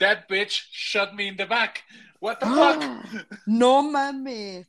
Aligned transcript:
That 0.00 0.28
bitch 0.28 0.62
shot 0.72 1.14
me 1.14 1.28
in 1.28 1.36
the 1.36 1.46
back. 1.46 1.84
What 2.18 2.40
the 2.40 2.46
fuck? 2.46 3.26
No 3.46 3.82
mames. 3.82 4.66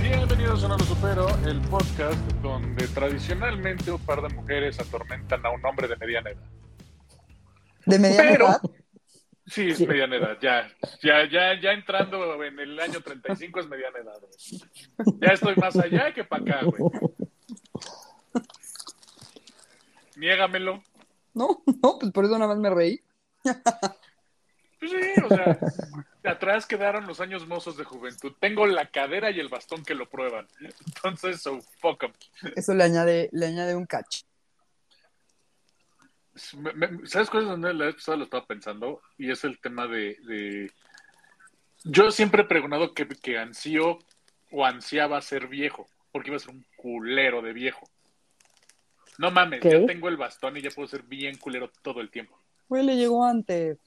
Bienvenidos 0.00 0.64
a 0.64 0.68
No 0.68 0.76
Lo 0.76 0.84
Supero, 0.84 1.28
el 1.46 1.60
podcast 1.62 2.18
donde 2.42 2.86
tradicionalmente 2.88 3.90
un 3.90 4.00
par 4.04 4.22
de 4.22 4.28
mujeres 4.34 4.78
atormentan 4.80 5.44
a 5.46 5.50
un 5.50 5.64
hombre 5.64 5.88
de 5.88 5.96
mediana 5.96 6.30
edad. 6.30 6.42
¿De 7.86 7.98
mediana 7.98 8.30
Pero- 8.30 8.46
edad? 8.48 8.60
Sí, 9.46 9.70
es 9.70 9.80
mediana 9.80 10.16
edad, 10.16 10.38
ya, 10.40 10.70
ya, 11.02 11.28
ya, 11.28 11.60
ya 11.60 11.72
entrando 11.72 12.42
en 12.44 12.58
el 12.60 12.78
año 12.78 13.00
35 13.00 13.60
es 13.60 13.68
mediana 13.68 13.98
edad. 13.98 14.20
güey. 14.20 15.18
Ya 15.20 15.32
estoy 15.32 15.56
más 15.56 15.76
allá 15.76 16.14
que 16.14 16.22
para 16.24 16.42
acá, 16.42 16.64
güey. 16.64 16.82
Niégamelo. 20.16 20.82
No, 21.34 21.62
no, 21.82 21.98
pues 21.98 22.12
por 22.12 22.24
eso 22.24 22.38
nada 22.38 22.54
más 22.54 22.58
me 22.58 22.70
reí. 22.70 23.00
Pues 24.78 24.90
sí, 24.90 25.22
o 25.24 25.28
sea, 25.28 25.58
atrás 26.24 26.66
quedaron 26.66 27.06
los 27.06 27.20
años 27.20 27.46
mozos 27.46 27.76
de 27.76 27.84
juventud. 27.84 28.32
Tengo 28.40 28.66
la 28.66 28.90
cadera 28.90 29.30
y 29.30 29.40
el 29.40 29.48
bastón 29.48 29.84
que 29.84 29.94
lo 29.94 30.08
prueban. 30.08 30.46
Entonces, 30.86 31.40
so 31.40 31.60
fuck 31.78 32.02
'em. 32.04 32.12
Eso 32.56 32.74
le 32.74 32.84
añade, 32.84 33.28
le 33.32 33.46
añade 33.46 33.74
un 33.74 33.86
catch. 33.86 34.22
Me- 36.56 36.72
me- 36.72 37.06
¿Sabes 37.06 37.28
cuál 37.30 37.42
es 37.44 37.48
donde 37.50 37.74
la 37.74 37.86
vez 37.86 37.94
pasada 37.96 38.16
lo 38.18 38.24
estaba 38.24 38.46
pensando? 38.46 39.00
Y 39.18 39.30
es 39.30 39.44
el 39.44 39.58
tema 39.60 39.86
de. 39.86 40.16
de- 40.26 40.72
Yo 41.84 42.10
siempre 42.10 42.42
he 42.42 42.46
preguntado 42.46 42.94
que, 42.94 43.06
que 43.08 43.38
ansío 43.38 43.98
o 44.50 44.64
ansiaba 44.64 45.20
ser 45.20 45.48
viejo, 45.48 45.86
porque 46.10 46.30
iba 46.30 46.36
a 46.36 46.40
ser 46.40 46.50
un 46.54 46.64
culero 46.76 47.42
de 47.42 47.52
viejo. 47.52 47.88
No 49.18 49.30
mames, 49.30 49.60
¿Qué? 49.60 49.70
ya 49.70 49.86
tengo 49.86 50.08
el 50.08 50.16
bastón 50.16 50.56
y 50.56 50.62
ya 50.62 50.70
puedo 50.70 50.88
ser 50.88 51.02
bien 51.02 51.36
culero 51.36 51.70
todo 51.82 52.00
el 52.00 52.10
tiempo. 52.10 52.38
Güey, 52.68 52.84
le 52.84 52.96
llegó 52.96 53.24
antes. 53.24 53.78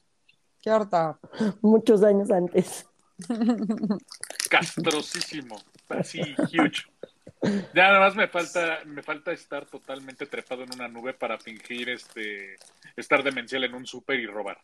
Qué 0.62 0.70
harta. 0.70 1.18
muchos 1.62 2.02
años 2.04 2.30
antes. 2.30 2.86
Castrosísimo, 4.48 5.56
así 5.88 6.20
huge. 6.52 6.84
Ya 7.74 7.88
nada 7.88 8.00
más 8.00 8.16
me 8.16 8.28
falta, 8.28 8.80
me 8.86 9.02
falta 9.02 9.32
estar 9.32 9.66
totalmente 9.66 10.26
trepado 10.26 10.62
en 10.62 10.72
una 10.74 10.88
nube 10.88 11.14
para 11.14 11.38
fingir 11.38 11.88
este 11.90 12.56
estar 12.96 13.22
demencial 13.22 13.64
en 13.64 13.74
un 13.74 13.86
súper 13.86 14.18
y 14.20 14.26
robar. 14.26 14.58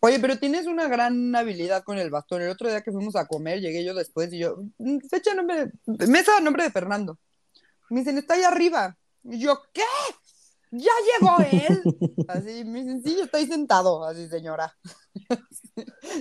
Oye, 0.00 0.18
pero 0.18 0.38
tienes 0.38 0.66
una 0.66 0.88
gran 0.88 1.34
habilidad 1.36 1.82
con 1.82 1.98
el 1.98 2.10
bastón. 2.10 2.40
El 2.40 2.48
otro 2.48 2.68
día 2.68 2.80
que 2.80 2.92
fuimos 2.92 3.16
a 3.16 3.26
comer, 3.26 3.60
llegué 3.60 3.84
yo 3.84 3.92
después 3.92 4.32
y 4.32 4.38
yo, 4.38 4.56
"Mm, 4.78 4.98
fecha 5.10 5.34
nombre, 5.34 5.72
mesa 6.08 6.40
nombre 6.40 6.64
de 6.64 6.70
Fernando. 6.70 7.18
Me 7.90 8.00
dicen, 8.00 8.16
está 8.16 8.34
ahí 8.34 8.42
arriba. 8.44 8.96
Y 9.24 9.40
yo, 9.40 9.60
¿qué? 9.74 9.82
¿Ya 10.70 10.92
llegó 11.18 11.36
él? 11.40 11.82
Así, 12.28 12.64
me 12.64 12.80
dicen, 12.82 13.02
sí, 13.02 13.20
está 13.20 13.38
ahí 13.38 13.46
sentado, 13.46 14.04
así, 14.04 14.28
señora. 14.28 14.74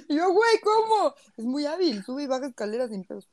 Y 0.07 0.15
yo, 0.15 0.31
güey, 0.31 0.59
¿cómo? 0.63 1.13
Es 1.35 1.43
muy 1.45 1.65
hábil, 1.65 2.03
sube 2.03 2.23
y 2.23 2.27
baja 2.27 2.47
escaleras 2.47 2.89
sin 2.89 3.03
pedos. 3.03 3.27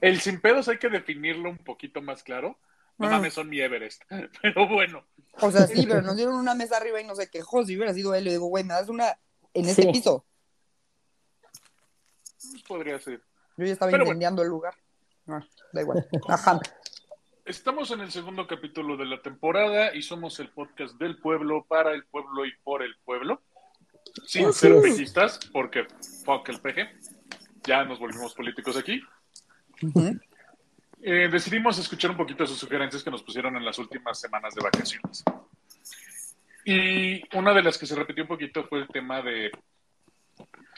El 0.00 0.20
sin 0.20 0.40
pedos 0.40 0.68
hay 0.68 0.78
que 0.78 0.88
definirlo 0.88 1.50
un 1.50 1.58
poquito 1.58 2.00
más 2.02 2.22
claro. 2.22 2.58
No 2.96 3.06
Ah. 3.06 3.10
mames, 3.10 3.34
son 3.34 3.48
mi 3.48 3.60
Everest. 3.60 4.02
Pero 4.42 4.68
bueno, 4.68 5.04
O 5.40 5.50
sea, 5.50 5.66
sí, 5.66 5.86
pero 5.88 6.02
nos 6.02 6.16
dieron 6.16 6.34
una 6.34 6.54
mesa 6.54 6.76
arriba 6.78 7.00
y 7.00 7.04
no 7.06 7.14
se 7.14 7.30
quejó. 7.30 7.64
Si 7.64 7.76
hubiera 7.76 7.94
sido 7.94 8.14
él, 8.14 8.24
le 8.24 8.32
digo, 8.32 8.46
güey, 8.46 8.64
me 8.64 8.74
das 8.74 8.88
una 8.88 9.18
en 9.54 9.68
este 9.68 9.82
Sí. 9.82 9.88
piso. 9.92 10.24
pues 12.50 12.62
podría 12.62 12.98
ser. 13.00 13.20
Yo 13.56 13.66
ya 13.66 13.72
estaba 13.72 13.90
Pero 13.90 14.04
bueno. 14.04 14.12
incendiando 14.12 14.42
el 14.42 14.48
lugar. 14.48 14.74
Ah, 15.26 15.44
da 15.72 15.80
igual. 15.82 16.08
Ajá. 16.28 16.60
Estamos 17.44 17.90
en 17.90 18.00
el 18.00 18.10
segundo 18.12 18.46
capítulo 18.46 18.96
de 18.96 19.04
la 19.06 19.20
temporada 19.22 19.94
y 19.94 20.02
somos 20.02 20.38
el 20.40 20.50
podcast 20.50 20.94
del 20.96 21.18
pueblo, 21.18 21.64
para 21.68 21.92
el 21.92 22.04
pueblo 22.06 22.46
y 22.46 22.52
por 22.62 22.82
el 22.82 22.96
pueblo. 23.04 23.42
Sin 24.26 24.52
ser 24.52 24.72
es. 24.72 24.82
pejistas, 24.82 25.38
porque 25.52 25.86
fuck 26.24 26.48
el 26.48 26.60
peje. 26.60 26.88
Ya 27.68 27.84
nos 27.84 27.98
volvimos 27.98 28.32
políticos 28.34 28.76
aquí. 28.78 29.02
Eh, 31.02 31.28
decidimos 31.30 31.78
escuchar 31.78 32.10
un 32.10 32.16
poquito 32.16 32.42
de 32.42 32.48
sus 32.48 32.58
sugerencias 32.58 33.02
que 33.04 33.10
nos 33.10 33.22
pusieron 33.22 33.54
en 33.56 33.64
las 33.64 33.78
últimas 33.78 34.18
semanas 34.18 34.54
de 34.54 34.62
vacaciones. 34.62 35.22
Y 36.64 37.22
una 37.36 37.52
de 37.52 37.62
las 37.62 37.76
que 37.76 37.84
se 37.86 37.94
repitió 37.94 38.24
un 38.24 38.28
poquito 38.28 38.64
fue 38.64 38.78
el 38.80 38.88
tema 38.88 39.20
de 39.20 39.50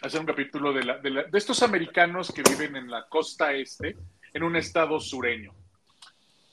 hacer 0.03 0.19
un 0.21 0.27
capítulo 0.27 0.73
de, 0.73 0.85
la- 0.85 0.99
de 0.99 1.11
la- 1.11 1.23
de 1.25 1.39
estos 1.39 1.63
americanos 1.63 2.33
que 2.33 2.43
viven 2.43 2.75
en 2.75 2.91
la 2.91 3.07
costa 3.09 3.53
este, 3.53 3.97
en 4.35 4.43
un 4.43 4.57
estado 4.57 4.99
sureño. 4.99 5.53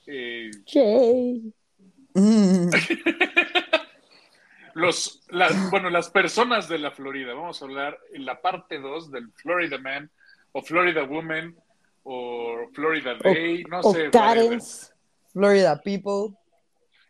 Eh, 0.06 0.52
los, 4.76 5.24
las, 5.30 5.70
bueno, 5.72 5.90
las 5.90 6.10
personas 6.10 6.70
de 6.70 6.78
la 6.80 6.92
Florida. 6.92 7.34
Vamos 7.34 7.62
a 7.62 7.66
hablar 7.66 7.98
en 8.14 8.26
la 8.26 8.40
parte 8.42 8.80
2 8.80 9.12
del 9.12 9.32
Florida 9.34 9.78
Man 9.80 10.10
o 10.58 10.62
Florida 10.64 11.04
Woman 11.04 11.56
o 12.04 12.68
Florida 12.74 13.14
Day, 13.24 13.64
no 13.70 13.82
O 13.82 13.94
sé. 13.94 14.10
Karens. 14.10 14.92
Florida 15.34 15.80
People. 15.84 16.36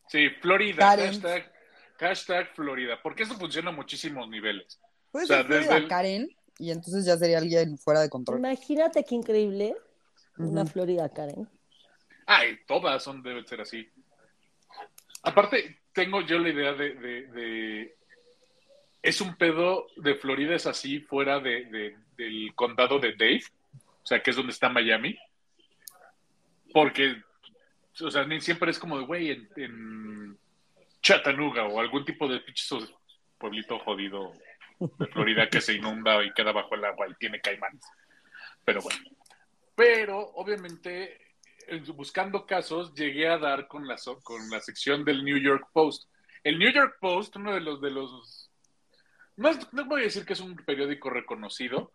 Sí, 0.10 0.30
Florida, 0.42 0.78
Karen. 0.80 1.08
hashtag, 1.08 1.52
hashtag 1.98 2.48
Florida, 2.56 3.00
porque 3.02 3.24
eso 3.24 3.36
funciona 3.36 3.70
a 3.70 3.74
muchísimos 3.74 4.28
niveles. 4.28 4.80
Puede 5.12 5.24
O 5.26 5.28
sea, 5.28 5.38
ser 5.38 5.46
Florida 5.46 5.66
desde 5.72 5.84
el- 5.84 5.88
Karen 5.88 6.30
y 6.60 6.72
entonces 6.72 7.06
ya 7.06 7.16
sería 7.16 7.38
alguien 7.38 7.78
fuera 7.78 8.02
de 8.02 8.10
control. 8.10 8.40
Imagínate 8.40 9.04
qué 9.06 9.16
increíble 9.16 9.76
una. 10.38 10.66
Florida 10.66 11.08
Karen. 11.08 11.48
Ay, 12.26 12.58
todas 12.68 13.02
son, 13.02 13.24
deben 13.24 13.48
ser 13.48 13.62
así. 13.62 13.90
Aparte, 15.24 15.80
tengo 15.94 16.22
yo 16.22 16.38
la 16.40 16.50
idea 16.50 16.74
de, 16.74 16.94
de- 16.96 17.28
de- 17.28 17.97
es 19.08 19.22
un 19.22 19.36
pedo 19.36 19.88
de 19.96 20.16
Florida, 20.16 20.54
es 20.56 20.66
así, 20.66 21.00
fuera 21.00 21.40
de, 21.40 21.66
de- 21.66 21.98
del 22.18 22.54
condado 22.56 23.00
de 23.00 23.14
Dave, 23.14 23.44
o 24.04 24.06
sea, 24.06 24.22
que 24.22 24.32
es 24.32 24.36
donde 24.36 24.52
está 24.52 24.70
Miami. 24.70 25.18
Porque, 26.74 27.16
o 28.02 28.12
sea, 28.12 28.28
siempre 28.40 28.72
es 28.72 28.80
como 28.80 29.00
de, 29.00 29.06
güey, 29.06 29.32
en, 29.56 30.38
Chattanooga 31.02 31.66
o 31.68 31.80
algún 31.80 32.04
tipo 32.04 32.28
de 32.28 32.44
pueblito 33.38 33.80
jodido 33.80 34.34
de 34.80 35.08
Florida 35.08 35.48
que 35.50 35.62
se 35.62 35.74
inunda 35.76 36.22
y 36.24 36.34
queda 36.34 36.52
bajo 36.52 36.76
el 36.76 36.84
agua 36.84 37.08
y 37.08 37.14
tiene 37.16 37.40
caimanes. 37.40 37.82
Pero 38.66 38.82
bueno. 38.82 39.00
Pero, 39.76 40.20
obviamente, 40.36 41.18
en- 41.68 41.86
buscando 41.96 42.46
casos, 42.46 42.94
llegué 42.94 43.30
a 43.30 43.38
dar 43.38 43.68
con 43.68 43.88
la, 43.88 43.96
con 44.24 44.50
la 44.50 44.60
sección 44.60 45.06
del 45.06 45.24
New 45.24 45.38
York 45.38 45.70
Post. 45.72 46.10
El 46.44 46.60
New 46.60 46.72
York 46.72 46.98
Post, 47.00 47.38
uno 47.38 47.54
de 47.54 47.62
los 47.62 47.80
de 47.80 47.92
los 47.92 48.47
no, 49.38 49.50
es- 49.50 49.74
no 49.74 49.86
voy 49.86 50.02
a 50.02 50.04
decir 50.06 50.26
que 50.26 50.34
es 50.34 50.40
un 50.42 50.56
periódico 50.56 51.10
reconocido, 51.10 51.92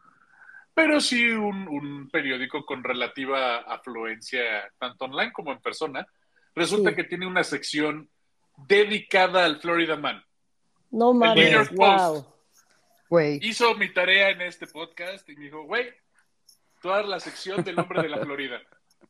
pero 0.75 1.01
sí 1.01 1.31
un, 1.31 1.69
un 1.69 2.09
periódico 2.11 2.65
con 2.65 2.83
relativa 2.83 3.59
afluencia, 3.59 4.73
tanto 4.79 5.05
online 5.05 5.33
como 5.33 5.53
en 5.53 5.61
persona. 5.61 6.07
Resulta 6.55 6.91
Sí. 6.91 6.97
que 6.97 7.05
tiene 7.05 7.27
una 7.27 7.45
sección 7.45 8.09
dedicada 8.67 9.45
al 9.45 9.61
Florida 9.61 9.97
Man. 9.97 10.23
No 10.91 11.13
New 11.13 11.15
mames, 11.15 11.51
York 11.51 11.73
wow. 11.75 12.27
Güey. 13.09 13.39
Hizo 13.43 13.75
mi 13.75 13.93
tarea 13.93 14.31
en 14.31 14.41
este 14.43 14.67
podcast 14.67 15.29
y 15.29 15.37
me 15.37 15.45
dijo, 15.45 15.63
güey, 15.65 15.91
toda 16.81 17.03
la 17.03 17.21
sección 17.21 17.63
del 17.65 17.79
hombre 17.79 18.03
de 18.03 18.09
la 18.09 18.19
Florida. 18.19 18.61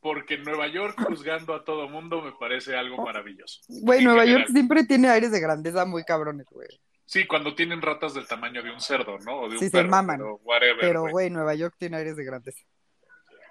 Porque 0.01 0.39
Nueva 0.39 0.67
York 0.67 1.01
juzgando 1.07 1.55
a 1.55 1.65
todo 1.65 1.89
mundo 1.89 2.21
me 2.23 2.33
parece 2.33 2.75
algo 2.77 3.05
maravilloso. 3.05 3.61
Güey, 3.69 4.03
Nueva 4.03 4.23
general. 4.23 4.41
York 4.43 4.53
siempre 4.53 4.85
tiene 4.85 5.09
aires 5.09 5.31
de 5.31 5.39
grandeza 5.41 5.85
muy 5.85 6.03
cabrones, 6.05 6.47
güey. 6.51 6.67
Sí, 7.13 7.27
cuando 7.27 7.55
tienen 7.55 7.83
ratas 7.83 8.15
del 8.15 8.27
tamaño 8.27 8.63
de 8.63 8.71
un 8.71 8.81
cerdo, 8.81 9.19
¿no? 9.19 9.41
O 9.41 9.47
de 9.47 9.57
un 9.57 9.59
Sí, 9.59 9.67
se 9.67 9.71
perro, 9.71 9.91
maman. 9.91 10.17
Pero, 10.17 10.37
whatever, 10.37 10.81
Pero, 10.81 11.11
güey. 11.11 11.29
Nueva 11.29 11.55
York 11.55 11.75
tiene 11.79 11.99
aires 11.99 12.17
de 12.17 12.25
grandeza. 12.25 12.65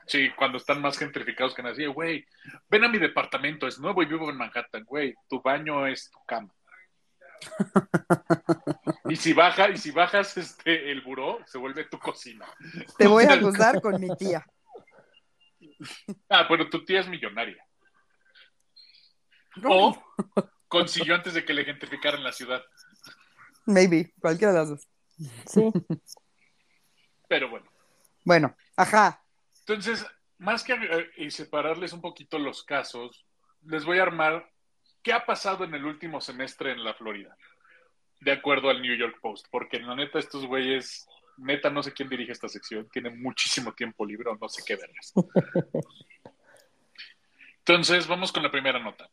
Sí, 0.07 0.31
cuando 0.35 0.57
están 0.57 0.81
más 0.81 0.97
gentrificados 0.97 1.53
que 1.53 1.61
nadie, 1.61 1.85
güey, 1.85 2.25
ven 2.69 2.85
a 2.85 2.89
mi 2.89 2.97
departamento, 2.97 3.67
es 3.67 3.77
nuevo 3.77 4.01
y 4.01 4.07
vivo 4.07 4.31
en 4.31 4.37
Manhattan, 4.37 4.83
güey, 4.83 5.13
tu 5.29 5.43
baño 5.43 5.85
es 5.85 6.09
tu 6.09 6.17
cama. 6.25 6.51
y 9.05 9.15
si 9.15 9.31
baja, 9.31 9.69
y 9.69 9.77
si 9.77 9.91
bajas 9.91 10.37
este 10.37 10.91
el 10.91 11.01
buró, 11.01 11.37
se 11.45 11.59
vuelve 11.59 11.83
tu 11.85 11.99
cocina. 11.99 12.47
Te 12.97 13.05
voy 13.05 13.25
a 13.25 13.33
acusar 13.33 13.79
con 13.79 14.01
mi 14.01 14.09
tía. 14.17 14.43
Ah, 16.29 16.47
bueno, 16.47 16.67
tu 16.67 16.83
tía 16.83 17.01
es 17.01 17.07
millonaria. 17.07 17.63
O 19.63 19.95
consiguió 20.67 21.13
antes 21.13 21.35
de 21.35 21.45
que 21.45 21.53
le 21.53 21.63
gentrificaran 21.63 22.23
la 22.23 22.31
ciudad. 22.31 22.63
Maybe, 23.65 24.13
cualquiera 24.19 24.53
de 24.53 24.59
las 24.59 24.69
dos. 24.69 24.87
Sí. 25.45 25.71
Pero 27.27 27.49
bueno. 27.49 27.65
Bueno, 28.25 28.55
ajá. 28.75 29.23
Entonces, 29.59 30.05
más 30.37 30.63
que 30.63 30.73
eh, 30.73 31.09
y 31.17 31.31
separarles 31.31 31.93
un 31.93 32.01
poquito 32.01 32.39
los 32.39 32.63
casos, 32.63 33.25
les 33.63 33.85
voy 33.85 33.99
a 33.99 34.03
armar 34.03 34.51
qué 35.03 35.13
ha 35.13 35.25
pasado 35.25 35.63
en 35.63 35.73
el 35.73 35.85
último 35.85 36.21
semestre 36.21 36.71
en 36.71 36.83
la 36.83 36.93
Florida. 36.93 37.35
de 38.19 38.31
acuerdo 38.31 38.69
al 38.69 38.81
New 38.81 38.95
York 38.95 39.17
Post, 39.19 39.47
porque 39.49 39.79
la 39.79 39.95
neta 39.95 40.19
estos 40.19 40.45
güeyes, 40.45 41.07
neta 41.37 41.71
no 41.71 41.81
sé 41.81 41.91
quién 41.91 42.07
dirige 42.07 42.31
esta 42.31 42.47
sección, 42.47 42.87
tiene 42.91 43.09
muchísimo 43.09 43.73
tiempo 43.73 44.05
libre 44.05 44.29
o 44.29 44.37
no 44.39 44.47
sé 44.47 44.61
qué 44.65 44.75
vergas. 44.75 45.13
Entonces, 47.59 48.07
vamos 48.07 48.31
con 48.31 48.43
la 48.43 48.51
primera 48.51 48.79
nota. 48.79 49.09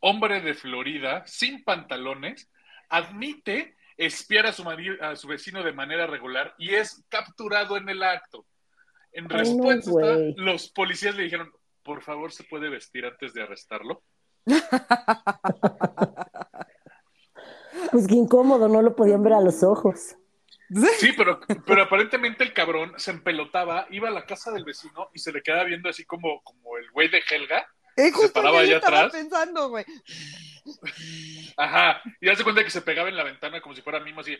Hombre 0.00 0.40
de 0.40 0.54
Florida, 0.54 1.24
sin 1.26 1.62
pantalones, 1.62 2.50
admite 2.88 3.76
espiar 4.06 4.46
a 4.46 4.52
su, 4.52 4.64
mari- 4.64 4.98
a 5.00 5.14
su 5.14 5.28
vecino 5.28 5.62
de 5.62 5.72
manera 5.72 6.06
regular 6.06 6.54
y 6.58 6.74
es 6.74 7.04
capturado 7.08 7.76
en 7.76 7.88
el 7.88 8.02
acto. 8.02 8.46
En 9.12 9.24
Ay, 9.32 9.54
no, 9.56 9.68
respuesta, 9.70 10.16
los 10.36 10.70
policías 10.70 11.14
le 11.16 11.24
dijeron, 11.24 11.52
por 11.82 12.02
favor, 12.02 12.32
¿se 12.32 12.44
puede 12.44 12.68
vestir 12.68 13.04
antes 13.04 13.32
de 13.34 13.42
arrestarlo? 13.42 14.02
Pues 17.92 18.06
qué 18.06 18.14
incómodo, 18.14 18.68
no 18.68 18.82
lo 18.82 18.94
podían 18.94 19.22
ver 19.22 19.32
a 19.32 19.40
los 19.40 19.62
ojos. 19.62 20.16
Sí, 20.98 21.12
pero, 21.16 21.40
pero 21.66 21.82
aparentemente 21.82 22.44
el 22.44 22.52
cabrón 22.52 22.92
se 22.96 23.10
empelotaba, 23.10 23.86
iba 23.90 24.08
a 24.08 24.12
la 24.12 24.26
casa 24.26 24.52
del 24.52 24.64
vecino 24.64 25.08
y 25.12 25.18
se 25.18 25.32
le 25.32 25.42
quedaba 25.42 25.64
viendo 25.64 25.88
así 25.88 26.04
como, 26.04 26.40
como 26.42 26.76
el 26.76 26.88
güey 26.92 27.08
de 27.08 27.20
Helga. 27.28 27.66
Eh, 27.96 28.12
justo 28.12 28.32
paraba 28.32 28.60
allá 28.60 28.76
estaba 28.76 28.98
atrás. 28.98 29.12
pensando, 29.12 29.68
güey. 29.70 29.84
Ajá. 31.56 32.00
Y 32.20 32.28
hace 32.28 32.42
cuenta 32.44 32.62
que 32.64 32.70
se 32.70 32.82
pegaba 32.82 33.08
en 33.08 33.16
la 33.16 33.24
ventana 33.24 33.60
como 33.60 33.74
si 33.74 33.82
fuera 33.82 34.00
mimo 34.00 34.20
así. 34.20 34.36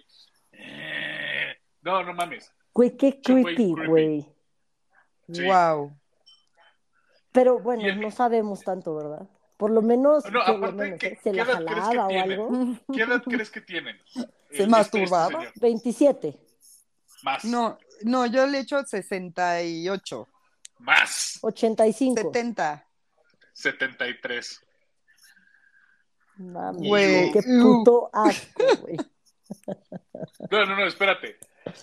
Eh, 0.52 1.54
No, 1.82 2.02
no 2.02 2.12
mames. 2.14 2.52
Güey, 2.72 2.96
qué 2.96 3.20
creepy, 3.20 3.74
güey. 3.86 4.26
Sí. 5.32 5.44
Wow. 5.44 5.96
Pero 7.32 7.58
bueno, 7.60 7.86
el- 7.86 8.00
no 8.00 8.10
sabemos 8.10 8.62
tanto, 8.62 8.94
¿verdad? 8.94 9.28
Por 9.56 9.70
lo 9.70 9.82
menos, 9.82 10.24
No, 10.26 10.40
por 10.44 10.48
lo 10.58 10.66
aparte, 10.66 10.76
menos, 10.82 10.98
¿qué- 10.98 11.06
¿eh? 11.08 11.18
se 11.22 11.32
la 11.32 11.42
edad 11.42 11.56
crees 11.64 11.74
que 11.74 11.80
jalaba 11.80 12.08
o 12.08 12.20
algo. 12.22 12.50
¿Qué 12.92 13.02
edad 13.02 13.22
crees 13.24 13.50
que 13.50 13.60
tienen? 13.60 13.98
¿Se 14.14 14.20
Este- 14.50 14.66
masturbaba? 14.66 15.26
este 15.28 15.38
señor. 15.38 15.52
27, 15.60 16.38
Más. 17.22 17.44
No, 17.44 17.78
no, 18.02 18.26
yo 18.26 18.46
le 18.46 18.60
echo 18.60 18.82
68, 18.82 20.28
Más. 20.78 21.38
85. 21.42 22.16
70. 22.22 22.86
73. 23.52 24.60
Mames, 26.40 26.88
Güey, 26.88 27.32
qué 27.32 27.42
puto 27.42 28.08
asco, 28.12 28.64
güey. 28.80 28.96
No, 30.50 30.64
no, 30.64 30.76
no, 30.76 30.86
espérate. 30.86 31.38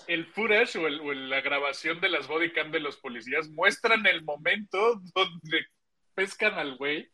El 0.07 0.25
footage 0.25 0.77
o, 0.79 0.87
el- 0.87 0.99
o 1.01 1.13
la 1.13 1.41
grabación 1.41 2.01
de 2.01 2.09
las 2.09 2.27
bodycam 2.27 2.71
de 2.71 2.79
los 2.79 2.97
policías 2.97 3.47
muestran 3.49 4.05
el 4.07 4.23
momento 4.23 4.99
donde 5.13 5.65
pescan 6.15 6.55
al 6.55 6.75
güey, 6.77 7.09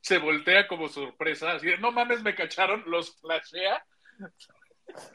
se 0.00 0.18
voltea 0.18 0.66
como 0.66 0.88
sorpresa, 0.88 1.52
así 1.52 1.68
de, 1.68 1.78
no 1.78 1.92
mames, 1.92 2.22
me 2.22 2.34
cacharon, 2.34 2.82
los 2.86 3.16
flashea. 3.20 3.84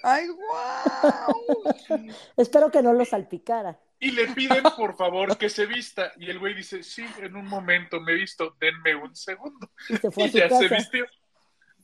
¡Ay, 0.03 0.27
wow! 0.29 1.73
Espero 2.37 2.71
que 2.71 2.81
no 2.81 2.93
lo 2.93 3.03
salpicara. 3.03 3.77
Y 3.99 4.11
le 4.11 4.27
piden, 4.27 4.63
por 4.77 4.95
favor, 4.95 5.37
que 5.37 5.49
se 5.49 5.65
vista. 5.65 6.11
Y 6.17 6.29
el 6.29 6.37
güey 6.39 6.53
dice, 6.53 6.83
sí, 6.83 7.05
en 7.19 7.35
un 7.35 7.45
momento 7.47 7.99
me 8.01 8.11
he 8.13 8.15
visto, 8.15 8.55
denme 8.59 8.95
un 8.95 9.15
segundo. 9.15 9.69
Y 9.89 9.97
se 9.97 10.11
fue 10.11 10.23
Y 10.25 10.27
a 10.27 10.31
su 10.31 10.37
ya 10.37 10.49
se 10.49 10.67
vistió. 10.75 11.05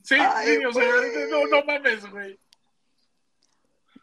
Sí, 0.02 0.16
Ay, 0.18 0.56
sí, 0.56 0.64
o 0.64 0.72
sea, 0.72 0.84
no, 1.30 1.46
no 1.46 1.64
mames, 1.64 2.10
güey. 2.10 2.38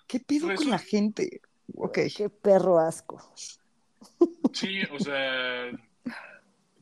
¿Qué 0.08 0.20
pido 0.20 0.54
con 0.56 0.70
la 0.70 0.80
gente? 0.80 1.42
Ok. 1.76 2.00
Qué 2.16 2.30
perro 2.30 2.80
asco. 2.80 3.34
Sí, 4.54 4.82
o 4.92 5.00
sea, 5.00 5.70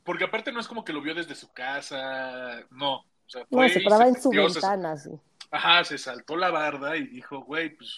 porque 0.03 0.25
aparte 0.25 0.51
no 0.51 0.59
es 0.59 0.67
como 0.67 0.83
que 0.85 0.93
lo 0.93 1.01
vio 1.01 1.15
desde 1.15 1.33
su 1.35 1.51
casa, 1.51 2.61
no. 2.71 2.97
O 2.97 3.05
sea, 3.29 3.45
No, 3.49 3.67
se 3.67 3.81
paraba 3.81 4.07
en 4.07 4.21
su 4.21 4.29
metió, 4.29 4.49
se- 4.49 4.55
ventana, 4.59 4.95
sí. 4.97 5.09
Ajá, 5.51 5.83
se 5.83 5.97
saltó 5.97 6.35
la 6.35 6.51
barda 6.51 6.95
y 6.97 7.07
dijo, 7.07 7.39
güey, 7.41 7.75
pues 7.75 7.89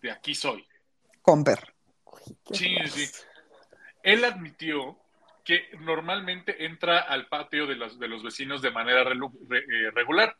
de 0.00 0.10
aquí 0.10 0.34
soy. 0.34 0.64
Comper. 1.22 1.74
Sí, 2.52 2.74
sí. 2.88 3.06
Él 4.02 4.24
admitió 4.24 4.98
que 5.50 5.76
normalmente 5.80 6.64
entra 6.64 7.00
al 7.00 7.26
patio 7.26 7.66
de 7.66 7.74
los, 7.74 7.98
de 7.98 8.06
los 8.06 8.22
vecinos 8.22 8.62
de 8.62 8.70
manera 8.70 9.02
re- 9.02 9.16
eh, 9.16 9.90
regular 9.92 10.36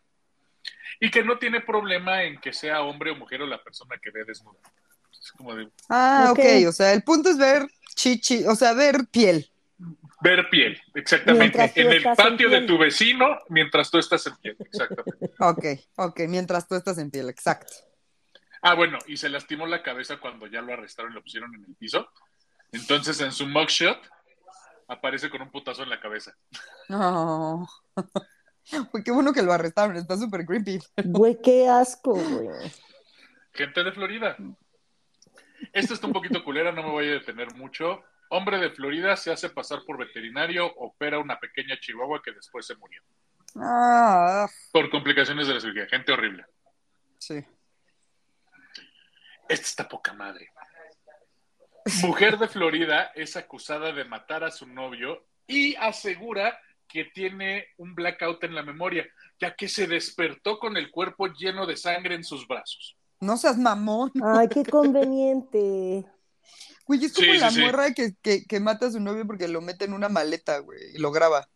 y 1.00 1.10
que 1.10 1.24
no 1.24 1.36
tiene 1.36 1.60
problema 1.60 2.22
en 2.22 2.40
que 2.40 2.52
sea 2.52 2.82
hombre 2.82 3.10
o 3.10 3.16
mujer 3.16 3.42
o 3.42 3.46
la 3.46 3.60
persona 3.60 3.96
que 4.00 4.12
ve 4.12 4.22
desnuda. 4.24 4.58
Es 5.20 5.32
como 5.32 5.56
de 5.56 5.68
Ah, 5.88 6.28
Ok. 6.30 6.38
ok. 6.38 6.68
O 6.68 6.72
sea, 6.72 6.92
el 6.92 7.02
punto 7.02 7.28
es 7.28 7.38
ver 7.38 7.66
chichi, 7.96 8.44
o 8.46 8.54
sea, 8.54 8.72
ver 8.72 9.06
piel. 9.10 9.50
ver 10.20 10.48
piel, 10.48 10.80
exactamente. 10.94 11.72
En 11.74 11.88
el 11.90 12.06
en 12.06 12.14
patio 12.14 12.48
de 12.48 12.60
tu 12.62 12.78
vecino 12.78 13.36
mientras 13.48 13.90
tú 13.90 13.98
estás 13.98 14.24
en 14.28 14.36
piel, 14.36 14.56
exactamente. 14.60 15.30
Ok, 15.40 15.64
ok. 15.96 16.20
Mientras 16.28 16.68
tú 16.68 16.76
estás 16.76 16.98
en 16.98 17.10
piel, 17.10 17.28
exacto. 17.30 17.72
Ah, 18.62 18.74
bueno, 18.74 18.98
y 19.08 19.16
se 19.16 19.28
lastimó 19.28 19.66
la 19.66 19.82
cabeza 19.82 20.18
cuando 20.18 20.46
ya 20.46 20.62
lo 20.62 20.72
arrestaron 20.72 21.10
y 21.10 21.14
lo 21.16 21.22
pusieron 21.22 21.52
en 21.56 21.64
el 21.64 21.74
piso. 21.74 22.08
Entonces 22.70 23.20
en 23.22 23.32
su 23.32 23.46
mugshot 23.48 23.98
aparece 24.90 25.30
con 25.30 25.40
un 25.42 25.50
putazo 25.50 25.82
en 25.82 25.88
la 25.90 26.00
cabeza. 26.00 26.34
No. 26.88 27.66
Uy, 28.92 29.02
qué 29.02 29.10
bueno 29.10 29.32
que 29.32 29.42
lo 29.42 29.52
arrestaron. 29.52 29.96
Está 29.96 30.16
súper 30.16 30.44
creepy. 30.44 30.78
Güey, 31.04 31.38
qué 31.42 31.68
asco, 31.68 32.12
güey. 32.14 32.48
Gente 33.52 33.82
de 33.84 33.92
Florida. 33.92 34.36
Esto 35.72 35.94
está 35.94 36.06
un 36.06 36.12
poquito 36.12 36.42
culera, 36.44 36.72
no 36.72 36.82
me 36.82 36.90
voy 36.90 37.08
a 37.08 37.12
detener 37.12 37.54
mucho. 37.54 38.02
Hombre 38.30 38.58
de 38.58 38.70
Florida 38.70 39.16
se 39.16 39.32
hace 39.32 39.50
pasar 39.50 39.80
por 39.84 39.98
veterinario, 39.98 40.72
opera 40.76 41.18
una 41.18 41.38
pequeña 41.38 41.78
chihuahua 41.80 42.22
que 42.22 42.32
después 42.32 42.66
se 42.66 42.76
murió. 42.76 43.02
Ah, 43.56 44.46
Por 44.72 44.88
complicaciones 44.90 45.48
de 45.48 45.54
la 45.54 45.60
cirugía. 45.60 45.86
Gente 45.86 46.12
horrible. 46.12 46.44
sí. 47.18 47.44
Esta 49.48 49.66
está 49.66 49.88
poca 49.88 50.12
madre. 50.12 50.48
Mujer 52.02 52.38
de 52.38 52.48
Florida 52.48 53.10
es 53.14 53.36
acusada 53.36 53.92
de 53.92 54.04
matar 54.04 54.44
a 54.44 54.50
su 54.50 54.66
novio 54.66 55.24
y 55.46 55.74
asegura 55.76 56.58
que 56.88 57.04
tiene 57.04 57.66
un 57.76 57.94
blackout 57.94 58.42
en 58.44 58.54
la 58.54 58.62
memoria, 58.62 59.06
ya 59.40 59.54
que 59.54 59.68
se 59.68 59.86
despertó 59.86 60.58
con 60.58 60.76
el 60.76 60.90
cuerpo 60.90 61.28
lleno 61.28 61.66
de 61.66 61.76
sangre 61.76 62.14
en 62.14 62.24
sus 62.24 62.46
brazos. 62.48 62.96
No 63.20 63.36
seas 63.36 63.56
mamón. 63.58 64.10
Ay, 64.22 64.48
qué 64.48 64.64
conveniente. 64.64 66.04
Güey, 66.86 67.04
es 67.04 67.12
como 67.12 67.32
Sí, 67.32 67.38
la 67.38 67.50
sí. 67.50 67.60
morra 67.60 67.92
que, 67.92 68.14
que, 68.22 68.44
que 68.44 68.60
mata 68.60 68.86
a 68.86 68.90
su 68.90 68.98
novio 68.98 69.26
porque 69.26 69.46
lo 69.46 69.60
mete 69.60 69.84
en 69.84 69.92
una 69.92 70.08
maleta, 70.08 70.58
güey, 70.58 70.80
y 70.94 70.98
lo 70.98 71.12
graba. 71.12 71.48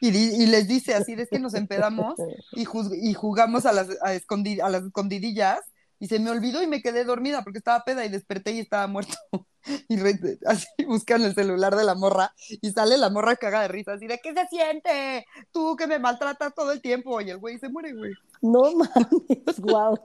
Y, 0.00 0.46
les 0.46 0.68
dice 0.68 0.94
así, 0.94 1.14
es 1.14 1.28
que 1.28 1.40
nos 1.40 1.54
empedamos 1.54 2.14
y, 2.52 2.64
juz- 2.64 2.94
y 3.02 3.14
jugamos 3.14 3.66
a 3.66 3.72
las, 3.72 3.88
a, 4.00 4.14
escondi- 4.14 4.62
a 4.62 4.68
las 4.68 4.84
escondidillas 4.84 5.58
y 6.00 6.06
se 6.08 6.18
me 6.18 6.30
olvidó 6.30 6.62
y 6.62 6.66
me 6.66 6.82
quedé 6.82 7.04
dormida 7.04 7.42
porque 7.42 7.58
estaba 7.58 7.84
peda 7.84 8.04
y 8.04 8.08
desperté 8.08 8.52
y 8.52 8.60
estaba 8.60 8.86
muerto. 8.86 9.14
Y 9.88 9.98
re- 9.98 10.38
así 10.46 10.66
buscan 10.86 11.20
el 11.22 11.34
celular 11.34 11.76
de 11.76 11.84
la 11.84 11.94
morra 11.94 12.32
y 12.62 12.70
sale 12.70 12.96
la 12.96 13.10
morra 13.10 13.36
caga 13.36 13.60
de 13.62 13.68
risa, 13.68 13.94
así 13.94 14.06
de, 14.06 14.18
¿qué 14.18 14.32
se 14.32 14.46
siente? 14.46 15.26
Tú 15.52 15.76
que 15.76 15.86
me 15.86 15.98
maltratas 15.98 16.54
todo 16.54 16.72
el 16.72 16.80
tiempo. 16.80 17.20
Y 17.20 17.28
el 17.28 17.36
güey 17.38 17.58
se 17.58 17.68
muere, 17.68 17.92
güey. 17.92 18.12
No 18.40 18.72
mames. 18.72 19.06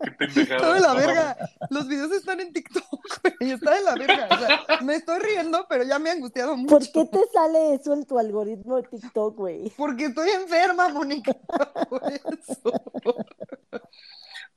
Qué 0.00 0.10
pendejada. 0.12 0.56
Está 0.56 0.74
de 0.74 0.80
la 0.80 0.88
No 0.88 0.94
verga. 0.94 1.36
Los 1.70 1.86
videos 1.86 2.10
están 2.12 2.40
en 2.40 2.52
TikTok, 2.52 2.84
güey. 3.38 3.52
Está 3.52 3.74
de 3.74 3.82
la 3.82 3.94
verga. 3.94 4.28
O 4.30 4.38
sea, 4.38 4.80
me 4.82 4.96
estoy 4.96 5.18
riendo, 5.20 5.66
pero 5.68 5.84
ya 5.84 5.98
me 6.00 6.08
he 6.08 6.12
angustiado 6.12 6.56
mucho. 6.56 6.78
¿Por 6.78 6.90
qué 6.90 7.04
te 7.04 7.20
sale 7.32 7.74
eso 7.74 7.92
en 7.94 8.04
tu 8.04 8.18
algoritmo 8.18 8.76
de 8.76 8.88
TikTok, 8.88 9.36
güey? 9.36 9.70
Porque 9.76 10.06
estoy 10.06 10.30
enferma, 10.30 10.88
Mónica. 10.88 11.34
Por 11.88 12.02
eso. 12.12 12.72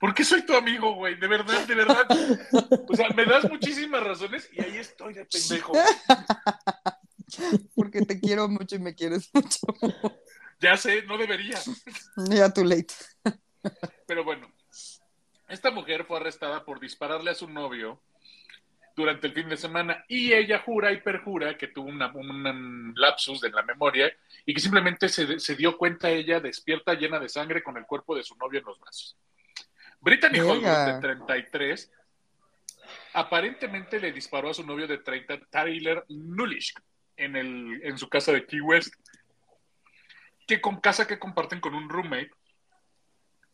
¿Por 0.02 0.14
qué 0.16 0.26
soy 0.26 0.46
tu 0.46 0.54
amigo, 0.56 0.96
güey? 0.96 1.16
De 1.16 1.28
verdad, 1.28 1.66
de 1.68 1.76
verdad. 1.76 2.06
O 2.90 2.96
sea, 2.96 3.08
me 3.16 3.24
das 3.24 3.48
muchísimas 3.50 4.04
razones 4.04 4.50
y 4.52 4.62
ahí 4.62 4.78
estoy 4.78 5.14
de 5.14 5.26
pendejo. 5.26 5.72
Porque 7.76 8.02
te 8.02 8.20
quiero 8.20 8.48
mucho 8.50 8.76
y 8.76 8.80
me 8.80 8.96
quieres 8.96 9.30
mucho. 9.34 9.60
Ya 10.60 10.76
sé, 10.76 11.04
no 11.04 11.18
debería. 11.18 11.60
Ya 12.30 12.52
too 12.54 12.64
late. 12.64 12.94
Pero 14.08 14.24
bueno, 14.24 14.52
esta 15.48 15.72
mujer 15.72 16.06
fue 16.06 16.18
arrestada 16.18 16.66
por 16.66 16.80
dispararle 16.80 17.32
a 17.32 17.36
su 17.36 17.48
novio 17.48 18.02
durante 18.96 19.28
el 19.28 19.34
fin 19.34 19.48
de 19.50 19.56
semana 19.58 20.04
y 20.10 20.34
ella 20.34 20.60
jura 20.66 20.92
y 20.92 21.00
perjura 21.02 21.58
que 21.58 21.68
tuvo 21.68 21.88
una- 21.90 22.12
un 22.14 22.94
lapsus 22.96 23.40
de 23.40 23.50
la 23.50 23.62
memoria 23.64 24.12
y 24.46 24.54
que 24.54 24.60
simplemente 24.60 25.08
se, 25.08 25.40
se 25.40 25.56
dio 25.56 25.78
cuenta 25.78 26.10
ella 26.10 26.40
despierta 26.42 26.94
llena 26.96 27.18
de 27.20 27.30
sangre 27.30 27.64
con 27.64 27.78
el 27.78 27.86
cuerpo 27.86 28.16
de 28.16 28.24
su 28.24 28.36
novio 28.36 28.60
en 28.60 28.66
los 28.66 28.80
brazos. 28.80 29.16
Brittany. 30.02 30.40
Holbrook, 30.40 30.64
de 30.96 31.00
33, 31.02 31.92
aparentemente 33.14 34.00
le 34.00 34.12
disparó 34.12 34.50
a 34.50 34.54
su 34.54 34.66
novio 34.66 34.88
de 34.88 34.98
30, 34.98 35.40
Tyler 35.50 36.04
Nulish, 36.10 36.74
en, 37.18 37.36
el, 37.36 37.82
en 37.84 37.98
su 37.98 38.10
casa 38.10 38.32
de 38.32 38.46
Key 38.46 38.62
West, 38.62 38.94
que 40.48 40.60
con 40.60 40.80
casa 40.82 41.08
que 41.08 41.20
comparten 41.20 41.60
con 41.60 41.76
un 41.76 41.88
roommate 41.90 42.32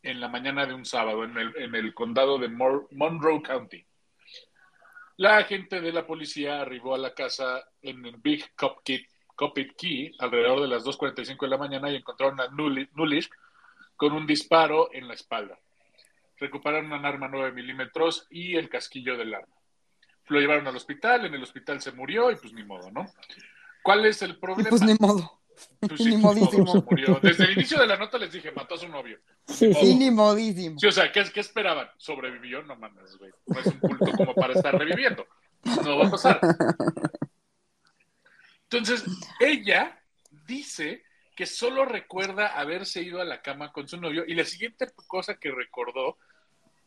en 0.03 0.19
la 0.19 0.27
mañana 0.29 0.65
de 0.65 0.73
un 0.73 0.85
sábado 0.85 1.23
en 1.23 1.37
el, 1.37 1.53
en 1.57 1.75
el 1.75 1.93
condado 1.93 2.37
de 2.37 2.47
Mor- 2.49 2.87
Monroe 2.91 3.41
County. 3.41 3.85
La 5.17 5.37
agente 5.37 5.81
de 5.81 5.91
la 5.91 6.05
policía 6.05 6.61
arribó 6.61 6.93
a 6.95 6.99
la 6.99 7.13
casa 7.13 7.63
en 7.81 8.05
el 8.05 8.17
Big 8.17 8.55
Copkit, 8.55 9.07
Copit 9.35 9.75
Key 9.75 10.11
alrededor 10.19 10.61
de 10.61 10.67
las 10.67 10.83
2.45 10.85 11.39
de 11.41 11.47
la 11.47 11.57
mañana 11.57 11.89
y 11.91 11.95
encontraron 11.95 12.39
a 12.39 12.47
Nuli- 12.49 12.89
Nulish 12.93 13.29
con 13.95 14.13
un 14.13 14.25
disparo 14.27 14.89
en 14.93 15.07
la 15.07 15.15
espalda. 15.15 15.57
Recuperaron 16.39 16.91
un 16.91 17.05
arma 17.05 17.27
9 17.27 17.51
milímetros 17.51 18.27
y 18.29 18.55
el 18.55 18.69
casquillo 18.69 19.17
del 19.17 19.33
arma. 19.33 19.55
Lo 20.27 20.39
llevaron 20.39 20.67
al 20.67 20.75
hospital, 20.75 21.25
en 21.25 21.33
el 21.33 21.43
hospital 21.43 21.81
se 21.81 21.91
murió 21.91 22.31
y 22.31 22.35
pues 22.35 22.53
ni 22.53 22.63
modo, 22.63 22.91
¿no? 22.91 23.05
¿Cuál 23.81 24.05
es 24.05 24.21
el 24.21 24.37
problema? 24.37 24.69
pues 24.69 24.81
ni 24.81 24.95
modo. 24.99 25.41
Pues 25.79 25.93
sí, 25.97 26.09
ni 26.09 26.17
modo, 26.17 26.35
modísimo. 26.35 26.85
murió. 26.89 27.19
Desde 27.21 27.45
el 27.45 27.53
inicio 27.53 27.79
de 27.79 27.87
la 27.87 27.97
nota 27.97 28.17
les 28.17 28.31
dije, 28.31 28.51
mató 28.51 28.75
a 28.75 28.77
su 28.77 28.87
novio. 28.87 29.19
Sí. 29.47 29.71
ni 29.95 30.11
modísimo. 30.11 30.79
Sí, 30.79 30.87
o 30.87 30.91
sea, 30.91 31.11
¿qué, 31.11 31.23
qué 31.33 31.39
esperaban? 31.39 31.89
¿Sobrevivió? 31.97 32.63
No 32.63 32.75
mames, 32.75 33.17
güey. 33.17 33.31
No 33.47 33.59
es 33.59 33.67
un 33.67 33.79
culto 33.79 34.11
como 34.17 34.35
para 34.35 34.53
estar 34.53 34.77
reviviendo. 34.77 35.25
No 35.83 35.97
va 35.97 36.07
a 36.07 36.11
pasar. 36.11 36.39
Entonces, 38.69 39.05
ella 39.39 39.97
dice 40.45 41.03
que 41.37 41.45
solo 41.45 41.85
recuerda 41.85 42.47
haberse 42.47 43.03
ido 43.03 43.21
a 43.21 43.25
la 43.25 43.43
cama 43.43 43.71
con 43.71 43.87
su 43.87 44.01
novio 44.01 44.23
y 44.27 44.33
la 44.33 44.43
siguiente 44.43 44.87
cosa 45.05 45.35
que 45.35 45.51
recordó 45.51 46.17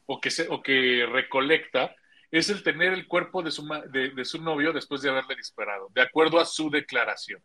o 0.07 0.21
que, 0.21 0.33
se, 0.33 0.49
o 0.50 0.61
que 0.61 1.07
recolecta 1.09 1.95
es 2.33 2.50
el 2.50 2.64
tener 2.64 2.92
el 2.92 3.07
cuerpo 3.07 3.45
de 3.45 3.52
su, 3.52 3.64
de, 3.92 4.11
de 4.11 4.25
su 4.25 4.42
novio 4.42 4.73
después 4.73 5.02
de 5.02 5.11
haberle 5.11 5.37
disparado, 5.37 5.88
de 5.95 6.02
acuerdo 6.02 6.40
a 6.40 6.45
su 6.45 6.69
declaración. 6.69 7.40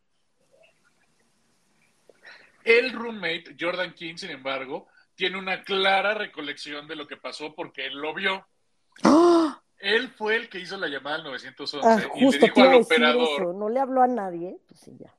El 2.64 2.92
roommate, 2.92 3.56
Jordan 3.60 3.94
King, 3.94 4.16
sin 4.18 4.32
embargo, 4.32 4.88
tiene 5.14 5.38
una 5.38 5.64
clara 5.64 6.16
recolección 6.16 6.88
de 6.88 6.96
lo 6.96 7.06
que 7.06 7.18
pasó 7.18 7.54
porque 7.54 7.86
él 7.86 7.94
lo 7.94 8.16
vio. 8.16 8.48
¡Ah! 9.04 9.62
Él 9.78 10.10
fue 10.10 10.38
el 10.38 10.50
que 10.50 10.58
hizo 10.58 10.76
la 10.78 10.88
llamada 10.88 11.18
al 11.18 11.24
911 11.26 11.88
Ah, 11.88 12.12
y 12.16 12.32
le 12.32 12.40
dijo 12.40 12.62
al 12.62 12.74
operador, 12.74 13.30
eso. 13.42 13.54
No 13.54 13.70
le 13.70 13.80
habló 13.80 14.02
a 14.02 14.08
nadie. 14.08 14.58
Pues 14.68 14.80
sí, 14.80 14.98
ya. 15.00 15.14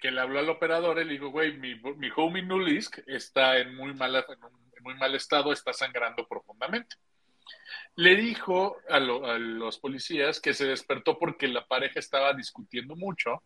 Que, 0.00 0.10
le 0.10 0.20
habló 0.20 0.38
al 0.38 0.48
operador, 0.48 0.98
él 0.98 1.08
dijo, 1.08 1.28
güey, 1.28 1.56
mi, 1.56 1.74
mi 1.96 2.10
homie 2.16 2.42
Nulisk 2.42 2.98
está 3.06 3.58
en 3.58 3.74
muy, 3.74 3.94
mala, 3.94 4.24
en, 4.28 4.82
muy 4.82 4.94
mal 4.94 5.14
estado, 5.14 5.52
está 5.52 5.72
sangrando 5.72 6.26
profundamente. 6.26 6.96
Le 7.96 8.16
dijo 8.16 8.78
a, 8.88 8.98
lo- 8.98 9.24
a 9.26 9.38
los 9.38 9.78
policías 9.78 10.40
que 10.40 10.52
se 10.54 10.66
despertó 10.66 11.18
porque 11.18 11.46
la 11.48 11.66
pareja 11.66 12.00
estaba 12.00 12.32
discutiendo 12.34 12.96
mucho, 12.96 13.42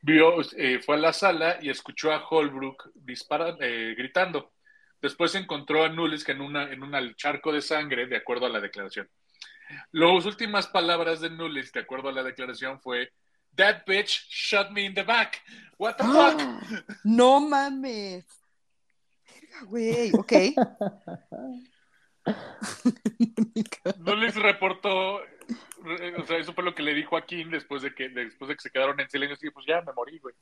vio, 0.00 0.36
eh, 0.56 0.80
fue 0.80 0.96
a 0.96 0.98
la 0.98 1.12
sala 1.12 1.58
y 1.62 1.70
escuchó 1.70 2.12
a 2.12 2.26
Holbrook 2.28 2.90
dispara- 2.94 3.56
eh, 3.60 3.94
gritando. 3.96 4.52
Después 5.00 5.34
encontró 5.34 5.84
a 5.84 5.88
Nulisk 5.88 6.30
en, 6.30 6.40
una, 6.40 6.64
en 6.72 6.82
un 6.82 7.14
charco 7.14 7.52
de 7.52 7.60
sangre, 7.62 8.06
de 8.06 8.16
acuerdo 8.16 8.46
a 8.46 8.50
la 8.50 8.60
declaración. 8.60 9.08
Las 9.92 10.26
últimas 10.26 10.66
palabras 10.66 11.20
de 11.20 11.30
Nulisk, 11.30 11.74
de 11.74 11.80
acuerdo 11.80 12.08
a 12.08 12.12
la 12.12 12.22
declaración, 12.22 12.80
fue 12.80 13.12
That 13.56 13.86
bitch 13.86 14.26
shot 14.28 14.72
me 14.72 14.86
in 14.86 14.94
the 14.94 15.04
back. 15.04 15.40
What 15.78 15.98
the 15.98 16.04
fuck? 16.04 16.40
¡Ah! 16.40 16.82
No 17.04 17.40
mames. 17.40 18.24
Verga, 19.24 19.66
Güey, 19.66 20.12
ok. 20.14 20.32
Nulisk 23.98 24.38
reportó, 24.38 25.22
eh, 25.22 26.14
o 26.18 26.26
sea, 26.26 26.38
eso 26.38 26.54
fue 26.54 26.64
lo 26.64 26.74
que 26.74 26.82
le 26.82 26.94
dijo 26.94 27.16
a 27.16 27.26
King 27.26 27.46
después 27.50 27.82
de 27.82 27.94
que, 27.94 28.08
después 28.08 28.48
de 28.48 28.56
que 28.56 28.62
se 28.62 28.70
quedaron 28.70 28.98
en 29.00 29.10
silencio. 29.10 29.48
Y 29.48 29.52
pues 29.52 29.66
ya 29.66 29.82
me 29.82 29.92
morí, 29.92 30.18
güey. 30.18 30.34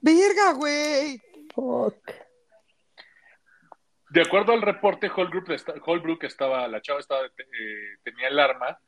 Verga, 0.00 0.52
güey. 0.52 1.20
Fuck. 1.54 2.10
De 4.10 4.20
acuerdo 4.20 4.52
al 4.52 4.62
reporte, 4.62 5.10
Holbrook, 5.14 5.48
Holbrook 5.86 6.24
estaba, 6.24 6.68
la 6.68 6.82
chava 6.82 7.00
estaba, 7.00 7.24
eh, 7.24 7.96
tenía 8.02 8.28
el 8.28 8.38
arma 8.38 8.78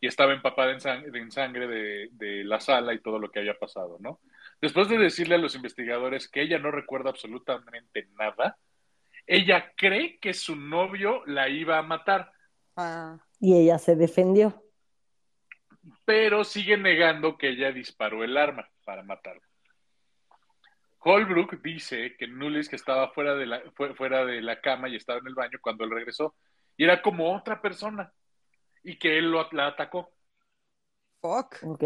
y 0.00 0.06
estaba 0.06 0.32
empapada 0.32 0.72
en 0.72 0.80
sangre, 0.80 1.20
en 1.20 1.30
sangre 1.30 1.66
de, 1.66 2.08
de 2.12 2.44
la 2.44 2.58
sala 2.60 2.94
y 2.94 3.00
todo 3.00 3.18
lo 3.18 3.30
que 3.30 3.40
había 3.40 3.58
pasado, 3.58 3.98
¿no? 4.00 4.20
Después 4.60 4.88
de 4.88 4.98
decirle 4.98 5.34
a 5.34 5.38
los 5.38 5.54
investigadores 5.54 6.28
que 6.28 6.42
ella 6.42 6.58
no 6.58 6.70
recuerda 6.70 7.10
absolutamente 7.10 8.08
nada, 8.18 8.56
ella 9.26 9.72
cree 9.76 10.18
que 10.18 10.32
su 10.34 10.56
novio 10.56 11.22
la 11.26 11.48
iba 11.48 11.78
a 11.78 11.82
matar, 11.82 12.32
Ah, 12.76 13.18
Y 13.40 13.56
ella 13.56 13.78
se 13.78 13.94
defendió. 13.96 14.62
pero 16.06 16.44
sigue 16.44 16.76
negando 16.76 17.36
que 17.36 17.48
ella 17.50 17.72
disparó 17.72 18.24
el 18.24 18.36
arma 18.36 18.68
para 18.84 19.02
matarlo. 19.02 19.42
Holbrook 21.00 21.60
dice 21.62 22.16
que 22.18 22.26
Nulis 22.26 22.68
que 22.68 22.76
estaba 22.76 23.08
fuera 23.10 23.34
de, 23.34 23.46
la, 23.46 23.62
fue- 23.74 23.94
fuera 23.94 24.24
de 24.24 24.42
la 24.42 24.60
cama 24.60 24.88
y 24.88 24.96
estaba 24.96 25.18
en 25.18 25.26
el 25.28 25.34
baño 25.34 25.58
cuando 25.62 25.84
él 25.84 25.90
regresó 25.90 26.34
y 26.76 26.84
era 26.84 27.00
como 27.02 27.34
otra 27.34 27.60
persona 27.62 28.12
y 28.82 28.98
que 28.98 29.18
él 29.18 29.30
lo, 29.30 29.48
la 29.52 29.68
atacó. 29.68 30.10
fuck. 31.20 31.56
Ok. 31.62 31.84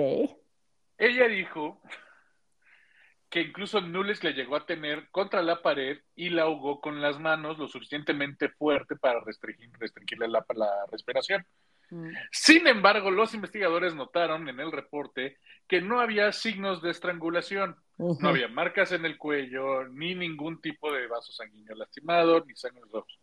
Ella 0.99 1.29
dijo 1.29 1.81
que 3.31 3.41
incluso 3.41 3.81
Nulis 3.81 4.23
le 4.23 4.33
llegó 4.33 4.57
a 4.57 4.67
tener 4.67 5.11
contra 5.11 5.43
la 5.43 5.63
pared 5.63 5.99
y 6.15 6.31
la 6.31 6.43
ahogó 6.43 6.81
con 6.81 7.01
las 7.01 7.19
manos 7.19 7.59
lo 7.59 7.69
suficientemente 7.69 8.49
fuerte 8.49 8.97
para 8.97 9.21
restringir, 9.21 9.71
restringirle 9.79 10.29
la, 10.29 10.45
la 10.55 10.87
respiración. 10.91 11.45
Mm. 11.91 12.11
Sin 12.31 12.67
embargo, 12.67 13.11
los 13.11 13.35
investigadores 13.35 13.95
notaron 13.95 14.49
en 14.49 14.61
el 14.61 14.73
reporte 14.73 15.39
que 15.67 15.81
no 15.81 16.01
había 16.01 16.33
signos 16.33 16.83
de 16.83 16.91
estrangulación. 16.91 17.77
No 17.97 18.29
había 18.29 18.49
marcas 18.49 18.91
en 18.91 19.05
el 19.05 19.17
cuello, 19.17 19.85
ni 19.85 20.17
ningún 20.17 20.61
tipo 20.61 20.93
de 20.93 21.07
vaso 21.07 21.33
sanguíneo 21.33 21.77
lastimado, 21.77 22.45
ni 22.45 22.57
sangre 22.57 22.81
en 22.81 22.87
los 22.87 22.95
ojos. 22.95 23.21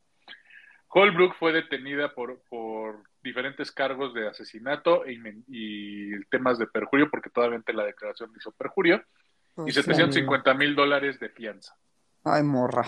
Holbrook 0.94 1.36
fue 1.38 1.54
detenida 1.54 2.14
por, 2.14 2.42
por 2.50 3.04
diferentes 3.24 3.72
cargos 3.72 4.14
de 4.14 4.28
asesinato 4.28 5.04
y, 5.08 6.20
temas 6.30 6.58
de 6.58 6.68
perjurio, 6.68 7.10
porque 7.10 7.30
todavía 7.30 7.62
la 7.74 7.86
declaración 7.86 8.32
hizo 8.38 8.52
perjurio, 8.52 8.98
y 8.98 9.56
Pues, 9.56 9.76
750 9.76 10.54
mil 10.54 10.76
dólares 10.76 11.20
de 11.20 11.30
fianza. 11.30 11.76
Ay, 12.24 12.44
morra. 12.44 12.88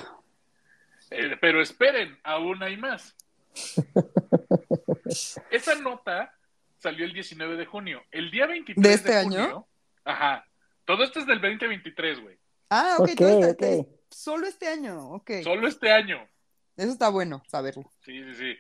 Eh, 1.12 1.38
pero 1.40 1.62
esperen, 1.62 2.18
aún 2.24 2.62
hay 2.62 2.78
más. 2.78 3.16
Esa 5.52 5.76
nota 5.76 6.34
salió 6.80 7.06
el 7.06 7.14
19 7.14 7.56
de 7.56 7.66
junio. 7.66 8.04
El 8.12 8.32
día 8.32 8.48
23 8.48 8.84
¿De 8.84 8.94
este 8.94 9.24
junio, 9.24 9.44
año? 9.44 9.68
Ajá. 10.06 10.46
Todo 10.86 11.04
esto 11.04 11.20
es 11.20 11.26
del 11.26 11.40
2023, 11.40 12.22
güey. 12.22 12.38
Ah, 12.70 12.96
ok. 12.98 13.10
Ok, 13.12 13.18
todo 13.18 13.46
este- 13.46 13.80
ok. 13.80 13.88
Solo 14.10 14.48
este 14.48 14.68
año, 14.68 15.10
ok. 15.10 15.32
Solo 15.44 15.68
este 15.68 15.92
año. 15.92 16.28
Eso 16.76 16.92
está 16.92 17.10
bueno 17.10 17.44
saberlo. 17.48 17.84
Sí, 18.02 18.24
sí, 18.24 18.34
sí. 18.36 18.58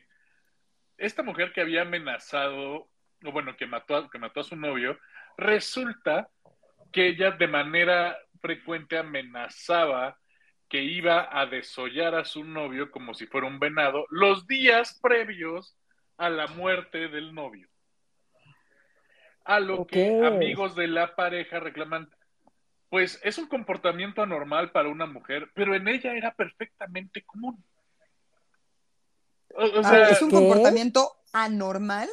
Esta 0.97 1.23
mujer 1.23 1.51
que 1.53 1.61
había 1.61 1.81
amenazado, 1.81 2.89
o 3.23 3.31
bueno, 3.31 3.55
que 3.57 3.65
mató, 3.65 3.95
a, 3.95 4.09
que 4.09 4.19
mató 4.19 4.41
a 4.41 4.43
su 4.43 4.55
novio, 4.55 4.99
resulta 5.37 6.29
que 6.91 7.07
ella 7.07 7.31
de 7.31 7.47
manera 7.47 8.17
frecuente 8.39 8.97
amenazaba 8.97 10.17
que 10.69 10.81
iba 10.83 11.29
a 11.31 11.45
desollar 11.45 12.15
a 12.15 12.25
su 12.25 12.43
novio 12.43 12.91
como 12.91 13.13
si 13.13 13.27
fuera 13.27 13.47
un 13.47 13.59
venado 13.59 14.05
los 14.09 14.47
días 14.47 14.99
previos 15.01 15.77
a 16.17 16.29
la 16.29 16.47
muerte 16.47 17.09
del 17.09 17.33
novio. 17.33 17.67
A 19.45 19.59
lo 19.59 19.85
que 19.85 20.25
amigos 20.25 20.75
de 20.75 20.87
la 20.87 21.15
pareja 21.15 21.59
reclaman, 21.59 22.09
pues 22.89 23.19
es 23.23 23.37
un 23.37 23.47
comportamiento 23.47 24.21
anormal 24.21 24.71
para 24.71 24.89
una 24.89 25.05
mujer, 25.05 25.51
pero 25.53 25.75
en 25.75 25.87
ella 25.87 26.13
era 26.13 26.33
perfectamente 26.33 27.23
común. 27.23 27.63
O, 29.55 29.63
o 29.65 29.79
Ah, 29.79 29.83
sea, 29.89 30.09
es 30.09 30.21
un 30.21 30.29
¿qué? 30.29 30.35
comportamiento 30.35 31.11
anormal. 31.31 32.09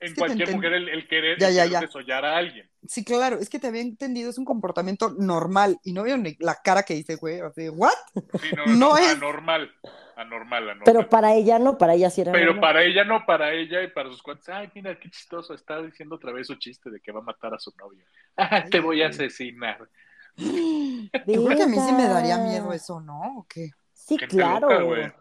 en 0.00 0.06
es 0.08 0.14
que 0.14 0.14
te 0.14 0.18
cualquier 0.20 0.50
mujer 0.54 0.72
el, 0.74 0.88
el 0.88 1.08
querer, 1.08 1.38
Ya, 1.38 1.48
el 1.48 1.54
ya, 1.54 1.62
querer 1.64 1.72
ya. 1.72 1.80
desollar 1.80 2.24
a 2.24 2.36
alguien. 2.36 2.68
Sí, 2.86 3.04
claro, 3.04 3.38
es 3.38 3.48
que 3.48 3.58
te 3.58 3.68
había 3.68 3.80
entendido, 3.80 4.28
es 4.30 4.36
un 4.38 4.44
comportamiento 4.44 5.10
normal. 5.18 5.78
Y 5.84 5.92
no 5.92 6.02
vieron 6.02 6.22
ni 6.22 6.36
la 6.40 6.56
cara 6.62 6.82
que 6.82 6.94
hice, 6.94 7.16
güey. 7.16 7.40
Así, 7.40 7.68
¿what? 7.70 7.90
Sí, 8.14 8.48
no, 8.54 8.66
No 8.76 8.90
no, 8.90 8.96
es- 8.98 9.08
anormal, 9.16 9.70
anormal, 10.16 10.62
anormal. 10.64 10.82
Pero 10.84 11.08
para 11.08 11.32
ella 11.34 11.58
no, 11.58 11.78
para 11.78 11.94
ella 11.94 12.10
sí 12.10 12.20
era 12.20 12.32
Pero 12.32 12.46
normal. 12.52 12.60
para 12.60 12.84
ella 12.84 13.04
no, 13.04 13.24
para 13.24 13.52
ella 13.52 13.82
y 13.82 13.88
para 13.88 14.10
sus 14.10 14.22
cuantos. 14.22 14.48
Ay, 14.50 14.70
mira 14.74 14.98
qué 14.98 15.08
chistoso, 15.10 15.54
está 15.54 15.80
diciendo 15.80 16.16
otra 16.16 16.32
vez 16.32 16.46
su 16.46 16.56
chiste 16.56 16.90
de 16.90 17.00
que 17.00 17.10
va 17.12 17.20
a 17.20 17.24
matar 17.24 17.54
a 17.54 17.58
su 17.58 17.72
novio. 17.78 18.04
Ah, 18.36 18.64
te 18.68 18.80
voy 18.80 19.00
a 19.02 19.08
asesinar. 19.08 19.78
Yo 20.36 21.44
creo 21.44 21.56
que 21.56 21.62
a 21.62 21.66
mí 21.68 21.76
sí 21.78 21.92
me 21.92 22.08
daría 22.08 22.36
miedo 22.38 22.72
eso, 22.72 23.00
¿no? 23.00 23.38
¿O 23.38 23.46
qué? 23.48 23.70
Sí, 23.92 24.18
claro. 24.18 24.68
loca, 24.68 24.82
güey. 24.82 25.12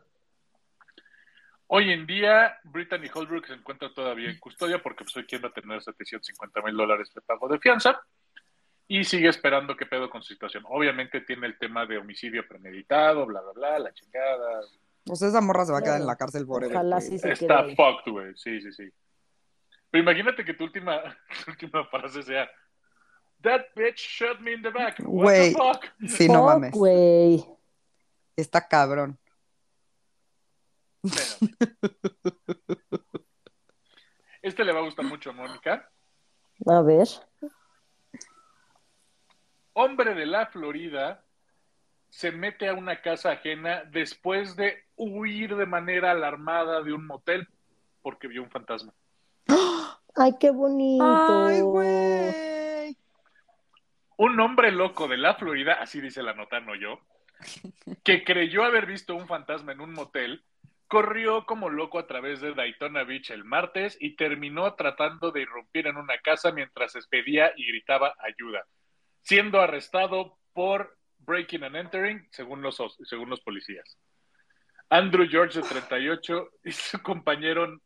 Hoy 1.67 1.91
en 1.91 2.05
día, 2.05 2.57
Brittany 2.63 3.07
Holbrook 3.13 3.47
se 3.47 3.53
encuentra 3.53 3.93
todavía 3.93 4.29
en 4.29 4.39
custodia 4.39 4.81
porque 4.81 5.03
pues, 5.03 5.15
hoy 5.17 5.25
quien 5.25 5.43
va 5.43 5.47
a 5.47 5.53
tener 5.53 5.81
750 5.81 6.61
mil 6.61 6.75
dólares 6.75 7.11
de 7.13 7.21
pago 7.21 7.47
de 7.47 7.57
fianza 7.59 7.99
y 8.87 9.03
sigue 9.05 9.29
esperando 9.29 9.75
qué 9.75 9.85
pedo 9.85 10.09
con 10.09 10.21
su 10.21 10.33
situación. 10.33 10.63
Obviamente 10.67 11.21
tiene 11.21 11.47
el 11.47 11.57
tema 11.57 11.85
de 11.85 11.97
homicidio 11.97 12.47
premeditado, 12.47 13.25
bla, 13.25 13.41
bla, 13.41 13.53
bla, 13.53 13.79
la 13.79 13.93
chingada. 13.93 14.61
Pues 15.05 15.21
esa 15.21 15.41
morra 15.41 15.65
se 15.65 15.71
va 15.71 15.79
a 15.79 15.81
quedar 15.81 15.99
en 16.01 16.07
la 16.07 16.15
cárcel 16.15 16.45
forever. 16.45 16.75
Ojalá 16.75 17.01
sí 17.01 17.17
se 17.17 17.23
quede 17.29 17.33
Está 17.33 17.59
ahí. 17.61 17.75
fucked, 17.75 18.11
güey. 18.11 18.33
Sí, 18.35 18.61
sí, 18.61 18.71
sí. 18.71 18.89
Pero 19.89 20.03
imagínate 20.03 20.43
que 20.45 20.53
tu 20.53 20.65
última, 20.65 21.01
tu 21.45 21.51
última 21.51 21.85
frase 21.85 22.23
sea 22.23 22.49
That 23.41 23.61
bitch 23.75 23.97
shot 23.97 24.39
me 24.39 24.53
in 24.53 24.61
the 24.61 24.69
back. 24.69 24.95
What 25.05 25.33
the 25.33 25.51
fuck? 25.51 25.85
Sí, 26.07 26.27
no 26.27 26.35
Fuck, 26.35 26.45
mames. 26.45 26.71
güey. 26.71 27.45
Está 28.37 28.67
cabrón. 28.67 29.19
Espérame. 31.03 31.55
Este 34.41 34.65
le 34.65 34.73
va 34.73 34.79
a 34.79 34.83
gustar 34.83 35.05
mucho 35.05 35.29
a 35.29 35.33
Mónica. 35.33 35.89
A 36.65 36.81
ver. 36.81 37.07
Hombre 39.73 40.13
de 40.15 40.25
la 40.25 40.47
Florida 40.47 41.23
se 42.09 42.31
mete 42.31 42.67
a 42.67 42.73
una 42.73 43.01
casa 43.01 43.31
ajena 43.31 43.83
después 43.85 44.55
de 44.55 44.83
huir 44.95 45.55
de 45.55 45.65
manera 45.65 46.11
alarmada 46.11 46.81
de 46.81 46.93
un 46.93 47.07
motel 47.07 47.47
porque 48.01 48.27
vio 48.27 48.43
un 48.43 48.51
fantasma. 48.51 48.93
Ay, 50.15 50.33
qué 50.39 50.51
bonito. 50.51 51.03
Ay, 51.03 51.61
güey. 51.61 52.97
Un 54.17 54.39
hombre 54.39 54.71
loco 54.71 55.07
de 55.07 55.17
la 55.17 55.33
Florida, 55.35 55.73
así 55.81 56.01
dice 56.01 56.21
la 56.21 56.33
nota, 56.33 56.59
no 56.59 56.75
yo, 56.75 56.99
que 58.03 58.23
creyó 58.23 58.63
haber 58.63 58.85
visto 58.85 59.15
un 59.15 59.27
fantasma 59.27 59.71
en 59.71 59.81
un 59.81 59.91
motel, 59.93 60.43
corrió 60.87 61.45
como 61.45 61.69
loco 61.69 61.99
a 61.99 62.07
través 62.07 62.41
de 62.41 62.53
Daytona 62.53 63.03
Beach 63.03 63.31
el 63.31 63.43
martes 63.43 63.97
y 63.99 64.15
terminó 64.15 64.75
tratando 64.75 65.31
de 65.31 65.41
irrumpir 65.41 65.87
en 65.87 65.97
una 65.97 66.17
casa 66.19 66.51
mientras 66.51 66.93
pedía 67.07 67.51
y 67.55 67.65
gritaba 67.65 68.15
ayuda, 68.19 68.65
siendo 69.21 69.59
arrestado 69.59 70.37
por 70.53 70.97
breaking 71.19 71.63
and 71.63 71.75
entering, 71.75 72.27
según 72.31 72.61
los, 72.61 72.81
según 73.05 73.29
los 73.29 73.41
policías. 73.41 73.97
Andrew 74.89 75.27
George, 75.27 75.59
de 75.59 75.67
38, 75.67 76.49
y 76.65 76.71
su 76.71 77.01
compañero 77.01 77.81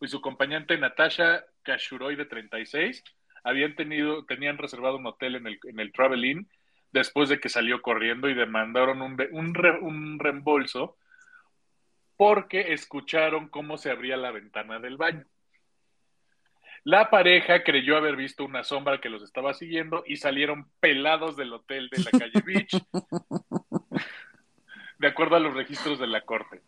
y 0.00 0.08
su 0.08 0.18
acompañante 0.18 0.78
Natasha 0.78 1.44
Kashuroy, 1.62 2.16
de 2.16 2.24
36, 2.24 3.04
habían 3.44 3.76
tenido, 3.76 4.24
tenían 4.24 4.58
reservado 4.58 4.96
un 4.96 5.06
hotel 5.06 5.36
en 5.36 5.46
el, 5.46 5.58
en 5.64 5.78
el 5.78 5.92
Travel 5.92 6.24
Inn 6.24 6.48
después 6.92 7.28
de 7.28 7.38
que 7.38 7.48
salió 7.48 7.82
corriendo 7.82 8.28
y 8.28 8.34
demandaron 8.34 9.02
un, 9.02 9.16
un, 9.30 9.54
un 9.82 10.18
reembolso 10.18 10.96
porque 12.20 12.74
escucharon 12.74 13.48
cómo 13.48 13.78
se 13.78 13.90
abría 13.90 14.18
la 14.18 14.30
ventana 14.30 14.78
del 14.78 14.98
baño. 14.98 15.24
La 16.84 17.08
pareja 17.08 17.64
creyó 17.64 17.96
haber 17.96 18.14
visto 18.14 18.44
una 18.44 18.62
sombra 18.62 19.00
que 19.00 19.08
los 19.08 19.22
estaba 19.22 19.54
siguiendo 19.54 20.04
y 20.06 20.18
salieron 20.18 20.70
pelados 20.80 21.34
del 21.38 21.50
hotel 21.50 21.88
de 21.88 22.04
la 22.04 22.10
calle 22.10 22.42
Beach, 22.44 22.76
de 24.98 25.08
acuerdo 25.08 25.36
a 25.36 25.40
los 25.40 25.54
registros 25.54 25.98
de 25.98 26.08
la 26.08 26.20
corte. 26.20 26.60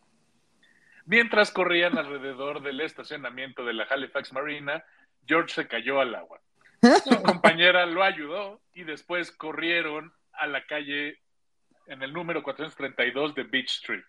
Mientras 1.05 1.51
corrían 1.51 1.99
alrededor 1.99 2.63
del 2.63 2.81
estacionamiento 2.81 3.63
de 3.63 3.75
la 3.75 3.85
Halifax 3.85 4.33
Marina, 4.33 4.83
George 5.27 5.53
se 5.53 5.69
cayó 5.69 6.01
al 6.01 6.15
agua. 6.15 6.41
Su 7.05 7.23
compañera 7.23 7.85
lo 7.85 8.03
ayudó 8.03 8.63
y 8.73 8.85
después 8.85 9.31
corrieron 9.31 10.15
a 10.33 10.47
la 10.47 10.65
calle 10.65 11.21
en 11.89 12.03
el 12.03 12.15
número 12.15 12.43
432 12.43 13.35
de 13.35 13.43
Beach 13.43 13.71
Street. 13.71 14.07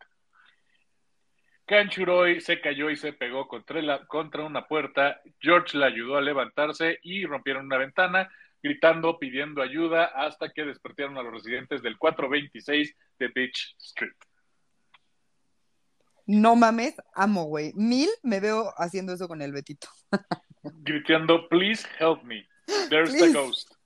Canchuroy 1.66 2.42
se 2.42 2.60
cayó 2.60 2.90
y 2.90 2.96
se 2.96 3.14
pegó 3.14 3.48
contra, 3.48 3.82
la, 3.82 4.06
contra 4.08 4.44
una 4.44 4.68
puerta. 4.68 5.22
George 5.40 5.78
le 5.78 5.86
ayudó 5.86 6.18
a 6.18 6.22
levantarse 6.22 7.00
y 7.04 7.26
rompieron 7.26 7.66
una 7.66 7.78
ventana, 7.78 8.30
gritando, 8.62 9.18
pidiendo 9.18 9.62
ayuda, 9.62 10.06
hasta 10.06 10.50
que 10.50 10.66
despertaron 10.66 11.18
a 11.18 11.24
los 11.24 11.34
residentes 11.34 11.82
del 11.82 11.98
426 11.98 12.96
de 13.20 13.28
Beach 13.30 13.76
Street. 13.80 14.14
No 16.26 16.56
mames, 16.56 16.96
amo, 17.14 17.46
güey. 17.46 17.74
Mil 17.76 18.10
me 18.24 18.40
veo 18.40 18.74
haciendo 18.78 19.14
eso 19.14 19.28
con 19.28 19.42
el 19.42 19.52
Betito. 19.52 19.88
Gritando, 20.64 21.48
please 21.50 21.86
help 22.00 22.24
me. 22.24 22.48
There's 22.90 23.12
the 23.14 23.32
ghost. 23.32 23.72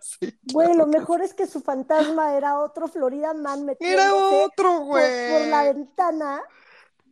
Sí, 0.00 0.34
güey, 0.50 0.74
lo 0.74 0.86
mejor 0.86 1.20
es 1.20 1.34
que 1.34 1.46
su 1.46 1.60
fantasma 1.60 2.34
era 2.38 2.58
otro 2.58 2.88
Florida 2.88 3.34
Man 3.34 3.66
metiéndose 3.66 4.02
Era 4.02 4.14
otro, 4.14 4.78
por, 4.78 4.84
güey. 4.86 5.30
por 5.30 5.48
la 5.48 5.62
ventana 5.64 6.40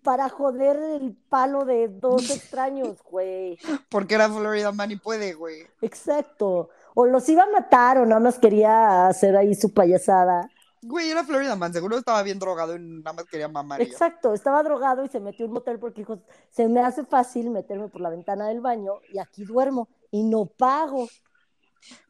para 0.06 0.28
joder 0.28 0.76
el 1.00 1.16
palo 1.28 1.64
de 1.64 1.88
dos 1.88 2.30
extraños, 2.30 3.02
güey. 3.10 3.58
Porque 3.88 4.14
era 4.14 4.28
Florida 4.28 4.70
Man 4.70 4.92
y 4.92 4.96
puede, 4.96 5.34
güey. 5.34 5.66
Exacto. 5.82 6.70
O 6.94 7.06
los 7.06 7.28
iba 7.28 7.42
a 7.42 7.50
matar 7.50 7.98
o 7.98 8.06
nada 8.06 8.20
más 8.20 8.38
quería 8.38 9.08
hacer 9.08 9.36
ahí 9.36 9.56
su 9.56 9.74
payasada. 9.74 10.48
Güey, 10.80 11.10
era 11.10 11.24
Florida 11.24 11.56
Man, 11.56 11.72
seguro 11.72 11.98
estaba 11.98 12.22
bien 12.22 12.38
drogado 12.38 12.76
y 12.76 12.78
nada 12.78 13.14
más 13.14 13.24
quería 13.24 13.48
mamar. 13.48 13.82
Exacto, 13.82 14.32
estaba 14.32 14.62
drogado 14.62 15.04
y 15.04 15.08
se 15.08 15.18
metió 15.18 15.44
en 15.44 15.50
un 15.50 15.54
motel 15.54 15.80
porque 15.80 16.02
dijo, 16.02 16.20
se 16.50 16.68
me 16.68 16.78
hace 16.80 17.04
fácil 17.04 17.50
meterme 17.50 17.88
por 17.88 18.00
la 18.00 18.10
ventana 18.10 18.46
del 18.46 18.60
baño 18.60 19.00
y 19.12 19.18
aquí 19.18 19.44
duermo 19.44 19.88
y 20.12 20.22
no 20.22 20.46
pago. 20.46 21.08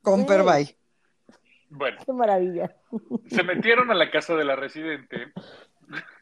Con. 0.03 0.27
Perbay. 0.27 0.77
Bueno, 1.71 1.97
Qué 2.05 2.13
maravilla. 2.13 2.77
se 3.31 3.43
metieron 3.43 3.91
a 3.91 3.95
la 3.95 4.11
casa 4.11 4.35
de 4.35 4.45
la 4.45 4.55
residente, 4.57 5.33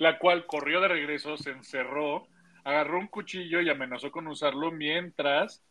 la 0.00 0.18
cual 0.18 0.46
corrió 0.46 0.80
de 0.80 0.88
regreso, 0.88 1.36
se 1.36 1.50
encerró, 1.50 2.26
agarró 2.64 2.98
un 2.98 3.06
cuchillo 3.06 3.60
y 3.60 3.68
amenazó 3.68 4.10
con 4.10 4.26
usarlo 4.28 4.72
mientras 4.72 5.62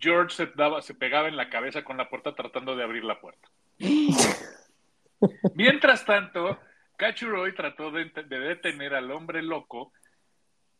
George 0.00 0.34
se, 0.34 0.46
daba, 0.46 0.82
se 0.82 0.94
pegaba 0.94 1.28
en 1.28 1.36
la 1.36 1.48
cabeza 1.48 1.84
con 1.84 1.96
la 1.96 2.08
puerta 2.08 2.34
tratando 2.34 2.74
de 2.74 2.82
abrir 2.82 3.04
la 3.04 3.20
puerta. 3.20 3.48
Mientras 5.54 6.04
tanto, 6.04 6.58
Cachuroy 6.96 7.54
trató 7.54 7.92
de, 7.92 8.06
de 8.06 8.40
detener 8.40 8.94
al 8.94 9.12
hombre 9.12 9.40
loco 9.40 9.92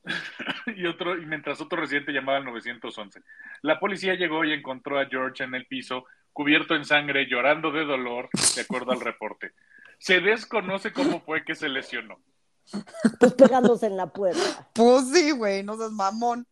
y, 0.74 0.84
otro, 0.86 1.16
y 1.16 1.24
mientras 1.24 1.60
otro 1.60 1.80
residente 1.80 2.10
llamaba 2.10 2.38
al 2.38 2.44
911. 2.46 3.20
La 3.60 3.78
policía 3.78 4.16
llegó 4.16 4.44
y 4.44 4.52
encontró 4.52 4.98
a 4.98 5.06
George 5.06 5.44
en 5.44 5.54
el 5.54 5.66
piso, 5.66 6.06
cubierto 6.32 6.74
en 6.74 6.84
sangre, 6.84 7.28
llorando 7.28 7.70
de 7.70 7.84
dolor, 7.84 8.28
de 8.56 8.62
acuerdo 8.62 8.90
al 8.90 9.00
reporte. 9.00 9.52
Se 9.98 10.18
desconoce 10.20 10.92
cómo 10.92 11.20
fue 11.20 11.44
que 11.44 11.54
se 11.54 11.68
lesionó. 11.68 12.18
Pues 13.20 13.34
pegándose 13.34 13.86
en 13.86 13.96
la 13.96 14.06
puerta. 14.06 14.68
Pues 14.74 15.08
sí, 15.12 15.30
güey, 15.32 15.62
no 15.62 15.76
seas 15.76 15.92
mamón. 15.92 16.46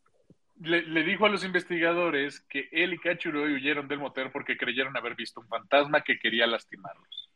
Le, 0.60 0.82
le 0.82 1.02
dijo 1.04 1.24
a 1.24 1.30
los 1.30 1.42
investigadores 1.44 2.40
que 2.40 2.68
él 2.72 2.92
y 2.94 2.98
Cachuroy 2.98 3.54
huyeron 3.54 3.88
del 3.88 3.98
motel 3.98 4.30
porque 4.30 4.56
creyeron 4.58 4.96
haber 4.96 5.14
visto 5.14 5.40
un 5.40 5.48
fantasma 5.48 6.02
que 6.02 6.18
quería 6.18 6.46
lastimarlos. 6.46 7.30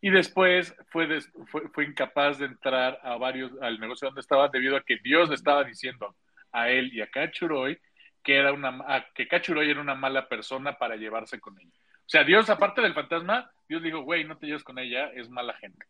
Y 0.00 0.10
después 0.10 0.74
fue, 0.90 1.06
des- 1.06 1.30
fue, 1.46 1.68
fue 1.70 1.84
incapaz 1.84 2.38
de 2.38 2.46
entrar 2.46 2.98
a 3.02 3.16
varios, 3.16 3.52
al 3.62 3.78
negocio 3.78 4.08
donde 4.08 4.20
estaba 4.20 4.48
debido 4.48 4.76
a 4.76 4.82
que 4.82 4.98
Dios 5.02 5.28
le 5.28 5.36
estaba 5.36 5.62
diciendo 5.64 6.16
a 6.52 6.68
él 6.68 6.92
y 6.92 7.00
a 7.00 7.06
Cachuroy 7.10 7.80
que, 8.22 8.36
era 8.36 8.52
una, 8.52 8.68
a- 8.86 9.06
que 9.14 9.28
Cachuroy 9.28 9.70
era 9.70 9.80
una 9.80 9.94
mala 9.94 10.28
persona 10.28 10.76
para 10.76 10.96
llevarse 10.96 11.38
con 11.40 11.58
ella. 11.60 11.70
O 12.00 12.08
sea, 12.08 12.24
Dios, 12.24 12.50
aparte 12.50 12.82
del 12.82 12.92
fantasma, 12.94 13.50
Dios 13.68 13.82
dijo, 13.82 14.00
güey, 14.02 14.24
no 14.24 14.36
te 14.36 14.46
lleves 14.46 14.64
con 14.64 14.78
ella, 14.78 15.06
es 15.14 15.30
mala 15.30 15.54
gente. 15.54 15.86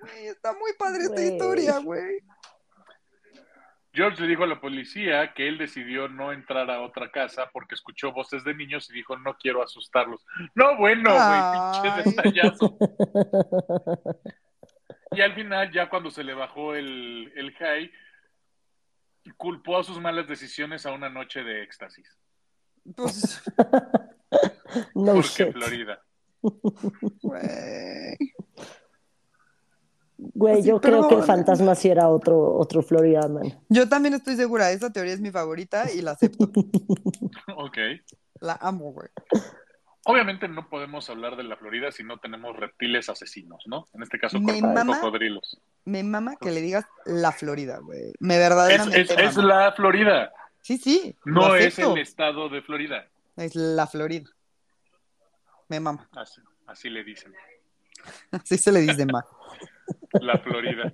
Güey, 0.00 0.26
está 0.28 0.52
muy 0.52 0.72
padre 0.78 1.02
esta 1.04 1.14
Güey. 1.14 1.28
historia, 1.32 1.78
güey. 1.78 2.20
George 3.92 4.20
le 4.22 4.28
dijo 4.28 4.44
a 4.44 4.46
la 4.46 4.60
policía 4.60 5.32
que 5.34 5.48
él 5.48 5.58
decidió 5.58 6.08
no 6.08 6.32
entrar 6.32 6.70
a 6.70 6.82
otra 6.82 7.10
casa 7.10 7.50
porque 7.52 7.74
escuchó 7.74 8.12
voces 8.12 8.44
de 8.44 8.54
niños 8.54 8.88
y 8.90 8.92
dijo, 8.92 9.16
no 9.16 9.36
quiero 9.38 9.62
asustarlos. 9.62 10.24
No, 10.54 10.76
bueno, 10.76 11.10
güey, 11.10 11.40
pinche 11.82 12.10
detallazo. 12.10 12.76
Y 15.10 15.22
al 15.22 15.34
final, 15.34 15.72
ya 15.72 15.88
cuando 15.88 16.10
se 16.10 16.22
le 16.22 16.34
bajó 16.34 16.74
el, 16.74 17.32
el 17.34 17.54
high, 17.54 17.90
culpó 19.38 19.78
a 19.78 19.82
sus 19.84 19.98
malas 19.98 20.28
decisiones 20.28 20.84
a 20.84 20.92
una 20.92 21.08
noche 21.08 21.42
de 21.42 21.62
éxtasis. 21.62 22.14
Pues, 22.94 23.42
No 24.94 25.14
porque 25.14 25.28
shit. 25.28 25.52
Florida. 25.52 26.02
güey. 27.22 28.16
Güey, 30.20 30.62
Sí, 30.62 30.68
yo 30.68 30.80
creo 30.80 31.06
que 31.08 31.14
el 31.14 31.22
fantasma 31.22 31.74
sí 31.76 31.88
era 31.88 32.08
otro, 32.08 32.54
otro 32.56 32.82
Florida 32.82 33.28
Man. 33.28 33.56
Yo 33.68 33.88
también 33.88 34.14
estoy 34.14 34.34
segura, 34.36 34.70
esa 34.72 34.92
teoría 34.92 35.14
es 35.14 35.20
mi 35.20 35.30
favorita 35.30 35.90
y 35.92 36.02
la 36.02 36.12
acepto. 36.12 36.50
Ok. 37.56 37.78
La 38.40 38.54
amo, 38.60 38.92
güey. 38.92 39.08
Obviamente 40.04 40.48
no 40.48 40.68
podemos 40.68 41.08
hablar 41.10 41.36
de 41.36 41.42
la 41.44 41.56
Florida 41.56 41.92
si 41.92 42.02
no 42.02 42.18
tenemos 42.18 42.56
reptiles 42.56 43.08
asesinos, 43.08 43.62
¿no? 43.66 43.86
En 43.94 44.02
este 44.02 44.18
caso, 44.18 44.40
mama- 44.40 45.00
cocodrilos. 45.00 45.60
Me 45.84 46.02
mama 46.02 46.36
que 46.36 46.50
le 46.50 46.60
digas 46.62 46.84
la 47.04 47.32
Florida, 47.32 47.78
güey. 47.78 48.12
Me 48.20 48.38
verdaderamente 48.38 49.00
es- 49.02 49.10
es 49.10 49.36
la 49.36 49.72
Florida, 49.72 50.32
Sí, 50.62 50.78
sí. 50.78 51.16
no 51.24 51.54
es 51.54 51.78
el 51.78 51.98
estado 51.98 52.48
de 52.48 52.62
Florida. 52.62 53.06
Es 53.36 53.54
la 53.54 53.86
Florida. 53.86 54.28
Me 55.68 55.78
mama. 55.80 56.08
Así, 56.12 56.40
así 56.66 56.88
le 56.90 57.04
dicen. 57.04 57.32
Así 58.30 58.56
se 58.58 58.72
le 58.72 58.80
dice 58.80 59.04
ma. 59.06 59.24
La 60.20 60.38
Florida. 60.38 60.92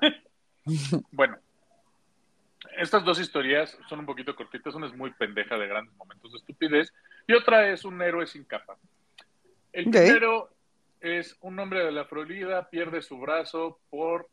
bueno, 1.12 1.36
estas 2.76 3.04
dos 3.04 3.18
historias 3.20 3.76
son 3.88 4.00
un 4.00 4.06
poquito 4.06 4.34
cortitas. 4.34 4.74
Una 4.74 4.86
es 4.86 4.94
muy 4.94 5.10
pendeja 5.12 5.56
de 5.56 5.66
grandes 5.68 5.94
momentos 5.96 6.32
de 6.32 6.38
estupidez 6.38 6.92
y 7.26 7.32
otra 7.34 7.68
es 7.70 7.84
un 7.84 8.00
héroe 8.02 8.26
sin 8.26 8.44
capa. 8.44 8.76
El 9.72 9.88
Ok. 9.88 9.92
primero 9.92 10.50
es 11.00 11.36
un 11.40 11.58
hombre 11.58 11.84
de 11.84 11.92
la 11.92 12.04
Florida 12.06 12.68
pierde 12.70 13.02
su 13.02 13.18
brazo 13.18 13.80
por 13.90 14.28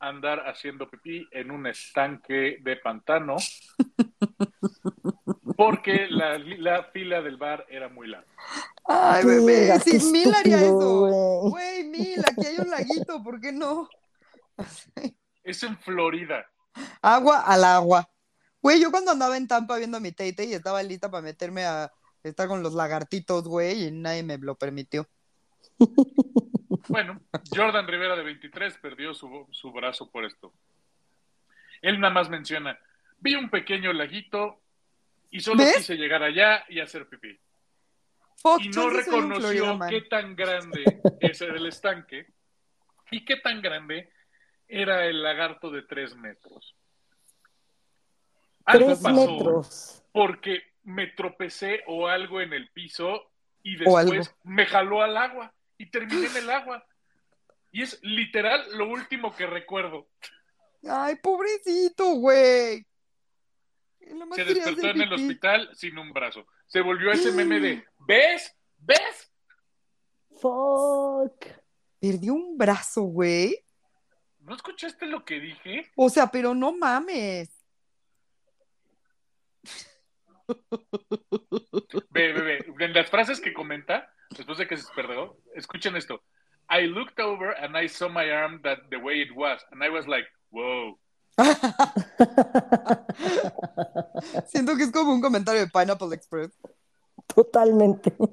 andar 0.00 0.48
haciendo 0.48 0.88
pipí 0.88 1.28
en 1.30 1.50
un 1.50 1.66
estanque 1.66 2.58
de 2.62 2.76
pantano 2.76 3.36
porque 5.56 6.06
la, 6.08 6.38
la 6.38 6.84
fila 6.84 7.20
del 7.20 7.36
bar 7.36 7.66
era 7.68 7.88
muy 7.88 8.08
larga. 8.08 8.26
Ay, 8.92 9.24
bebé. 9.24 9.72
qué 9.84 10.00
Sí, 10.00 10.10
Mil 10.10 10.34
haría 10.34 10.60
eso. 10.62 11.40
güey. 11.50 11.84
Mil, 11.84 12.20
aquí 12.20 12.46
hay 12.46 12.58
un 12.58 12.70
laguito, 12.70 13.22
¿por 13.22 13.40
qué 13.40 13.52
no? 13.52 13.88
Es 15.44 15.62
en 15.62 15.78
Florida. 15.78 16.44
Agua 17.00 17.40
al 17.42 17.64
agua. 17.64 18.08
Güey, 18.60 18.80
yo 18.80 18.90
cuando 18.90 19.12
andaba 19.12 19.36
en 19.36 19.46
Tampa 19.48 19.76
viendo 19.76 20.00
mi 20.00 20.10
Tate 20.12 20.44
y 20.44 20.54
estaba 20.54 20.82
lista 20.82 21.10
para 21.10 21.22
meterme 21.22 21.64
a 21.64 21.90
estar 22.22 22.48
con 22.48 22.62
los 22.62 22.74
lagartitos, 22.74 23.44
güey, 23.48 23.86
y 23.86 23.90
nadie 23.90 24.22
me 24.22 24.36
lo 24.38 24.54
permitió. 24.56 25.08
Bueno, 26.88 27.20
Jordan 27.54 27.86
Rivera 27.86 28.16
de 28.16 28.22
23 28.22 28.76
perdió 28.78 29.14
su, 29.14 29.46
su 29.50 29.72
brazo 29.72 30.10
por 30.10 30.24
esto. 30.24 30.52
Él 31.80 32.00
nada 32.00 32.12
más 32.12 32.28
menciona, 32.28 32.78
vi 33.20 33.34
un 33.36 33.48
pequeño 33.48 33.92
laguito 33.92 34.60
y 35.30 35.40
solo 35.40 35.62
¿Ves? 35.64 35.76
quise 35.78 35.96
llegar 35.96 36.22
allá 36.22 36.64
y 36.68 36.80
hacer 36.80 37.08
pipí. 37.08 37.38
Fuck, 38.40 38.62
Y 38.64 38.68
no 38.70 38.88
reconoció 38.90 39.78
qué 39.88 40.00
tan 40.02 40.34
grande 40.34 40.84
ese 41.20 41.44
era 41.46 41.56
el 41.56 41.66
estanque 41.66 42.26
y 43.10 43.24
qué 43.24 43.36
tan 43.36 43.60
grande 43.60 44.10
era 44.66 45.04
el 45.06 45.22
lagarto 45.22 45.70
de 45.70 45.82
tres 45.82 46.16
metros. 46.16 46.76
Algo 48.64 48.86
Tres 48.86 49.00
pasó 49.00 49.32
metros. 49.32 50.02
porque 50.12 50.62
me 50.84 51.08
tropecé 51.08 51.82
o 51.86 52.06
algo 52.06 52.40
en 52.40 52.52
el 52.52 52.70
piso 52.70 53.30
y 53.62 53.76
después 53.76 54.34
me 54.44 54.64
jaló 54.66 55.02
al 55.02 55.16
agua 55.16 55.52
y 55.76 55.90
terminé 55.90 56.26
en 56.26 56.36
el 56.36 56.50
agua. 56.50 56.86
Y 57.72 57.82
es 57.82 57.98
literal 58.02 58.64
lo 58.76 58.88
último 58.88 59.34
que 59.34 59.46
recuerdo. 59.46 60.08
Ay, 60.88 61.16
pobrecito, 61.16 62.14
güey. 62.14 62.86
Se 64.34 64.44
despertó 64.44 64.88
en 64.88 65.02
el 65.02 65.12
hospital 65.12 65.70
sin 65.74 65.98
un 65.98 66.12
brazo. 66.12 66.46
Se 66.70 66.80
volvió 66.80 67.10
ese 67.10 67.32
meme 67.32 67.58
de, 67.58 67.84
¿ves? 68.06 68.56
¿Ves? 68.78 69.32
Fuck. 70.40 71.46
Perdió 71.98 72.32
un 72.32 72.56
brazo, 72.56 73.02
güey. 73.02 73.58
¿No 74.38 74.54
escuchaste 74.54 75.06
lo 75.06 75.24
que 75.24 75.40
dije? 75.40 75.90
O 75.96 76.08
sea, 76.08 76.28
pero 76.28 76.54
no 76.54 76.72
mames. 76.72 77.50
Ve, 82.10 82.32
ve, 82.32 82.40
ve. 82.40 82.84
En 82.84 82.92
las 82.92 83.10
frases 83.10 83.40
que 83.40 83.52
comenta, 83.52 84.12
después 84.30 84.58
de 84.58 84.68
que 84.68 84.76
se 84.76 84.92
perdió, 84.94 85.36
escuchen 85.54 85.96
esto. 85.96 86.22
I 86.70 86.86
looked 86.86 87.18
over 87.20 87.52
and 87.60 87.76
I 87.76 87.88
saw 87.88 88.08
my 88.08 88.30
arm 88.30 88.62
that 88.62 88.78
the 88.90 88.96
way 88.96 89.20
it 89.20 89.34
was. 89.34 89.60
And 89.72 89.82
I 89.82 89.90
was 89.90 90.06
like, 90.06 90.28
wow. 90.52 90.96
Siento 94.46 94.76
que 94.76 94.84
es 94.84 94.92
como 94.92 95.12
un 95.12 95.20
comentario 95.20 95.60
de 95.60 95.68
Pineapple 95.68 96.14
Express. 96.14 96.50
Totalmente. 97.26 98.12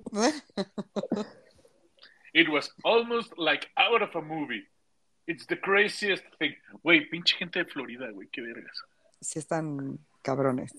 It 2.33 2.49
was 2.49 2.71
almost 2.83 3.37
like 3.37 3.67
out 3.77 4.01
of 4.01 4.15
a 4.15 4.21
movie. 4.21 4.67
It's 5.25 5.45
the 5.47 5.59
craziest 5.59 6.23
thing. 6.37 6.55
Güey, 6.83 7.09
pinche 7.09 7.35
gente 7.35 7.59
de 7.59 7.65
Florida, 7.65 8.09
güey, 8.11 8.27
qué 8.31 8.41
vergas. 8.41 8.83
Sí 9.19 9.39
están 9.39 9.99
cabrones. 10.21 10.73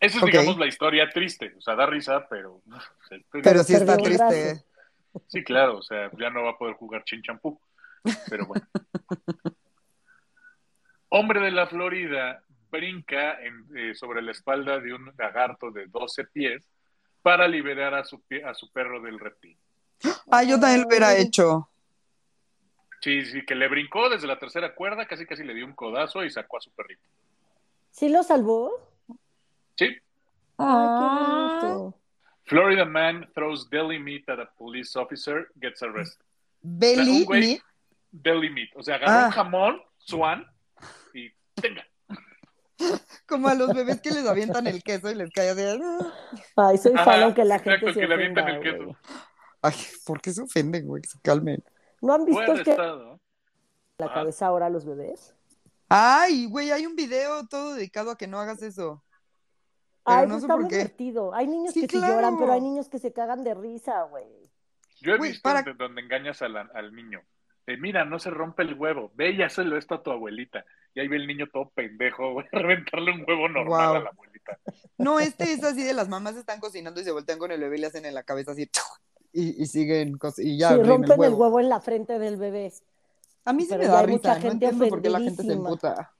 Esa 0.00 0.18
es, 0.18 0.24
digamos, 0.24 0.58
la 0.58 0.66
historia 0.66 1.08
triste. 1.08 1.54
O 1.56 1.60
sea, 1.60 1.74
da 1.74 1.86
risa, 1.86 2.26
pero... 2.28 2.60
Pero 3.42 3.64
sí 3.64 3.74
está 3.74 3.96
triste. 3.96 4.62
Sí, 5.26 5.42
claro, 5.42 5.78
o 5.78 5.82
sea, 5.82 6.10
ya 6.18 6.30
no 6.30 6.44
va 6.44 6.50
a 6.50 6.58
poder 6.58 6.74
jugar 6.74 7.02
chin 7.04 7.22
champú. 7.22 7.60
Pero 8.28 8.46
bueno. 8.46 8.66
Hombre 11.10 11.40
de 11.40 11.50
la 11.50 11.66
Florida 11.66 12.42
brinca 12.70 13.40
en- 13.42 13.66
eh, 13.76 13.94
sobre 13.94 14.20
la 14.22 14.32
espalda 14.32 14.78
de 14.78 14.92
un 14.92 15.10
lagarto 15.16 15.70
de 15.70 15.86
12 15.86 16.24
pies 16.24 16.68
para 17.22 17.48
liberar 17.48 17.94
a 17.94 18.04
su, 18.04 18.20
pie- 18.22 18.44
a 18.44 18.54
su 18.54 18.70
perro 18.70 19.00
del 19.00 19.18
reptil. 19.18 19.56
Ah, 20.30 20.42
yo 20.42 20.60
también 20.60 20.82
lo 20.82 20.88
hubiera 20.88 21.16
hecho. 21.16 21.70
Sí, 23.00 23.24
sí, 23.24 23.44
que 23.46 23.54
le 23.54 23.68
brincó 23.68 24.10
desde 24.10 24.26
la 24.26 24.38
tercera 24.38 24.74
cuerda, 24.74 25.06
casi 25.06 25.24
casi 25.24 25.44
le 25.44 25.54
dio 25.54 25.64
un 25.64 25.72
codazo 25.74 26.24
y 26.24 26.30
sacó 26.30 26.58
a 26.58 26.60
su 26.60 26.70
perrito. 26.72 27.02
¿Sí 27.92 28.08
lo 28.08 28.22
salvó? 28.22 28.72
Sí. 29.76 29.96
Ah, 30.58 31.58
qué 31.60 31.66
bonito. 31.68 31.98
Florida 32.44 32.84
man 32.84 33.30
throws 33.34 33.70
deli 33.70 33.98
meat 33.98 34.28
at 34.28 34.40
a 34.40 34.50
police 34.58 34.98
officer, 34.98 35.48
gets 35.60 35.82
arrested. 35.82 36.24
Belly 36.60 37.24
meat. 37.28 37.62
Deli 38.10 38.50
meat, 38.50 38.70
o 38.76 38.82
sea, 38.82 38.96
agarró 38.96 39.12
Ah. 39.12 39.26
un 39.26 39.30
jamón, 39.32 39.82
swan, 39.98 40.46
y 41.14 41.30
tenga. 41.54 41.84
Como 43.26 43.48
a 43.48 43.54
los 43.54 43.74
bebés 43.74 44.00
que 44.00 44.10
les 44.10 44.26
avientan 44.26 44.66
el 44.66 44.82
queso 44.82 45.10
y 45.10 45.14
les 45.16 45.30
cae 45.30 45.50
así. 45.50 45.62
¡ah! 45.82 46.12
Ay, 46.56 46.78
soy 46.78 46.94
fan 46.96 47.22
aunque 47.24 47.44
la 47.44 47.56
exacto, 47.56 47.86
gente 47.86 47.94
se 47.94 48.00
que 48.00 48.06
le 48.06 48.14
avientan 48.14 48.48
el 48.48 48.60
queso. 48.62 48.84
güey. 48.84 48.96
Ay, 49.62 49.74
¿por 50.06 50.20
qué 50.20 50.30
se 50.32 50.42
ofenden, 50.42 50.86
güey? 50.86 51.02
Que 51.02 51.08
se 51.08 51.20
calmen. 51.20 51.62
¿No 52.00 52.14
han 52.14 52.24
visto 52.24 52.44
que 52.44 52.50
arrestado. 52.52 53.20
la 53.98 54.12
cabeza 54.14 54.46
ahora 54.46 54.66
a 54.66 54.70
los 54.70 54.84
bebés? 54.86 55.34
Ay, 55.88 56.46
güey, 56.46 56.70
hay 56.70 56.86
un 56.86 56.94
video 56.94 57.46
todo 57.48 57.74
dedicado 57.74 58.12
a 58.12 58.16
que 58.18 58.28
no 58.28 58.38
hagas 58.38 58.62
eso. 58.62 59.02
Pero 60.04 60.18
Ay, 60.20 60.26
no 60.26 60.34
pues 60.34 60.44
está 60.44 60.56
muy 60.56 60.68
divertido. 60.68 61.34
Hay 61.34 61.46
niños 61.48 61.74
Sí, 61.74 61.80
que 61.82 61.88
sí 61.88 61.98
claro. 61.98 62.14
lloran, 62.14 62.38
pero 62.38 62.52
hay 62.52 62.60
niños 62.60 62.88
que 62.88 62.98
se 62.98 63.12
cagan 63.12 63.42
de 63.42 63.54
risa, 63.54 64.02
güey. 64.04 64.24
Yo 65.00 65.12
he 65.14 65.18
Güey, 65.18 65.30
visto 65.32 65.42
para- 65.42 65.62
de- 65.62 65.74
donde 65.74 66.00
engañas 66.00 66.40
la- 66.42 66.70
al 66.74 66.94
niño. 66.94 67.20
De, 67.68 67.76
mira, 67.76 68.02
no 68.06 68.18
se 68.18 68.30
rompe 68.30 68.62
el 68.62 68.72
huevo. 68.72 69.12
Ve 69.14 69.32
y 69.32 69.42
hazlo 69.42 69.76
esto 69.76 69.94
a 69.94 70.02
tu 70.02 70.10
abuelita. 70.10 70.64
Y 70.94 71.00
ahí 71.00 71.08
ve 71.08 71.16
el 71.16 71.26
niño 71.26 71.48
todo 71.52 71.68
pendejo, 71.68 72.32
güey, 72.32 72.46
a 72.52 72.58
reventarle 72.60 73.12
un 73.12 73.24
huevo 73.28 73.46
normal 73.46 73.96
a 73.96 74.00
la 74.00 74.08
abuelita. 74.08 74.58
No, 74.96 75.20
este 75.20 75.52
es 75.52 75.62
así 75.62 75.82
de 75.82 75.92
las 75.92 76.08
mamás 76.08 76.34
están 76.36 76.60
cocinando 76.60 76.98
y 76.98 77.04
se 77.04 77.12
voltean 77.12 77.38
con 77.38 77.52
el 77.52 77.60
bebé 77.60 77.76
y 77.76 77.80
le 77.80 77.88
hacen 77.88 78.06
en 78.06 78.14
la 78.14 78.22
cabeza 78.22 78.52
así. 78.52 78.70
Y, 79.34 79.62
y 79.62 79.66
siguen 79.66 80.18
y 80.38 80.56
ya 80.56 80.70
sí, 80.70 80.82
rompen 80.82 81.22
el 81.22 81.34
huevo. 81.34 81.60
en 81.60 81.68
la 81.68 81.80
frente 81.80 82.18
del 82.18 82.38
bebé. 82.38 82.72
A 83.44 83.52
mí 83.52 83.64
sí 83.64 83.68
Pero 83.68 83.82
me 83.82 83.88
da 83.88 84.02
risa, 84.02 84.16
mucha 84.16 84.34
no 84.34 84.40
gente 84.40 84.66
entiendo 84.66 84.88
por 84.88 85.02
qué 85.02 85.10
la 85.10 85.20
gente 85.20 85.42
se 85.42 85.52
emputa. 85.52 86.14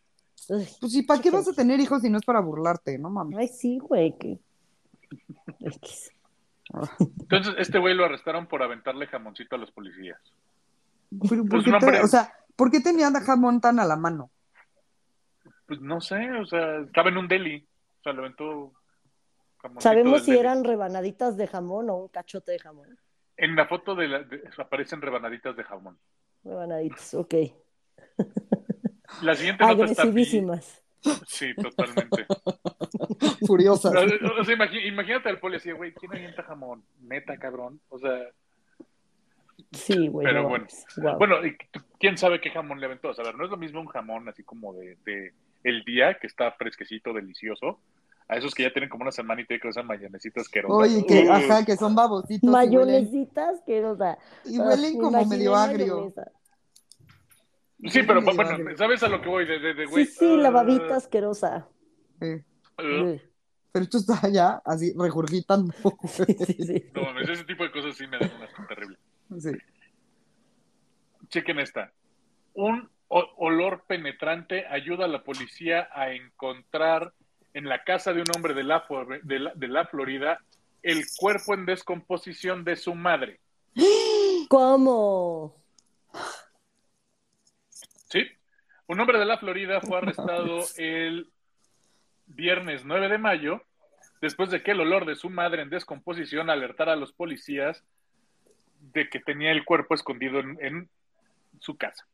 Uy, 0.51 0.69
Pues 0.81 0.93
sí, 0.93 1.03
¿para 1.03 1.23
qué 1.23 1.31
vas 1.31 1.49
a 1.49 1.55
tener 1.55 1.81
hijos 1.81 2.03
si 2.03 2.11
no 2.11 2.19
es 2.19 2.27
para 2.27 2.41
burlarte? 2.41 2.99
No 2.99 3.09
mames. 3.09 3.39
Ay, 3.39 3.49
sí, 3.49 3.79
güey. 3.79 4.15
Que... 4.19 4.39
Entonces, 6.99 7.55
este 7.57 7.79
güey 7.79 7.95
lo 7.95 8.05
arrestaron 8.05 8.47
por 8.47 8.63
aventarle 8.63 9.07
jamoncito 9.07 9.57
a 9.57 9.59
los 9.59 9.71
policías. 9.71 10.21
Pero, 11.29 11.43
¿por 11.45 11.49
Pues 11.51 11.65
qué 11.65 11.87
te- 11.87 12.01
o 12.03 12.07
sea, 12.07 12.33
¿por 12.57 12.71
qué 12.71 12.81
tenía 12.81 13.11
jamón 13.21 13.61
tan 13.61 13.79
a 13.81 13.85
la 13.85 13.97
mano? 13.97 14.31
Pues 15.67 15.81
no 15.81 16.01
sé, 16.01 16.31
o 16.33 16.47
sea, 16.47 16.79
estaba 16.81 17.11
en 17.11 17.19
un 17.19 17.29
deli. 17.29 17.67
O 18.01 18.03
sea, 18.03 18.13
lo 18.13 18.23
aventó 18.23 18.73
¿Sabemos 19.81 20.23
si 20.25 20.31
deli. 20.31 20.41
eran 20.41 20.65
rebanaditas 20.65 21.37
de 21.37 21.47
jamón 21.47 21.91
o 21.91 21.97
un 21.97 22.09
cachote 22.09 22.53
de 22.53 22.59
jamón? 22.59 22.99
En 23.37 23.55
la 23.57 23.67
foto 23.67 23.95
de 23.95 24.09
la, 24.09 24.23
de- 24.23 24.43
aparecen 24.59 25.01
rebanaditas 25.01 25.57
de 25.57 25.65
jamón. 25.65 25.99
Rebanaditas, 26.45 27.15
ok. 27.15 27.35
La 29.23 29.35
siguiente 29.35 29.65
nota 29.65 29.85
está... 29.85 30.05
bi- 30.05 30.11
Agresivísimas. 30.11 30.83
Sí, 31.27 31.55
totalmente. 31.55 32.27
Furiosas. 33.47 33.93
O 33.95 34.45
sea, 34.45 34.55
imagínate 34.55 35.29
al 35.29 35.39
poli 35.39 35.57
así, 35.57 35.71
güey, 35.73 35.93
¿quién 35.95 36.13
avienta 36.15 36.43
jamón? 36.43 36.85
Neta, 37.01 37.37
cabrón. 37.39 37.81
O 37.89 37.99
sea, 37.99 38.19
Sí, 39.73 40.09
güey. 40.09 40.27
Pero 40.27 40.43
no 40.43 40.49
bueno. 40.49 40.67
Guau. 40.97 41.19
bueno, 41.19 41.45
y 41.45 41.57
quién 41.99 42.17
sabe 42.17 42.41
qué 42.41 42.51
jamón 42.51 42.81
le 42.81 42.87
aventó. 42.87 43.09
O 43.09 43.15
sea, 43.15 43.25
a 43.25 43.29
ver, 43.29 43.37
no 43.37 43.45
es 43.45 43.51
lo 43.51 43.57
mismo 43.57 43.81
un 43.81 43.87
jamón 43.87 44.29
así 44.29 44.43
como 44.43 44.73
de, 44.73 44.97
de 45.05 45.33
el 45.65 45.85
día, 45.85 46.19
que 46.21 46.27
está 46.27 46.53
fresquecito, 46.53 47.13
delicioso, 47.13 47.81
a 48.29 48.37
esos 48.37 48.55
que 48.55 48.63
ya 48.63 48.73
tienen 48.73 48.89
como 48.89 49.03
una 49.03 49.13
semanita 49.13 49.55
y 49.55 49.61
que 49.61 49.69
usan 49.69 49.87
mayonesitas 49.87 50.43
asquerosas. 50.43 50.91
Oye, 50.91 51.05
que, 51.07 51.23
Uy. 51.23 51.29
ajá, 51.29 51.65
que 51.65 51.77
son 51.77 51.95
babositos. 51.95 52.49
o 52.49 52.53
sea, 53.97 54.19
y 54.45 54.59
huelen 54.59 54.99
como 54.99 55.25
medio 55.25 55.55
agrio. 55.55 55.95
mayonesa. 55.95 56.31
Sí, 57.85 58.03
pero 58.03 58.21
medio 58.21 58.37
bueno, 58.37 58.51
agrio. 58.51 58.77
¿sabes 58.77 59.03
a 59.03 59.09
lo 59.09 59.23
que 59.23 59.29
voy? 59.29 59.47
De, 59.47 59.59
de, 59.59 59.75
de, 59.75 59.85
Sí, 59.87 59.91
güey, 59.91 60.07
sí, 60.07 60.37
la 60.37 60.49
ah, 60.49 60.53
babita 60.53 60.97
asquerosa. 60.97 61.69
Pero 62.19 63.85
esto 63.85 63.99
está 63.99 64.29
ya 64.29 64.63
así, 64.65 64.93
regurgitando. 64.97 65.73
Sí, 66.07 66.25
sí, 66.47 66.63
sí. 66.65 66.85
no 66.95 67.03
mames, 67.03 67.29
ese 67.29 67.45
tipo 67.45 67.65
de 67.65 67.73
cosas 67.73 67.97
sí 67.97 68.07
me 68.07 68.19
dan 68.19 68.31
una 68.37 68.67
terrible. 68.67 68.99
Sí. 69.39 69.51
Chequen 71.29 71.59
esta. 71.59 71.93
Un 72.55 72.89
olor 73.09 73.85
penetrante 73.87 74.67
ayuda 74.67 75.05
a 75.07 75.09
la 75.09 75.23
policía 75.23 75.89
a 75.93 76.13
encontrar 76.13 77.13
en 77.55 77.69
la 77.69 77.83
casa 77.85 78.13
de 78.13 78.21
un 78.21 78.27
hombre 78.37 78.55
de 78.55 78.65
la, 78.65 78.83
Flor- 78.87 79.23
de 79.23 79.39
la, 79.39 79.53
de 79.55 79.69
la 79.69 79.87
Florida 79.87 80.39
el 80.83 81.05
cuerpo 81.19 81.55
en 81.55 81.67
descomposición 81.67 82.65
de 82.65 82.77
su 82.77 82.95
madre. 82.95 83.41
¿Cómo? 84.49 85.57
¿Sí? 88.11 88.27
Un 88.87 89.01
hombre 89.01 89.19
de 89.19 89.25
la 89.27 89.39
Florida 89.39 89.81
fue 89.81 89.99
arrestado 89.99 90.65
el 90.77 91.31
viernes 92.27 92.85
9 92.85 93.09
de 93.09 93.19
mayo 93.19 93.63
después 94.21 94.51
de 94.51 94.63
que 94.63 94.71
el 94.73 94.81
olor 94.81 95.05
de 95.07 95.15
su 95.17 95.31
madre 95.31 95.63
en 95.63 95.71
descomposición 95.71 96.49
alertara 96.51 96.93
a 96.93 96.97
los 96.97 97.13
policías 97.13 97.85
de 98.81 99.09
que 99.09 99.21
tenía 99.21 99.51
el 99.53 99.65
cuerpo 99.65 99.95
escondido 99.95 100.41
en, 100.41 100.59
en 100.61 100.91
su 101.61 101.77
casa. 101.77 102.07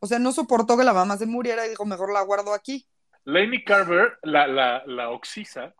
O 0.00 0.06
sea, 0.06 0.18
no 0.18 0.32
soportó 0.32 0.76
que 0.76 0.84
la 0.84 0.92
mamá 0.92 1.16
se 1.16 1.26
muriera 1.26 1.64
y 1.66 1.70
dijo, 1.70 1.84
mejor 1.84 2.12
la 2.12 2.22
guardo 2.22 2.54
aquí. 2.54 2.86
Laney 3.24 3.62
Carver, 3.64 4.18
la, 4.22 4.46
la, 4.48 4.82
la 4.86 5.10
oxisa, 5.10 5.74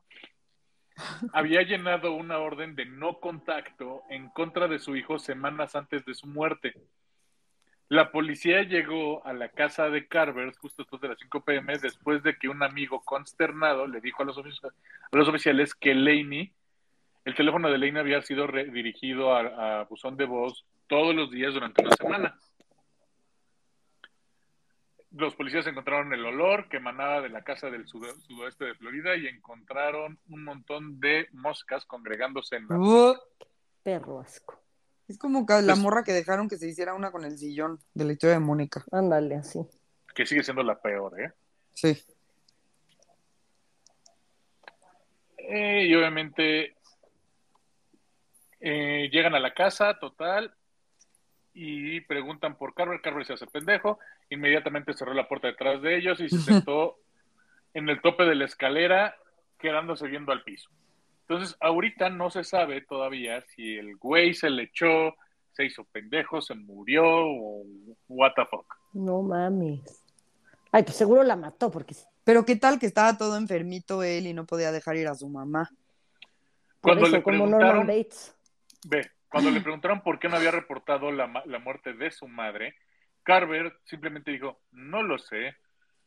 había 1.32 1.62
llenado 1.62 2.12
una 2.12 2.38
orden 2.38 2.76
de 2.76 2.84
no 2.84 3.18
contacto 3.18 4.02
en 4.10 4.28
contra 4.30 4.68
de 4.68 4.78
su 4.78 4.94
hijo 4.94 5.18
semanas 5.18 5.74
antes 5.74 6.04
de 6.04 6.14
su 6.14 6.26
muerte. 6.26 6.74
La 7.88 8.10
policía 8.12 8.62
llegó 8.62 9.26
a 9.26 9.32
la 9.32 9.48
casa 9.48 9.90
de 9.90 10.06
Carver 10.06 10.54
justo 10.56 10.82
después 10.82 11.02
de 11.02 11.08
las 11.08 11.18
5 11.18 11.44
pm 11.44 11.78
después 11.78 12.22
de 12.22 12.36
que 12.38 12.48
un 12.48 12.62
amigo 12.62 13.02
consternado 13.02 13.86
le 13.86 14.00
dijo 14.00 14.22
a 14.22 14.26
los, 14.26 14.36
ofici- 14.38 14.64
a 14.66 15.16
los 15.16 15.28
oficiales 15.28 15.74
que 15.74 15.94
Laney 15.94 16.54
El 17.24 17.34
teléfono 17.36 17.70
de 17.70 17.78
Lane 17.78 18.00
había 18.00 18.20
sido 18.22 18.46
dirigido 18.48 19.34
a, 19.34 19.80
a 19.80 19.84
buzón 19.84 20.16
de 20.16 20.24
voz 20.24 20.64
todos 20.88 21.14
los 21.14 21.30
días 21.30 21.54
durante 21.54 21.82
una 21.82 21.96
semana. 21.96 22.38
Los 25.12 25.34
policías 25.36 25.66
encontraron 25.66 26.12
el 26.14 26.24
olor 26.24 26.68
que 26.68 26.78
emanaba 26.78 27.20
de 27.20 27.28
la 27.28 27.44
casa 27.44 27.68
del 27.70 27.86
sudo- 27.86 28.18
sudoeste 28.22 28.64
de 28.64 28.74
Florida 28.74 29.14
y 29.14 29.26
encontraron 29.26 30.18
un 30.30 30.42
montón 30.44 30.98
de 31.00 31.28
moscas 31.32 31.84
congregándose 31.84 32.56
en 32.56 32.66
la... 32.68 32.78
Uh, 32.78 33.14
Perro 33.82 34.20
asco. 34.20 34.58
es 35.08 35.18
como 35.18 35.44
la 35.48 35.60
Pues- 35.74 35.78
morra 35.78 36.02
que 36.02 36.12
dejaron 36.12 36.48
que 36.48 36.56
se 36.56 36.66
hiciera 36.68 36.94
una 36.94 37.12
con 37.12 37.24
el 37.24 37.36
sillón 37.36 37.78
de 37.94 38.04
la 38.06 38.12
historia 38.12 38.34
de 38.34 38.40
Mónica. 38.40 38.84
Ándale, 38.90 39.36
así. 39.36 39.60
que 40.14 40.24
sigue 40.26 40.42
siendo 40.42 40.62
la 40.62 40.80
peor, 40.80 41.20
¿eh? 41.20 41.32
Sí. 41.74 41.96
Eh, 45.38 45.86
y 45.88 45.94
obviamente 45.94 46.76
eh, 48.62 49.08
llegan 49.10 49.34
a 49.34 49.40
la 49.40 49.52
casa, 49.54 49.98
total, 49.98 50.54
y 51.52 52.00
preguntan 52.02 52.56
por 52.56 52.74
Carver. 52.74 53.00
Carver 53.00 53.26
se 53.26 53.32
hace 53.32 53.46
pendejo, 53.48 53.98
inmediatamente 54.30 54.94
cerró 54.94 55.12
la 55.14 55.28
puerta 55.28 55.48
detrás 55.48 55.82
de 55.82 55.96
ellos 55.96 56.20
y 56.20 56.28
se 56.28 56.38
sentó 56.38 56.98
en 57.74 57.88
el 57.88 58.00
tope 58.00 58.24
de 58.24 58.36
la 58.36 58.44
escalera, 58.44 59.16
quedándose 59.58 60.06
viendo 60.06 60.30
al 60.30 60.44
piso. 60.44 60.70
Entonces, 61.22 61.56
ahorita 61.60 62.08
no 62.08 62.30
se 62.30 62.44
sabe 62.44 62.82
todavía 62.82 63.42
si 63.54 63.76
el 63.76 63.96
güey 63.96 64.34
se 64.34 64.48
le 64.48 64.64
echó, 64.64 65.14
se 65.52 65.64
hizo 65.64 65.84
pendejo, 65.84 66.40
se 66.40 66.54
murió 66.54 67.04
o 67.04 67.64
what 68.08 68.32
the 68.36 68.44
fuck. 68.46 68.66
No 68.92 69.22
mames. 69.22 70.04
Ay, 70.70 70.84
pues 70.84 70.96
seguro 70.96 71.22
la 71.24 71.36
mató 71.36 71.70
porque 71.70 71.94
Pero 72.24 72.44
qué 72.44 72.56
tal 72.56 72.78
que 72.78 72.86
estaba 72.86 73.18
todo 73.18 73.36
enfermito 73.36 74.02
él 74.02 74.26
y 74.26 74.34
no 74.34 74.46
podía 74.46 74.70
dejar 74.70 74.96
ir 74.96 75.08
a 75.08 75.14
su 75.14 75.28
mamá. 75.28 75.68
por 76.80 76.92
Cuando 76.92 77.06
eso, 77.06 77.16
le 77.16 77.22
como 77.22 77.46
Norman 77.46 77.86
Bates. 77.86 78.36
Ve, 78.86 79.10
cuando 79.28 79.50
le 79.50 79.60
preguntaron 79.60 80.02
por 80.02 80.18
qué 80.18 80.28
no 80.28 80.36
había 80.36 80.50
reportado 80.50 81.10
la, 81.12 81.42
la 81.46 81.58
muerte 81.58 81.92
de 81.94 82.10
su 82.10 82.28
madre, 82.28 82.74
Carver 83.22 83.78
simplemente 83.84 84.30
dijo, 84.30 84.60
no 84.72 85.02
lo 85.02 85.18
sé, 85.18 85.56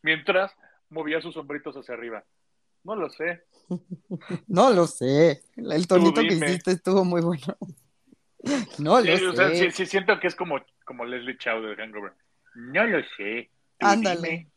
mientras 0.01 0.51
movía 0.89 1.21
sus 1.21 1.33
sombritos 1.33 1.75
hacia 1.75 1.95
arriba. 1.95 2.23
No 2.83 2.95
lo 2.95 3.09
sé. 3.09 3.43
No 4.47 4.69
lo 4.71 4.85
sé. 4.88 5.41
El 5.55 5.88
tonito 5.88 6.21
que 6.21 6.35
hiciste 6.35 6.71
estuvo 6.71 7.03
muy 7.03 7.21
bueno. 7.21 7.57
No 8.77 8.99
lo 9.01 9.17
Sí, 9.17 9.25
o 9.25 9.33
sea, 9.33 9.49
sé. 9.49 9.55
sí, 9.55 9.71
sí 9.71 9.85
siento 9.88 10.19
que 10.19 10.27
es 10.27 10.35
como, 10.35 10.63
como 10.85 11.03
Leslie 11.03 11.35
Chow 11.35 11.63
de 11.63 11.75
Hangover. 11.75 12.13
No 12.53 12.83
lo 12.83 12.99
sé. 13.17 13.49
Tú 13.79 13.88
Ándale. 13.88 14.51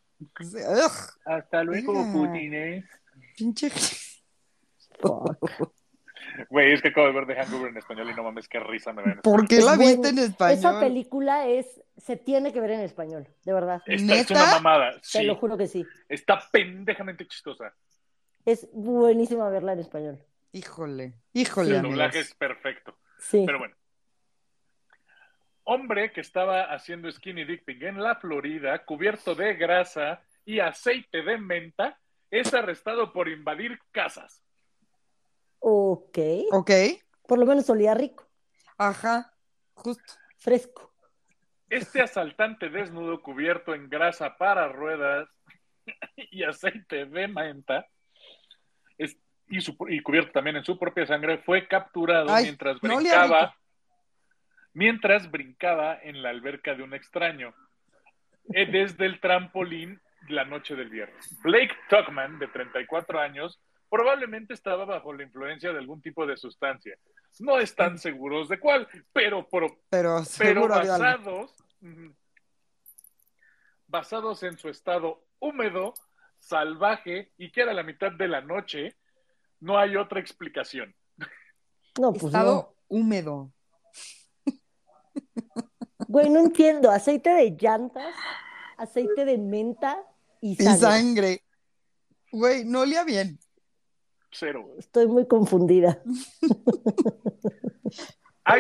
Hasta 1.25 1.65
luego. 1.65 1.95
Putines. 2.13 2.85
pinche. 3.35 3.71
Fuck. 5.01 5.73
Güey, 6.51 6.73
es 6.73 6.83
que 6.83 6.89
acabo 6.89 7.07
de 7.09 7.13
ver 7.13 7.27
de 7.27 7.35
Hangover 7.37 7.71
en 7.71 7.77
español 7.77 8.11
y 8.11 8.15
no 8.15 8.23
mames, 8.23 8.49
qué 8.49 8.61
risa 8.61 8.93
me 8.93 9.03
ven. 9.03 9.21
¿Por 9.23 9.47
qué 9.49 9.59
Es 9.59 9.65
la 9.65 9.77
viste 9.77 10.09
en 10.09 10.19
Esa 10.19 10.27
español? 10.27 10.81
película 10.81 11.47
es, 11.47 11.83
se 11.97 12.17
tiene 12.17 12.53
que 12.53 12.61
ver 12.61 12.73
en 12.73 12.81
español, 12.81 13.27
de 13.45 13.53
verdad. 13.53 13.83
Esta 13.87 14.15
es 14.15 14.31
¿Neta? 14.31 14.35
una 14.45 14.53
mamada. 14.55 15.01
Te 15.13 15.23
lo 15.25 15.35
juro 15.37 15.57
que 15.57 15.67
sí. 15.67 15.85
está 16.09 16.41
pendejamente 16.53 17.27
chistosa. 17.27 17.75
Es 18.45 18.69
buenísima 18.73 19.49
verla 19.51 19.73
en 19.75 19.81
español. 19.81 20.19
Híjole, 20.53 21.15
híjole, 21.35 21.67
Sí. 21.67 21.73
El 21.73 21.79
amigos. 21.81 21.97
doblaje 21.97 22.21
es 22.21 22.35
perfecto. 22.35 22.97
Sí. 23.19 23.43
Pero 23.47 23.59
bueno. 23.59 23.75
Hombre 25.65 26.13
que 26.13 26.23
estaba 26.23 26.63
haciendo 26.73 27.11
skinny 27.13 27.45
dipping 27.45 27.83
en 27.85 28.03
la 28.03 28.15
Florida, 28.17 28.85
cubierto 28.87 29.35
de 29.35 29.55
grasa 29.55 30.23
y 30.47 30.61
aceite 30.61 31.23
de 31.23 31.37
menta, 31.37 31.99
es 32.31 32.55
arrestado 32.55 33.13
por 33.13 33.29
invadir 33.29 33.79
casas. 33.91 34.43
Ok. 35.61 36.19
Ok, 36.53 36.71
Por 37.27 37.39
lo 37.39 37.47
menos 37.47 37.69
olía 37.71 37.95
rico, 37.95 38.27
ajá, 38.77 39.33
justo. 39.75 40.15
fresco. 40.39 40.93
Este 41.69 42.01
asaltante 42.01 42.71
desnudo 42.71 43.21
cubierto 43.23 43.75
en 43.75 43.91
grasa 43.91 44.37
para 44.39 44.69
ruedas 44.69 45.29
y 46.17 46.43
aceite 46.45 47.05
de 47.07 47.29
menta 47.29 47.87
es- 48.97 49.19
y, 49.49 49.61
su- 49.61 49.77
y 49.89 50.01
cubierto 50.01 50.33
también 50.33 50.57
en 50.57 50.65
su 50.65 50.79
propia 50.79 51.07
sangre 51.07 51.39
fue 51.39 51.67
capturado 51.69 52.33
Ay, 52.33 52.45
mientras 52.45 52.83
no 52.83 52.97
olía 52.97 53.19
brincaba 53.19 53.41
rico. 53.47 53.55
mientras 54.75 55.31
brincaba 55.31 55.99
en 56.03 56.23
la 56.23 56.31
alberca 56.31 56.75
de 56.75 56.83
un 56.83 56.95
extraño 56.95 57.55
eh, 58.55 58.67
desde 58.71 59.05
el 59.07 59.21
trampolín 59.21 60.01
la 60.29 60.45
noche 60.45 60.75
del 60.75 60.89
viernes. 60.91 61.37
Blake 61.43 61.75
Tuckman, 61.91 62.39
de 62.39 62.49
34 62.49 63.21
años, 63.21 63.61
probablemente 63.89 64.55
estaba 64.55 64.85
bajo 64.85 65.13
la 65.13 65.23
influencia 65.23 65.73
de 65.73 65.79
algún 65.79 66.01
tipo 66.03 66.27
de 66.27 66.37
sustancia. 66.37 66.97
No 67.41 67.59
están 67.59 67.99
seguros 67.99 68.49
de 68.49 68.59
cuál, 68.59 68.89
pero 69.13 69.47
Pero 69.91 70.23
pero 70.39 70.69
basados, 70.69 71.55
basados 73.87 74.43
en 74.43 74.59
su 74.59 74.69
estado 74.69 75.25
húmedo, 75.39 75.95
salvaje 76.39 77.33
y 77.37 77.51
que 77.53 77.63
era 77.63 77.73
la 77.73 77.83
mitad 77.83 78.13
de 78.13 78.29
la 78.29 78.41
noche, 78.41 78.97
no 79.61 79.79
hay 79.79 79.97
otra 79.97 80.21
explicación. 80.21 80.95
No, 82.01 82.13
pues 82.13 82.25
Estado 82.25 82.75
húmedo. 82.89 83.53
no. 84.47 84.55
Güey, 86.07 86.31
no 86.31 86.41
entiendo. 86.41 86.91
Aceite 86.91 87.31
de 87.31 87.51
llantas, 87.61 88.15
aceite 88.77 89.25
de 89.25 89.37
menta 89.37 89.99
y 90.41 90.53
Y 90.53 90.57
sangre. 90.57 90.79
sangre. 90.81 91.43
Güey, 92.33 92.65
no 92.65 92.81
olía 92.81 93.05
bien. 93.05 93.39
Cero. 94.31 94.67
Estoy 94.79 95.07
muy 95.07 95.27
confundida. 95.27 96.03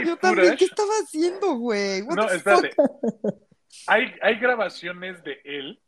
Yo 0.04 0.16
también, 0.18 0.48
footage- 0.52 0.58
¿qué 0.58 0.64
estaba 0.66 0.92
haciendo, 1.02 1.54
güey? 1.56 2.02
No, 2.06 2.28
espérate. 2.30 2.70
Hay, 3.86 4.12
hay 4.22 4.38
grabaciones 4.38 5.22
de 5.24 5.40
él 5.44 5.80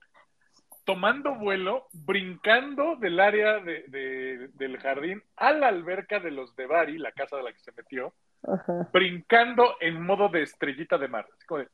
tomando 0.84 1.34
vuelo, 1.36 1.86
brincando 1.92 2.96
del 2.96 3.20
área 3.20 3.58
de- 3.60 3.84
de- 3.88 4.48
del 4.54 4.78
jardín 4.78 5.22
a 5.36 5.52
la 5.52 5.68
alberca 5.68 6.18
de 6.18 6.30
los 6.30 6.56
de 6.56 6.66
Bari, 6.66 6.98
la 6.98 7.12
casa 7.12 7.36
de 7.36 7.42
la 7.42 7.52
que 7.52 7.60
se 7.60 7.72
metió, 7.72 8.14
Ajá. 8.42 8.88
brincando 8.92 9.74
en 9.80 10.02
modo 10.02 10.28
de 10.30 10.42
estrellita 10.42 10.96
de 10.98 11.08
mar. 11.08 11.28
Así 11.36 11.46
como 11.46 11.60
de- 11.60 11.68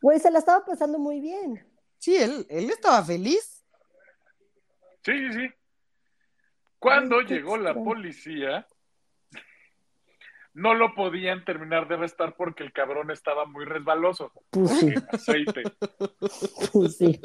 Güey, 0.00 0.18
se 0.20 0.30
la 0.30 0.38
estaba 0.38 0.64
pasando 0.64 0.98
muy 0.98 1.20
bien. 1.20 1.64
Sí, 1.98 2.16
él, 2.16 2.46
él 2.48 2.70
estaba 2.70 3.02
feliz. 3.04 3.64
Sí, 5.04 5.12
sí, 5.12 5.32
sí. 5.32 5.48
Cuando 6.78 7.18
Ay, 7.18 7.26
llegó 7.26 7.56
la 7.56 7.74
policía, 7.74 8.66
no 10.54 10.74
lo 10.74 10.94
podían 10.94 11.44
terminar 11.44 11.86
de 11.88 11.94
arrestar 11.94 12.34
porque 12.36 12.64
el 12.64 12.72
cabrón 12.72 13.10
estaba 13.10 13.46
muy 13.46 13.64
resbaloso. 13.64 14.32
Pues 14.50 14.78
sí, 14.78 14.94
aceite. 15.12 15.62
pues 16.72 16.96
sí. 16.96 17.20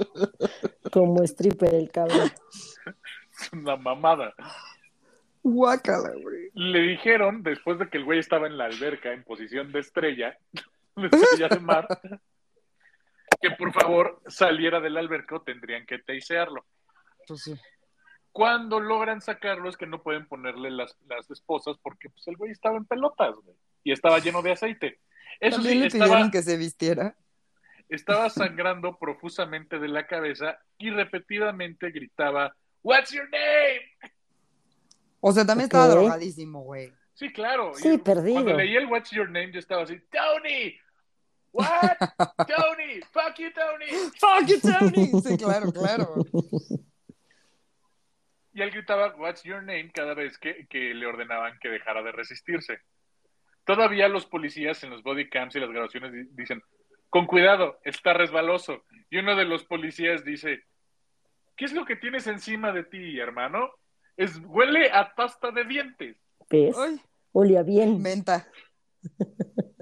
Como 0.92 1.24
stripper 1.24 1.74
el 1.74 1.92
cabrón. 1.92 2.32
Es 3.42 3.52
una 3.52 3.76
mamada. 3.76 4.32
Guácala, 5.42 6.14
güey. 6.22 6.52
Le 6.54 6.82
dijeron, 6.82 7.42
después 7.42 7.80
de 7.80 7.90
que 7.90 7.98
el 7.98 8.06
güey 8.06 8.20
estaba 8.20 8.46
en 8.46 8.58
la 8.58 8.66
alberca 8.66 9.12
en 9.12 9.24
posición 9.24 9.72
de 9.72 9.80
estrella, 9.80 10.38
de 10.96 11.08
estrella 11.08 11.50
de 11.50 11.60
mar, 11.60 11.88
que 13.42 13.52
por 13.58 13.74
favor 13.74 14.22
saliera 14.28 14.80
del 14.80 14.98
alberca 14.98 15.38
o 15.38 15.42
tendrían 15.42 15.86
que 15.88 15.98
teisearlo. 15.98 16.64
Pues 17.28 17.42
sí. 17.42 17.56
Cuando 18.34 18.80
logran 18.80 19.22
sacarlo 19.22 19.70
es 19.70 19.78
que 19.78 19.86
no 19.86 20.02
pueden 20.02 20.28
ponerle 20.28 20.72
las, 20.72 20.98
las 21.08 21.30
esposas 21.30 21.78
porque 21.82 22.10
pues, 22.10 22.28
el 22.28 22.36
güey 22.36 22.52
estaba 22.52 22.78
en 22.78 22.86
pelotas, 22.86 23.36
güey, 23.36 23.56
y 23.84 23.92
estaba 23.92 24.18
lleno 24.18 24.42
de 24.42 24.52
aceite. 24.52 25.00
Eso 25.40 25.58
También 25.58 25.76
sí, 25.76 25.80
le 25.82 25.88
estaba, 25.88 26.06
pidieron 26.06 26.32
que 26.32 26.42
se 26.42 26.58
vistiera. 26.58 27.16
estaba 27.90 28.30
sangrando 28.32 28.98
profusamente 29.00 29.78
de 29.78 29.88
la 29.88 30.08
cabeza 30.08 30.58
y 30.80 30.90
repetidamente 30.90 31.92
gritaba, 31.92 32.56
What's 32.82 33.12
your 33.12 33.30
name? 33.30 34.12
O 35.22 35.32
sea, 35.32 35.46
también 35.46 35.66
estaba 35.66 35.88
drogadísimo, 35.88 36.64
güey. 36.64 36.92
Sí, 37.14 37.32
claro. 37.32 37.74
Sí, 37.76 37.94
Y 37.94 37.98
perdido. 38.00 38.34
Cuando 38.42 38.58
leí 38.58 38.76
el 38.76 38.88
What's 38.88 39.12
Your 39.12 39.28
Name, 39.28 39.52
yo 39.52 39.60
estaba 39.60 39.84
así, 39.84 40.00
Tony, 40.12 40.76
what? 41.52 41.68
Tony, 42.48 43.00
fuck 43.12 43.38
you, 43.38 43.52
Tony. 43.54 43.86
Fuck 44.20 44.48
you, 44.48 44.60
Tony. 44.60 45.22
Sí, 45.22 45.38
claro, 45.38 45.72
claro. 45.72 46.16
Y 48.54 48.62
él 48.62 48.72
gritaba 48.72 49.16
What's 49.18 49.44
Your 49.44 49.64
Name 49.64 49.92
cada 49.94 50.14
vez 50.14 50.38
que, 50.38 50.68
que 50.68 50.94
le 50.94 51.06
ordenaban 51.06 51.58
que 51.60 51.70
dejara 51.70 52.04
de 52.04 52.12
resistirse. 52.12 52.80
Todavía 53.66 54.08
los 54.08 54.26
policías 54.26 54.84
en 54.84 54.90
los 54.92 55.04
body 55.04 55.30
cams 55.30 55.56
y 55.56 55.60
las 55.60 55.70
grabaciones 55.70 56.12
di- 56.12 56.28
dicen, 56.32 56.62
con 57.10 57.26
cuidado, 57.26 57.80
está 57.84 58.14
resbaloso. 58.14 58.84
Y 59.10 59.18
uno 59.18 59.36
de 59.36 59.46
los 59.46 59.64
policías 59.66 60.24
dice, 60.24 60.64
¿qué 61.56 61.66
es 61.66 61.74
lo 61.74 61.86
que 61.86 61.96
tienes 61.96 62.28
encima 62.28 62.72
de 62.72 62.84
ti, 62.84 63.20
hermano? 63.20 63.70
Es, 64.18 64.40
huele 64.46 64.92
a 64.92 65.14
pasta 65.16 65.52
de 65.52 65.64
dientes. 65.66 66.18
¿Ves? 66.50 66.76
Ay, 66.78 67.00
Olía 67.32 67.64
bien. 67.64 68.02
menta. 68.02 68.48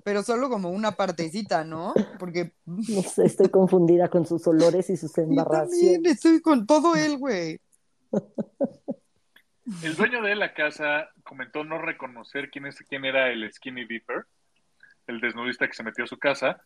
Pero 0.04 0.24
solo 0.24 0.50
como 0.50 0.70
una 0.70 0.94
partecita, 0.94 1.64
¿no? 1.64 1.94
Porque 2.18 2.54
No 2.66 2.82
sé, 3.04 3.26
estoy 3.26 3.50
confundida 3.50 4.10
con 4.10 4.26
sus 4.26 4.48
olores 4.48 4.90
y 4.90 4.98
sus 4.98 5.12
yo 5.12 5.16
también 5.24 5.40
embarraciones. 5.40 6.12
estoy 6.14 6.42
con 6.42 6.66
todo 6.66 6.96
él, 6.96 7.18
güey. 7.18 7.60
El 9.84 9.95
dueño 9.95 10.21
de 10.21 10.36
la 10.36 10.54
casa 10.54 11.10
comentó 11.24 11.63
no 11.63 11.78
reconocer 11.78 12.50
quién, 12.50 12.65
es, 12.65 12.78
quién 12.89 13.06
era 13.06 13.30
el 13.30 13.52
Skinny 13.52 13.86
Dipper, 13.86 14.26
el 15.08 15.21
desnudista 15.21 15.67
que 15.67 15.74
se 15.74 15.84
metió 15.84 16.04
a 16.04 16.08
su 16.08 16.17
casa. 16.17 16.62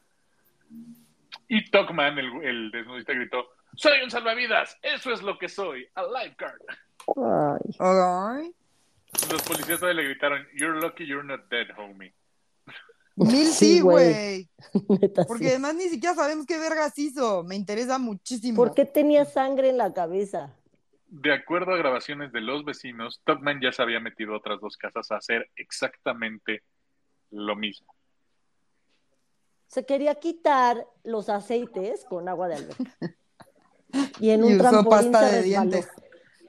Y 1.47 1.69
Tuckman, 1.69 2.17
el, 2.17 2.43
el 2.43 2.71
desnudista, 2.71 3.13
gritó, 3.13 3.47
soy 3.75 4.01
un 4.01 4.09
salvavidas, 4.09 4.77
eso 4.81 5.11
es 5.11 5.21
lo 5.21 5.37
que 5.37 5.49
soy, 5.49 5.87
a 5.93 6.03
lifeguard. 6.03 6.61
Ay. 7.79 8.55
Los 9.31 9.41
policías 9.43 9.79
todavía 9.79 10.01
le 10.01 10.09
gritaron, 10.09 10.47
you're 10.55 10.79
lucky 10.79 11.05
you're 11.05 11.25
not 11.25 11.47
dead, 11.49 11.67
homie. 11.77 12.13
Mil 13.15 13.47
Sí, 13.47 13.79
güey. 13.79 14.49
sí. 14.73 15.09
Porque 15.27 15.49
además 15.49 15.75
ni 15.75 15.89
siquiera 15.89 16.15
sabemos 16.15 16.45
qué 16.45 16.57
vergas 16.57 16.97
hizo. 16.97 17.43
Me 17.43 17.55
interesa 17.55 17.97
muchísimo. 17.97 18.57
¿Por 18.57 18.73
qué 18.73 18.83
tenía 18.83 19.23
sangre 19.23 19.69
en 19.69 19.77
la 19.77 19.93
cabeza? 19.93 20.53
De 21.17 21.31
acuerdo 21.31 21.71
a 21.73 21.77
grabaciones 21.77 22.33
de 22.33 22.41
los 22.41 22.65
vecinos, 22.65 23.21
Tuckman 23.23 23.61
ya 23.61 23.71
se 23.71 23.81
había 23.81 24.01
metido 24.01 24.33
a 24.33 24.37
otras 24.37 24.59
dos 24.59 24.75
casas 24.75 25.11
a 25.11 25.15
hacer 25.15 25.49
exactamente 25.55 26.61
lo 27.31 27.55
mismo. 27.55 27.95
Se 29.67 29.85
quería 29.85 30.15
quitar 30.15 30.85
los 31.05 31.29
aceites 31.29 32.03
con 32.03 32.27
agua 32.27 32.49
de 32.49 32.55
alberca. 32.55 32.97
Y 34.19 34.31
en 34.31 34.43
un 34.43 34.51
Y 34.51 34.55
usó 34.55 34.63
trampolín 34.63 34.89
pasta 34.89 35.29
se 35.29 35.35
de 35.37 35.43
dientes. 35.43 35.87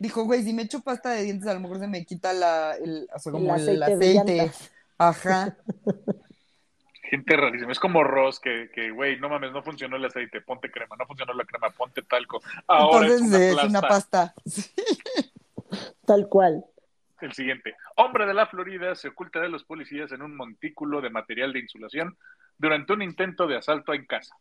Dijo, 0.01 0.25
güey, 0.25 0.43
si 0.43 0.53
me 0.53 0.63
echo 0.63 0.81
pasta 0.81 1.11
de 1.11 1.23
dientes, 1.23 1.49
a 1.49 1.55
lo 1.55 1.61
mejor 1.61 1.79
se 1.79 1.87
me 1.87 2.05
quita 2.05 2.33
la, 2.33 2.75
el, 2.75 3.09
o 3.15 3.19
sea, 3.21 3.31
El 3.31 3.33
como 3.33 3.55
el 3.55 3.83
aceite. 3.85 4.51
Ajá. 4.99 5.57
Gente 7.11 7.37
rarísima. 7.37 7.73
Es 7.73 7.79
como 7.79 8.03
Ross, 8.03 8.41
que, 8.41 8.71
que, 8.73 8.91
güey, 8.91 9.19
no 9.21 9.29
mames, 9.29 9.53
no 9.53 9.63
funcionó 9.63 9.97
el 9.97 10.05
aceite, 10.05 10.41
ponte 10.41 10.71
crema, 10.71 10.97
no 10.97 11.07
funcionó 11.07 11.33
la 11.35 11.45
crema, 11.45 11.71
ponte 11.71 12.03
talco. 12.03 12.41
Ahora 12.67 13.07
Entonces 13.07 13.41
es, 13.41 13.59
es 13.59 13.65
una 13.65 13.81
pasta. 13.81 14.35
Tal 16.07 16.29
cual. 16.29 16.65
El 17.21 17.33
siguiente. 17.33 17.77
Hombre 17.97 18.27
de 18.27 18.35
la 18.35 18.47
Florida 18.47 18.95
se 18.95 19.09
oculta 19.09 19.41
de 19.41 19.49
los 19.49 19.65
policías 19.65 20.13
en 20.13 20.23
un 20.23 20.37
montículo 20.37 21.01
de 21.01 21.11
material 21.11 21.53
de 21.53 21.61
insulación 21.61 22.17
durante 22.59 22.93
un 22.93 23.03
intento 23.03 23.47
de 23.47 23.57
asalto 23.57 23.95
en 23.95 24.07
casa. 24.07 24.37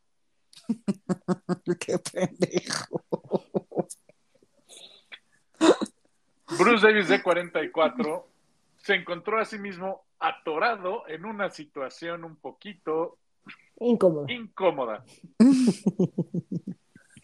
Qué 1.80 1.98
pendejo. 2.00 3.04
Bruce 6.58 6.88
Davis, 6.88 7.08
de 7.08 7.22
44, 7.22 8.28
se 8.78 8.96
encontró 8.96 9.40
a 9.40 9.46
sí 9.46 9.58
mismo 9.58 10.05
atorado 10.28 11.08
en 11.08 11.26
una 11.26 11.50
situación 11.50 12.24
un 12.24 12.36
poquito 12.38 13.18
incómoda. 14.28 15.04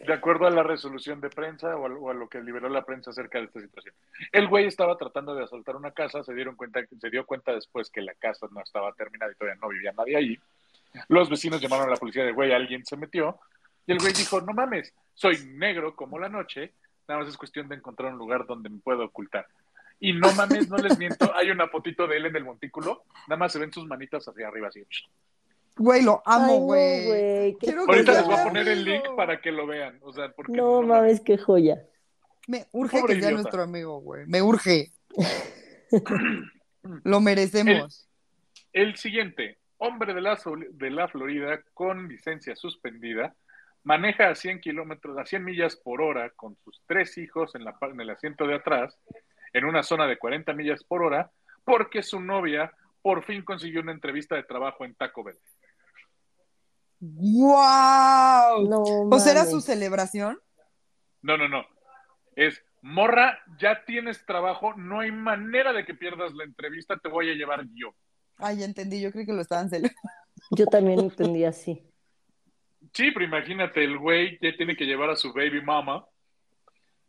De 0.05 0.13
acuerdo 0.13 0.47
a 0.47 0.49
la 0.49 0.63
resolución 0.63 1.21
de 1.21 1.29
prensa 1.29 1.75
o 1.75 1.85
a, 1.85 1.93
o 1.93 2.09
a 2.09 2.13
lo 2.15 2.27
que 2.27 2.41
liberó 2.41 2.67
la 2.69 2.83
prensa 2.83 3.11
acerca 3.11 3.37
de 3.37 3.45
esta 3.45 3.61
situación. 3.61 3.93
El 4.31 4.47
güey 4.47 4.65
estaba 4.65 4.97
tratando 4.97 5.35
de 5.35 5.43
asaltar 5.43 5.75
una 5.75 5.91
casa, 5.91 6.23
se 6.23 6.33
dieron 6.33 6.55
cuenta, 6.55 6.79
se 6.99 7.09
dio 7.11 7.23
cuenta 7.23 7.53
después 7.53 7.91
que 7.91 8.01
la 8.01 8.15
casa 8.15 8.47
no 8.51 8.61
estaba 8.61 8.91
terminada 8.93 9.31
y 9.31 9.35
todavía 9.35 9.59
no 9.61 9.69
vivía 9.69 9.91
nadie 9.91 10.17
ahí. 10.17 10.39
Los 11.07 11.29
vecinos 11.29 11.61
llamaron 11.61 11.87
a 11.87 11.91
la 11.91 11.97
policía 11.97 12.25
de 12.25 12.31
güey, 12.31 12.51
alguien 12.51 12.83
se 12.83 12.97
metió. 12.97 13.39
Y 13.85 13.91
el 13.91 13.99
güey 13.99 14.13
dijo, 14.13 14.41
no 14.41 14.53
mames, 14.53 14.91
soy 15.13 15.37
negro 15.53 15.95
como 15.95 16.17
la 16.17 16.29
noche, 16.29 16.73
nada 17.07 17.21
más 17.21 17.29
es 17.29 17.37
cuestión 17.37 17.67
de 17.67 17.75
encontrar 17.75 18.11
un 18.11 18.17
lugar 18.17 18.47
donde 18.47 18.69
me 18.69 18.79
puedo 18.79 19.05
ocultar. 19.05 19.47
Y 20.03 20.13
no 20.13 20.31
mames, 20.33 20.67
no 20.67 20.77
les 20.77 20.97
miento, 20.97 21.31
hay 21.35 21.51
una 21.51 21.67
fotito 21.67 22.07
de 22.07 22.17
él 22.17 22.25
en 22.25 22.35
el 22.35 22.43
montículo, 22.43 23.03
nada 23.27 23.37
más 23.37 23.53
se 23.53 23.59
ven 23.59 23.71
sus 23.71 23.85
manitas 23.85 24.27
hacia 24.27 24.47
arriba 24.47 24.69
así. 24.69 24.83
Güey, 25.77 26.01
lo 26.01 26.23
amo, 26.25 26.47
no, 26.47 26.57
güey. 26.57 27.05
güey, 27.05 27.57
qué 27.59 27.67
Quiero 27.67 27.85
que 27.85 27.91
Ahorita 27.93 28.11
les 28.13 28.25
voy 28.25 28.35
a 28.35 28.43
poner 28.43 28.67
el 28.67 28.83
link 28.83 29.03
para 29.15 29.39
que 29.39 29.51
lo 29.51 29.67
vean. 29.67 29.99
O 30.01 30.11
sea, 30.11 30.31
porque 30.31 30.53
No 30.53 30.81
mames, 30.81 31.21
qué 31.21 31.37
joya. 31.37 31.85
Me 32.47 32.65
urge 32.71 32.99
Pobre 32.99 33.13
que 33.13 33.21
sea 33.21 33.29
idiota. 33.29 33.41
nuestro 33.43 33.61
amigo, 33.61 33.99
güey. 33.99 34.25
Me 34.25 34.41
urge. 34.41 34.91
lo 37.03 37.21
merecemos. 37.21 38.09
El 38.73 38.95
siguiente, 38.95 39.59
hombre 39.77 40.13
de 40.15 40.21
la, 40.21 40.39
de 40.71 40.89
la 40.89 41.07
Florida 41.09 41.61
con 41.73 42.07
licencia 42.07 42.55
suspendida, 42.55 43.35
maneja 43.83 44.29
a 44.29 44.35
100 44.35 44.61
kilómetros, 44.61 45.17
a 45.17 45.25
100 45.25 45.43
millas 45.43 45.75
por 45.75 46.01
hora 46.01 46.31
con 46.31 46.57
sus 46.63 46.81
tres 46.87 47.17
hijos 47.17 47.55
en, 47.55 47.65
la, 47.65 47.77
en 47.81 48.01
el 48.01 48.09
asiento 48.09 48.47
de 48.47 48.55
atrás, 48.55 48.97
en 49.53 49.65
una 49.65 49.83
zona 49.83 50.07
de 50.07 50.17
40 50.17 50.53
millas 50.53 50.83
por 50.83 51.03
hora, 51.03 51.31
porque 51.63 52.03
su 52.03 52.19
novia 52.19 52.73
por 53.01 53.23
fin 53.23 53.43
consiguió 53.43 53.81
una 53.81 53.91
entrevista 53.91 54.35
de 54.35 54.43
trabajo 54.43 54.85
en 54.85 54.95
Taco 54.95 55.23
Bell. 55.23 55.37
¡Wow! 56.99 58.69
No 58.69 58.83
¿O 59.09 59.19
será 59.19 59.39
mames. 59.41 59.51
su 59.51 59.61
celebración? 59.61 60.39
No, 61.21 61.37
no, 61.37 61.47
no. 61.47 61.65
Es, 62.35 62.63
morra, 62.81 63.39
ya 63.59 63.83
tienes 63.85 64.25
trabajo, 64.25 64.73
no 64.75 64.99
hay 64.99 65.11
manera 65.11 65.73
de 65.73 65.83
que 65.83 65.95
pierdas 65.95 66.33
la 66.33 66.43
entrevista, 66.43 66.97
te 66.97 67.09
voy 67.09 67.29
a 67.29 67.33
llevar 67.33 67.65
yo. 67.73 67.95
Ay, 68.37 68.59
ya 68.59 68.65
entendí. 68.65 69.01
Yo 69.01 69.11
creo 69.11 69.25
que 69.25 69.33
lo 69.33 69.41
estaban 69.41 69.69
celebrando. 69.69 69.99
Yo 70.51 70.65
también 70.65 70.99
entendí 70.99 71.45
así. 71.45 71.83
Sí, 72.93 73.11
pero 73.11 73.23
imagínate, 73.23 73.83
el 73.83 73.97
güey 73.97 74.37
ya 74.41 74.55
tiene 74.57 74.75
que 74.75 74.85
llevar 74.85 75.11
a 75.11 75.15
su 75.15 75.31
baby 75.31 75.61
mama 75.61 76.05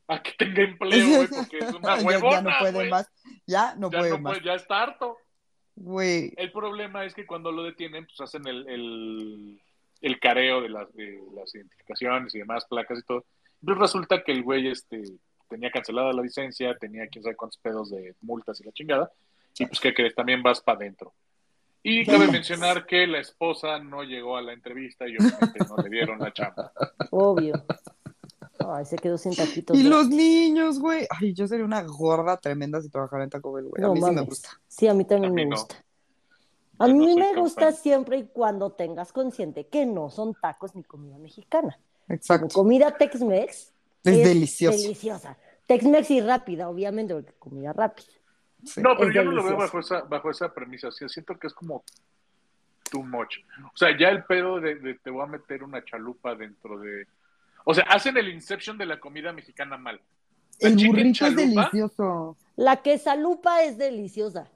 a 0.09 0.23
que 0.23 0.33
tenga 0.33 0.63
empleo, 0.63 1.07
güey, 1.17 1.29
porque 1.37 1.59
es 1.59 1.75
una 1.75 1.97
huevona, 1.97 2.33
ya, 2.33 2.41
no 2.43 2.59
puede 2.61 2.89
más. 2.91 3.11
Ya 3.47 3.75
no 3.77 3.91
Ya 3.91 3.99
puede 3.99 4.11
no 4.11 4.19
más. 4.19 4.33
puede, 4.35 4.45
ya 4.47 4.55
está 4.55 4.83
harto. 4.83 5.17
Güey. 5.75 6.33
El 6.37 6.53
problema 6.53 7.05
es 7.05 7.15
que 7.15 7.27
cuando 7.27 7.51
lo 7.51 7.63
detienen, 7.63 8.05
pues 8.07 8.21
hacen 8.21 8.47
el, 8.47 8.69
el, 8.69 9.61
el 10.01 10.21
careo 10.21 10.61
de 10.61 10.69
las, 10.69 10.93
de 10.95 11.21
las 11.35 11.55
identificaciones 11.55 12.35
y 12.35 12.39
demás, 12.39 12.67
placas 12.67 12.99
y 12.99 13.03
todo. 13.03 13.25
Pues 13.65 13.79
resulta 13.79 14.23
que 14.23 14.33
el 14.33 14.43
güey 14.43 14.69
este, 14.69 15.03
tenía 15.49 15.71
cancelada 15.71 16.13
la 16.13 16.23
licencia, 16.23 16.77
tenía 16.77 17.07
quién 17.07 17.23
sabe 17.23 17.37
cuántos 17.37 17.59
pedos 17.59 17.91
de 17.91 18.15
multas 18.21 18.61
y 18.61 18.65
la 18.65 18.73
chingada. 18.73 19.11
Y 19.59 19.67
pues, 19.67 19.81
¿qué 19.81 19.95
crees? 19.95 20.15
También 20.15 20.43
vas 20.43 20.61
para 20.61 20.77
adentro. 20.79 21.13
Y 21.85 22.07
cabe 22.07 22.29
mencionar 22.31 22.87
que 22.87 23.07
la 23.09 23.19
esposa 23.19 23.79
no 23.81 24.05
llegó 24.05 24.37
a 24.37 24.43
la 24.43 24.53
entrevista 24.53 25.07
y 25.09 25.17
obviamente 25.17 25.59
no 25.69 25.77
le 25.83 25.91
dieron 25.91 26.19
la 26.21 26.33
chamba. 26.33 26.73
Obvio. 27.11 27.55
Ay, 28.69 28.85
se 28.85 28.97
quedó 28.97 29.19
sin 29.19 29.35
taquitos. 29.35 29.77
Y 29.79 29.83
los 29.85 30.09
niños, 30.09 30.79
güey. 30.81 31.07
Ay, 31.11 31.33
yo 31.35 31.47
sería 31.47 31.65
una 31.65 31.83
gorda 31.83 32.37
tremenda 32.37 32.81
si 32.81 32.89
trabajara 32.89 33.25
en 33.25 33.31
Taco 33.31 33.53
Bell, 33.53 33.67
güey. 33.67 33.83
A 33.83 33.87
No 33.87 33.95
mí 33.95 34.01
sí 34.01 34.05
me 34.07 34.13
mames. 34.13 34.29
gusta. 34.29 34.49
Sí, 34.69 34.89
a 34.89 34.95
mí 34.95 35.05
también 35.05 35.33
A 35.33 35.35
mí 35.35 35.43
me 35.45 35.51
no. 35.51 35.57
gusta. 35.57 35.77
A 36.79 36.89
Yo 36.89 36.95
mí 36.95 37.15
me 37.15 37.35
gusta 37.35 37.67
fan. 37.67 37.75
siempre 37.75 38.19
y 38.19 38.27
cuando 38.27 38.73
tengas 38.73 39.13
consciente 39.13 39.67
que 39.69 39.87
no 39.87 40.11
son 40.11 40.35
tacos 40.35 40.75
ni 40.75 40.83
comida 40.83 41.19
mexicana. 41.19 41.79
Como 42.07 42.17
Exacto. 42.17 42.49
comida 42.55 42.97
Tex-Mex 42.97 43.73
Es 44.05 44.17
delicioso. 44.25 44.77
deliciosa. 44.79 45.39
Tex-Mex 45.69 46.11
y 46.11 46.21
rápida, 46.21 46.69
obviamente, 46.69 47.15
porque 47.15 47.33
comida 47.39 47.73
rápida. 47.73 48.09
Sí. 48.65 48.81
No, 48.83 48.97
pero 48.97 49.09
Es 49.11 49.15
yo 49.15 49.23
no 49.25 49.31
lo 49.33 49.45
veo 49.45 49.57
bajo 49.57 49.79
esa, 49.79 50.03
bajo 50.03 50.31
esa 50.31 50.53
premisa. 50.53 50.89
Siento 50.91 51.39
que 51.39 51.47
es 51.47 51.53
como 51.55 51.85
too 52.91 53.03
much. 53.03 53.37
O 53.73 53.77
sea, 53.77 53.97
ya 53.97 54.09
el 54.09 54.25
pedo 54.25 54.61
de, 54.61 54.75
de 54.77 54.95
te 54.95 55.11
voy 55.11 55.23
a 55.23 55.27
meter 55.27 55.63
una 55.63 55.85
chalupa 55.85 56.35
dentro 56.35 56.79
de. 56.81 57.07
O 57.65 57.75
sea, 57.75 57.85
hacen 57.85 58.17
el 58.17 58.29
Inception 58.29 58.77
de 58.79 58.87
la 58.87 58.99
comida 59.01 59.33
mexicana 59.33 59.77
mal. 59.77 60.01
La 60.61 60.69
El 60.69 60.87
burrito 60.87 61.27
es 61.27 61.37
delicioso. 61.37 62.37
La 62.57 62.83
quesalupa 62.83 63.63
es 63.63 63.79
deliciosa. 63.79 64.49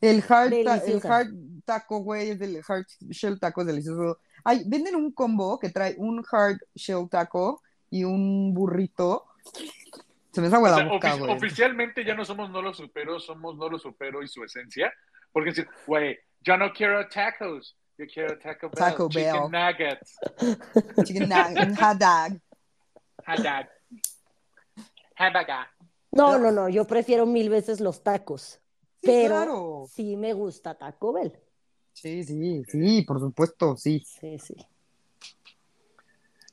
El 0.00 0.22
hard, 0.28 0.50
ta- 0.50 0.56
el 0.56 0.64
Deliciosa. 0.80 1.16
hard 1.16 1.28
taco, 1.64 1.98
güey, 1.98 2.30
es 2.30 2.38
del 2.38 2.60
hard 2.66 2.86
shell 3.10 3.38
taco 3.38 3.60
es 3.60 3.66
delicioso. 3.68 4.18
Ay, 4.44 4.62
venden 4.66 4.96
un 4.96 5.12
combo 5.12 5.58
que 5.58 5.70
trae 5.70 5.94
un 5.98 6.24
hard 6.30 6.58
shell 6.74 7.08
taco 7.08 7.62
y 7.90 8.04
un 8.04 8.52
burrito. 8.54 9.26
Se 10.32 10.40
me 10.40 10.48
o 10.68 10.70
la 10.70 10.76
sea, 10.76 10.88
boca, 10.88 11.14
ofi- 11.14 11.18
güey. 11.20 11.32
oficialmente 11.36 12.04
ya 12.04 12.14
no 12.14 12.24
somos 12.24 12.50
no 12.50 12.62
lo 12.62 12.72
supero, 12.74 13.20
somos 13.20 13.56
no 13.56 13.68
lo 13.68 13.78
supero 13.78 14.22
y 14.22 14.28
su 14.28 14.42
esencia. 14.42 14.92
Porque 15.30 15.50
decir, 15.50 15.68
güey, 15.86 16.18
yo 16.40 16.56
no 16.56 16.72
quiero 16.72 17.06
tacos, 17.08 17.76
yo 18.06 18.12
quiero 18.12 18.38
Taco 18.38 18.68
Bell, 18.70 18.78
Taco 18.78 19.08
chicken 19.08 19.50
nuggets, 19.50 20.18
Chicken 21.04 21.28
nug- 21.28 21.66
un 21.66 21.76
hot 21.76 21.98
dog. 21.98 22.40
hot 23.26 23.38
dog, 23.42 23.66
hamburger. 25.16 25.66
No, 26.10 26.38
no, 26.38 26.50
no, 26.50 26.68
yo 26.68 26.84
prefiero 26.86 27.26
mil 27.26 27.48
veces 27.48 27.80
los 27.80 28.02
tacos. 28.02 28.60
Sí, 29.00 29.06
pero 29.06 29.34
claro. 29.36 29.84
sí 29.88 30.16
me 30.16 30.32
gusta 30.32 30.76
Taco 30.76 31.12
Bell. 31.12 31.32
Sí, 31.92 32.24
sí, 32.24 32.62
sí, 32.68 33.02
por 33.02 33.20
supuesto, 33.20 33.76
sí. 33.76 34.00
Sí, 34.04 34.38
sí. 34.38 34.54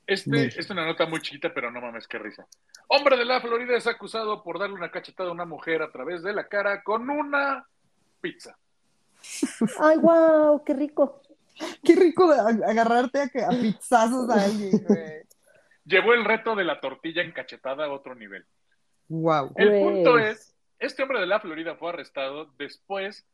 Este 0.06 0.48
es 0.48 0.70
una 0.70 0.86
nota 0.86 1.06
muy 1.06 1.22
chiquita, 1.22 1.54
pero 1.54 1.72
no 1.72 1.82
mames, 1.82 2.08
qué 2.08 2.18
risa. 2.18 2.48
Hombre 2.88 3.16
de 3.18 3.26
la 3.26 3.40
Florida 3.40 3.78
es 3.78 3.86
acusado 3.86 4.42
por 4.44 4.58
darle 4.58 4.76
una 4.76 4.90
cachetada 4.90 5.30
a 5.30 5.34
una 5.34 5.46
mujer 5.46 5.82
a 5.84 5.92
través 5.92 6.24
de 6.24 6.34
la 6.34 6.48
cara 6.48 6.82
con 6.84 7.08
una 7.10 7.66
pizza. 8.20 8.58
Ay, 9.80 9.98
wow, 9.98 10.64
qué 10.64 10.74
rico. 10.74 11.22
Qué 11.84 11.96
rico 11.96 12.32
agarrarte 12.32 13.20
a, 13.22 13.48
a 13.48 13.50
pizzazos 13.50 14.30
a 14.30 14.44
alguien, 14.46 14.84
güey. 14.88 15.22
Llevó 15.86 16.14
el 16.14 16.24
reto 16.26 16.56
de 16.56 16.64
la 16.64 16.80
tortilla 16.80 17.22
encachetada 17.24 17.86
a 17.86 17.92
otro 17.92 18.16
nivel. 18.16 18.46
Wow. 19.08 19.54
El 19.56 19.70
Güey. 19.70 19.84
punto 19.84 20.20
es, 20.20 20.56
este 20.78 21.02
hombre 21.04 21.20
de 21.20 21.26
la 21.26 21.40
Florida 21.40 21.76
fue 21.76 21.90
arrestado 21.90 22.46
después 22.60 23.26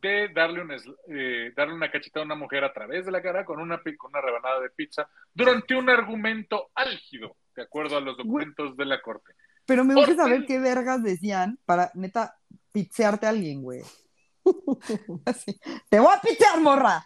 de 0.00 0.28
darle, 0.34 0.62
un 0.62 0.72
es- 0.72 0.88
eh, 1.08 1.52
darle 1.54 1.74
una 1.74 1.90
cachetada 1.90 2.22
a 2.22 2.26
una 2.26 2.36
mujer 2.36 2.64
a 2.64 2.72
través 2.72 3.04
de 3.04 3.12
la 3.12 3.20
cara 3.20 3.44
con 3.44 3.60
una, 3.60 3.82
con 3.98 4.10
una 4.12 4.20
rebanada 4.22 4.60
de 4.60 4.70
pizza 4.70 5.08
durante 5.34 5.74
un 5.74 5.90
argumento 5.90 6.70
álgido, 6.74 7.36
de 7.54 7.62
acuerdo 7.62 7.98
a 7.98 8.00
los 8.00 8.16
documentos 8.16 8.76
de 8.78 8.84
la 8.86 9.02
corte. 9.02 9.34
Pero 9.66 9.84
me 9.84 9.94
gusta 9.94 10.14
saber 10.16 10.46
qué 10.46 10.58
vergas 10.58 11.02
decían 11.02 11.58
para, 11.66 11.90
neta, 11.94 12.34
pizzearte 12.72 13.26
a 13.26 13.30
alguien, 13.30 13.62
güey. 13.62 13.82
Así, 15.26 15.58
Te 15.88 16.00
voy 16.00 16.12
a 16.16 16.20
pizzear, 16.20 16.58
morra. 16.60 17.04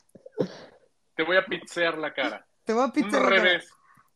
Te 1.14 1.22
voy 1.22 1.36
a 1.36 1.44
pizzear 1.44 1.96
la 1.98 2.12
cara. 2.12 2.46
Te 2.64 2.72
voy 2.72 2.82
a 2.82 2.86
Un 2.86 2.92
pizzear 2.92 3.22
la 3.22 3.28
cara. 3.28 3.42
revés. 3.42 3.70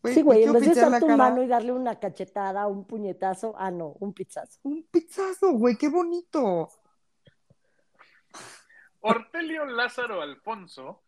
Sí, 0.05 0.23
güey, 0.23 0.45
en 0.45 0.53
vez 0.53 0.63
de 0.65 0.71
usar 0.71 1.01
tu 1.01 1.07
cara. 1.07 1.17
mano 1.17 1.43
y 1.43 1.49
darle 1.49 1.73
una 1.73 1.99
cachetada, 1.99 2.67
un 2.69 2.87
puñetazo, 2.87 3.55
ah, 3.59 3.71
no, 3.71 3.89
un 4.01 4.15
pizzazo. 4.15 4.59
Un 4.63 4.87
pizzazo, 4.91 5.51
güey, 5.53 5.77
qué 5.77 5.89
bonito. 5.89 6.69
Ortelio 9.01 9.65
Lázaro 9.67 10.23
Alfonso 10.23 11.03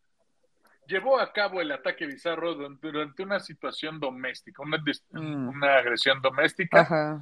llevó 0.87 1.19
a 1.19 1.31
cabo 1.31 1.61
el 1.61 1.71
ataque 1.71 2.05
bizarro 2.05 2.53
durante 2.55 3.23
una 3.23 3.39
situación 3.39 3.99
doméstica, 3.99 4.61
una, 4.63 4.77
Mm. 5.11 5.49
una 5.49 5.77
agresión 5.77 6.21
doméstica. 6.21 6.81
Ajá. 6.81 7.21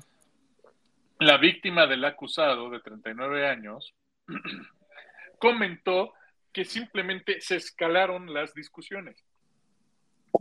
La 1.20 1.38
víctima 1.38 1.86
del 1.86 2.06
acusado 2.06 2.70
de 2.70 2.80
39 2.80 3.48
años 3.48 3.94
comentó 5.40 6.14
que 6.52 6.66
simplemente 6.66 7.42
se 7.42 7.56
escalaron 7.56 8.34
las 8.34 8.54
discusiones. 8.54 9.24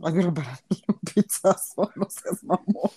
Ay, 0.03 0.13
pero 0.15 0.33
para 0.33 0.59
mí 0.69 0.83
un 0.87 0.99
pizzazo, 0.99 1.91
no 1.95 2.07
seas 2.09 2.43
mamón. 2.43 2.91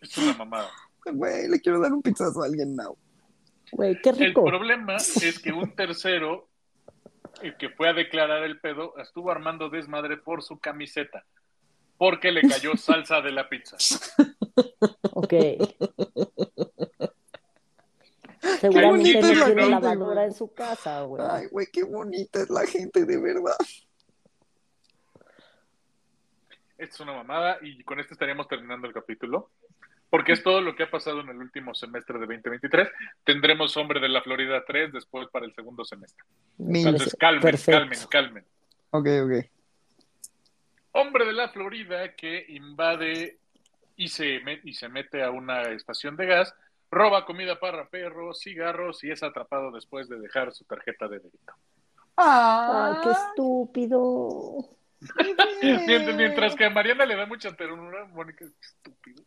Es 0.00 0.18
una 0.18 0.34
mamada. 0.34 0.70
Güey, 1.04 1.48
le 1.48 1.60
quiero 1.60 1.80
dar 1.80 1.92
un 1.92 2.02
pizzazo 2.02 2.42
a 2.42 2.46
alguien 2.46 2.74
now. 2.76 2.96
Güey, 3.72 4.00
qué 4.02 4.10
El 4.10 4.18
rico. 4.18 4.44
problema 4.44 4.96
es 4.96 5.38
que 5.42 5.52
un 5.52 5.74
tercero, 5.74 6.48
el 7.42 7.56
que 7.56 7.70
fue 7.70 7.88
a 7.88 7.92
declarar 7.92 8.42
el 8.44 8.60
pedo, 8.60 8.96
estuvo 8.98 9.30
armando 9.30 9.68
desmadre 9.68 10.16
por 10.16 10.42
su 10.42 10.58
camiseta, 10.58 11.24
porque 11.96 12.32
le 12.32 12.42
cayó 12.42 12.76
salsa 12.76 13.20
de 13.20 13.32
la 13.32 13.48
pizza. 13.48 13.76
Ok. 15.12 15.34
Seguramente 18.62 19.20
no 19.20 19.34
la 19.34 19.44
tiene 19.46 19.68
lavadora 19.68 20.24
en 20.24 20.32
su 20.32 20.52
casa, 20.54 21.02
güey. 21.02 21.22
Ay, 21.28 21.46
güey, 21.50 21.66
qué 21.72 21.82
bonita 21.82 22.40
es 22.42 22.48
la 22.50 22.64
gente, 22.66 23.04
de 23.04 23.20
verdad. 23.20 23.56
Esto 26.78 26.94
es 26.94 27.00
una 27.00 27.12
mamada 27.12 27.58
y 27.62 27.82
con 27.84 28.00
esto 28.00 28.14
estaríamos 28.14 28.48
terminando 28.48 28.86
el 28.86 28.92
capítulo, 28.92 29.50
porque 30.10 30.32
es 30.32 30.42
todo 30.42 30.60
lo 30.60 30.74
que 30.74 30.84
ha 30.84 30.90
pasado 30.90 31.20
en 31.20 31.28
el 31.28 31.36
último 31.36 31.74
semestre 31.74 32.14
de 32.18 32.26
2023. 32.26 32.88
Tendremos 33.24 33.76
Hombre 33.76 34.00
de 34.00 34.08
la 34.08 34.22
Florida 34.22 34.62
3 34.66 34.92
después 34.92 35.28
para 35.30 35.46
el 35.46 35.54
segundo 35.54 35.84
semestre. 35.84 36.24
Entonces, 36.58 37.16
calmen, 37.18 37.42
Perfecto. 37.42 37.78
calmen, 37.80 37.98
calmen. 38.10 38.44
Ok, 38.90 39.08
ok. 39.24 39.46
Hombre 40.92 41.24
de 41.24 41.32
la 41.32 41.48
Florida 41.50 42.14
que 42.14 42.44
invade 42.48 43.38
y 43.96 44.08
se, 44.08 44.40
met- 44.42 44.60
y 44.64 44.74
se 44.74 44.88
mete 44.88 45.22
a 45.22 45.30
una 45.30 45.62
estación 45.70 46.16
de 46.16 46.26
gas, 46.26 46.54
roba 46.92 47.24
comida 47.24 47.58
para 47.58 47.88
perros, 47.88 48.40
cigarros 48.40 49.02
y 49.02 49.10
es 49.10 49.22
atrapado 49.22 49.72
después 49.72 50.08
de 50.10 50.20
dejar 50.20 50.52
su 50.52 50.64
tarjeta 50.64 51.08
de 51.08 51.18
débito. 51.18 51.54
Ay, 52.16 52.96
qué 53.02 53.10
estúpido. 53.10 54.68
Mientras, 56.16 56.54
que 56.54 56.66
a 56.66 56.70
Mariana 56.70 57.06
le 57.06 57.16
da 57.16 57.26
mucha 57.26 57.50
ternura, 57.56 58.04
Mónica, 58.12 58.44
qué 58.44 58.66
estúpido. 58.66 59.22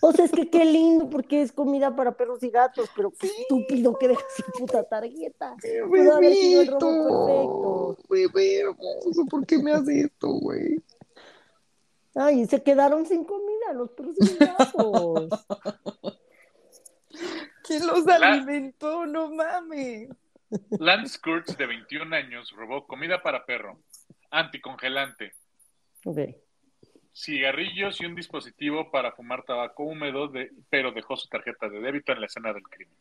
O 0.00 0.12
sea, 0.12 0.24
es 0.24 0.32
que 0.32 0.48
qué 0.48 0.64
lindo 0.64 1.08
porque 1.10 1.42
es 1.42 1.52
comida 1.52 1.94
para 1.94 2.16
perros 2.16 2.42
y 2.42 2.50
gatos, 2.50 2.88
pero 2.96 3.12
qué 3.12 3.26
estúpido 3.26 3.96
que 3.98 4.08
dejas 4.08 4.24
su 4.34 4.42
puta 4.58 4.82
tarjeta. 4.82 5.54
Qué 5.60 5.82
Pudo 5.86 6.16
haber 6.16 6.32
sido 6.32 6.62
el 6.62 6.70
bebito. 6.70 7.98
Bebé 8.08 8.60
hermoso, 8.60 9.26
¿por 9.30 9.46
qué 9.46 9.58
me 9.58 9.72
haces 9.72 10.06
esto, 10.06 10.28
güey? 10.28 10.82
Ay, 12.14 12.46
se 12.46 12.62
quedaron 12.62 13.06
sin 13.06 13.24
comida 13.24 13.72
los 13.74 13.90
perros 13.90 14.16
y 14.18 14.36
gatos. 14.38 15.28
¿Quién 18.18 18.20
los 18.20 18.20
La- 18.20 18.32
alimentó? 18.42 19.06
No 19.06 19.30
mames. 19.32 20.08
Lance 20.78 21.18
Kurtz, 21.20 21.56
de 21.56 21.66
21 21.66 22.14
años, 22.14 22.52
robó 22.52 22.86
comida 22.86 23.22
para 23.22 23.46
perro, 23.46 23.80
anticongelante, 24.30 25.32
cigarrillos 27.14 28.00
y 28.00 28.06
un 28.06 28.14
dispositivo 28.14 28.90
para 28.90 29.12
fumar 29.12 29.44
tabaco 29.44 29.84
húmedo, 29.84 30.28
de- 30.28 30.50
pero 30.70 30.92
dejó 30.92 31.16
su 31.16 31.28
tarjeta 31.28 31.68
de 31.68 31.80
débito 31.80 32.12
en 32.12 32.20
la 32.20 32.26
escena 32.26 32.52
del 32.52 32.62
crimen. 32.64 32.96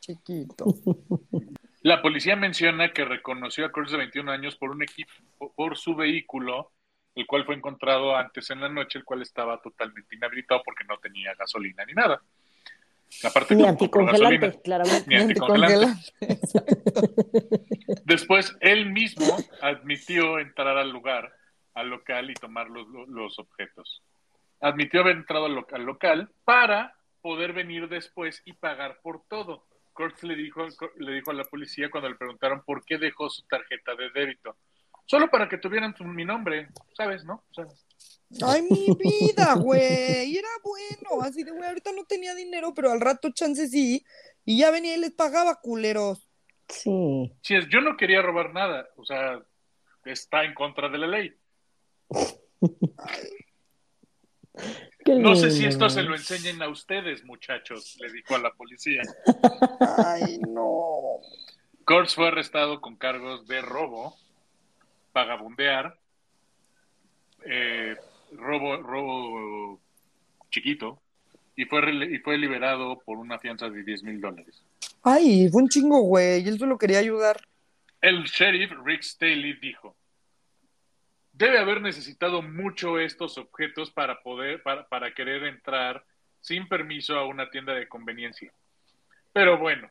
Chiquito. 0.00 0.64
La 1.82 2.02
policía 2.02 2.36
menciona 2.36 2.92
que 2.92 3.06
reconoció 3.06 3.64
a 3.64 3.72
Kurtz 3.72 3.92
de 3.92 3.96
21 3.98 4.30
años 4.30 4.56
por 4.56 4.70
un 4.70 4.82
equipo, 4.82 5.10
por 5.56 5.78
su 5.78 5.94
vehículo, 5.94 6.72
el 7.14 7.26
cual 7.26 7.46
fue 7.46 7.54
encontrado 7.54 8.14
antes 8.14 8.50
en 8.50 8.60
la 8.60 8.68
noche, 8.68 8.98
el 8.98 9.04
cual 9.06 9.22
estaba 9.22 9.58
totalmente 9.62 10.14
inhabilitado 10.14 10.60
porque 10.62 10.84
no 10.84 10.98
tenía 10.98 11.34
gasolina 11.34 11.84
ni 11.86 11.94
nada. 11.94 12.20
Aparte, 13.24 13.54
Ni 13.54 13.62
claramente. 13.62 14.60
Ni 15.06 15.16
anticongelante. 15.16 15.86
Anticongelante. 16.20 18.02
Después, 18.04 18.56
él 18.60 18.90
mismo 18.92 19.36
admitió 19.62 20.38
entrar 20.38 20.76
al 20.78 20.90
lugar, 20.90 21.32
al 21.74 21.88
local 21.88 22.30
y 22.30 22.34
tomar 22.34 22.68
los, 22.70 22.86
los 23.08 23.38
objetos. 23.38 24.02
Admitió 24.60 25.00
haber 25.00 25.16
entrado 25.16 25.46
al, 25.46 25.54
lo- 25.54 25.66
al 25.72 25.82
local 25.84 26.30
para 26.44 26.94
poder 27.20 27.52
venir 27.52 27.88
después 27.88 28.42
y 28.44 28.52
pagar 28.54 28.98
por 29.02 29.22
todo. 29.28 29.66
Kurtz 29.92 30.22
le 30.22 30.34
dijo, 30.36 30.66
le 30.98 31.12
dijo 31.12 31.30
a 31.30 31.34
la 31.34 31.44
policía 31.44 31.90
cuando 31.90 32.08
le 32.08 32.14
preguntaron 32.16 32.62
por 32.64 32.84
qué 32.84 32.96
dejó 32.98 33.28
su 33.28 33.42
tarjeta 33.46 33.94
de 33.96 34.10
débito. 34.10 34.56
Solo 35.06 35.28
para 35.28 35.48
que 35.48 35.58
tuvieran 35.58 35.94
mi 36.00 36.24
nombre, 36.24 36.68
¿sabes? 36.96 37.24
¿No? 37.24 37.42
Sea, 37.52 37.64
Ay, 38.42 38.62
mi 38.62 38.86
vida, 38.98 39.54
güey. 39.54 40.36
Era 40.36 40.48
bueno. 40.62 41.22
Así 41.22 41.42
de, 41.42 41.50
güey, 41.50 41.68
ahorita 41.68 41.92
no 41.92 42.04
tenía 42.04 42.34
dinero, 42.34 42.72
pero 42.74 42.90
al 42.90 43.00
rato 43.00 43.30
chance 43.30 43.68
sí. 43.68 44.04
Y 44.44 44.58
ya 44.58 44.70
venía 44.70 44.96
y 44.96 45.00
les 45.00 45.12
pagaba, 45.12 45.60
culeros. 45.60 46.26
Sí. 46.68 47.32
si 47.42 47.56
es, 47.56 47.66
yo 47.68 47.80
no 47.80 47.96
quería 47.96 48.22
robar 48.22 48.54
nada, 48.54 48.88
o 48.96 49.04
sea, 49.04 49.40
está 50.04 50.44
en 50.44 50.54
contra 50.54 50.88
de 50.88 50.98
la 50.98 51.06
ley. 51.08 51.34
No 55.06 55.34
sé 55.34 55.50
si 55.50 55.64
esto 55.64 55.88
se 55.88 56.02
lo 56.02 56.14
enseñen 56.14 56.62
a 56.62 56.68
ustedes, 56.68 57.24
muchachos, 57.24 57.96
le 58.00 58.12
dijo 58.12 58.34
a 58.34 58.38
la 58.38 58.52
policía. 58.52 59.02
Ay, 59.96 60.38
no. 60.46 61.20
Kurtz 61.86 62.14
fue 62.14 62.28
arrestado 62.28 62.80
con 62.80 62.96
cargos 62.96 63.46
de 63.46 63.62
robo, 63.62 64.16
vagabundear, 65.14 65.98
robo, 68.60 68.76
robo 68.82 69.80
chiquito, 70.50 71.00
y 71.56 71.64
fue, 71.64 71.80
y 72.06 72.18
fue 72.18 72.38
liberado 72.38 73.00
por 73.00 73.18
una 73.18 73.38
fianza 73.38 73.68
de 73.68 73.82
10 73.82 74.02
mil 74.04 74.20
dólares. 74.20 74.62
Ay, 75.02 75.48
fue 75.50 75.62
un 75.62 75.68
chingo, 75.68 76.00
güey. 76.00 76.46
Él 76.46 76.58
solo 76.58 76.78
quería 76.78 76.98
ayudar. 76.98 77.40
El 78.00 78.24
sheriff 78.24 78.72
Rick 78.84 79.02
Staley 79.02 79.54
dijo, 79.54 79.96
debe 81.32 81.58
haber 81.58 81.80
necesitado 81.80 82.42
mucho 82.42 82.98
estos 82.98 83.38
objetos 83.38 83.90
para 83.90 84.22
poder, 84.22 84.62
para, 84.62 84.88
para 84.88 85.12
querer 85.14 85.44
entrar 85.44 86.04
sin 86.40 86.68
permiso 86.68 87.16
a 87.18 87.26
una 87.26 87.50
tienda 87.50 87.74
de 87.74 87.88
conveniencia. 87.88 88.52
Pero 89.32 89.58
bueno, 89.58 89.90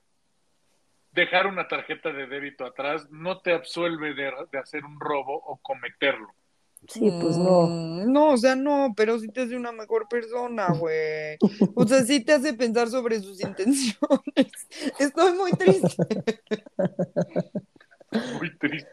dejar 1.12 1.48
una 1.48 1.68
tarjeta 1.68 2.12
de 2.12 2.28
débito 2.28 2.66
atrás 2.66 3.10
no 3.12 3.40
te 3.40 3.54
absuelve 3.54 4.14
de, 4.14 4.32
de 4.52 4.58
hacer 4.58 4.84
un 4.84 5.00
robo 5.00 5.36
o 5.36 5.58
cometerlo. 5.58 6.34
Sí, 6.88 7.12
pues 7.22 7.38
no. 7.38 7.68
Mm, 7.68 8.12
No, 8.12 8.32
o 8.34 8.38
sea, 8.38 8.56
no, 8.56 8.94
pero 8.96 9.20
sí 9.20 9.28
te 9.28 9.42
hace 9.42 9.56
una 9.56 9.72
mejor 9.72 10.08
persona, 10.10 10.68
güey. 10.74 11.38
O 11.76 11.86
sea, 11.88 12.04
sí 12.04 12.24
te 12.24 12.34
hace 12.34 12.54
pensar 12.54 12.88
sobre 12.90 13.20
sus 13.20 13.40
intenciones. 13.42 13.98
Estoy 15.00 15.34
muy 15.34 15.52
triste. 15.52 16.08
Muy 18.40 18.58
triste. 18.58 18.90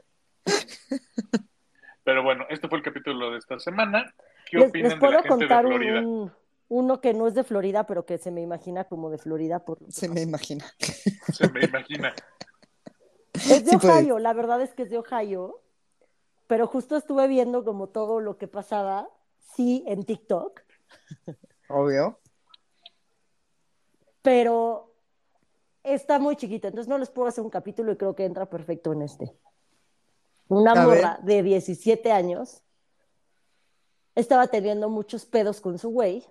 Pero 2.05 2.23
bueno, 2.23 2.45
este 2.51 2.69
fue 2.69 2.79
el 2.79 2.85
capítulo 2.85 3.31
de 3.33 3.39
esta 3.39 3.59
semana. 3.59 4.15
¿Qué 4.51 4.59
Les, 4.59 4.69
opinan 4.69 4.91
les 4.91 5.01
de 5.01 5.07
la 5.07 5.09
puedo 5.09 5.23
gente 5.23 5.29
contar 5.49 5.67
un- 5.67 5.73
Florida? 5.73 6.01
un- 6.01 6.33
uno 6.69 7.01
que 7.01 7.15
no 7.15 7.29
es 7.29 7.35
de 7.35 7.45
Florida, 7.45 7.87
pero 7.87 8.05
que 8.07 8.19
se 8.19 8.31
me 8.33 8.41
imagina 8.43 8.85
como 8.85 9.09
de 9.11 9.19
Florida 9.19 9.65
por 9.65 9.79
que 9.79 9.91
Se 9.93 10.09
me 10.09 10.21
imagina. 10.23 10.65
Se 11.33 11.49
me 11.51 11.65
imagina. 11.65 12.13
Es 13.35 13.65
de 13.65 13.71
Sí 13.73 13.77
puede. 13.79 13.95
Ohio, 14.01 14.19
la 14.19 14.33
verdad 14.33 14.61
es 14.63 14.75
que 14.75 14.83
es 14.83 14.91
de 14.91 14.99
Ohio, 14.99 15.61
pero 16.47 16.67
justo 16.67 16.97
estuve 16.97 17.29
viendo 17.29 17.65
como 17.65 17.89
todo 17.89 18.21
lo 18.21 18.39
que 18.39 18.49
pasaba, 18.49 19.09
sí, 19.55 19.85
en 19.87 20.05
TikTok, 20.05 20.61
Obvio. 21.69 22.21
pero 24.23 24.95
está 25.83 26.19
muy 26.19 26.37
chiquito, 26.37 26.69
entonces 26.69 26.89
no 26.89 26.99
les 26.99 27.11
puedo 27.11 27.29
hacer 27.29 27.45
un 27.45 27.51
capítulo 27.51 27.93
y 27.93 27.97
creo 27.97 28.15
que 28.15 28.25
entra 28.25 28.47
perfecto 28.47 28.93
en 28.93 29.03
este. 29.03 29.37
Una 30.49 30.73
A 30.73 30.85
morra 30.85 31.19
de 31.23 31.43
17 31.43 32.13
años 32.13 32.63
estaba 34.15 34.47
teniendo 34.47 34.89
muchos 34.89 35.27
pedos 35.27 35.61
con 35.61 35.79
su 35.79 35.91
güey 35.91 36.25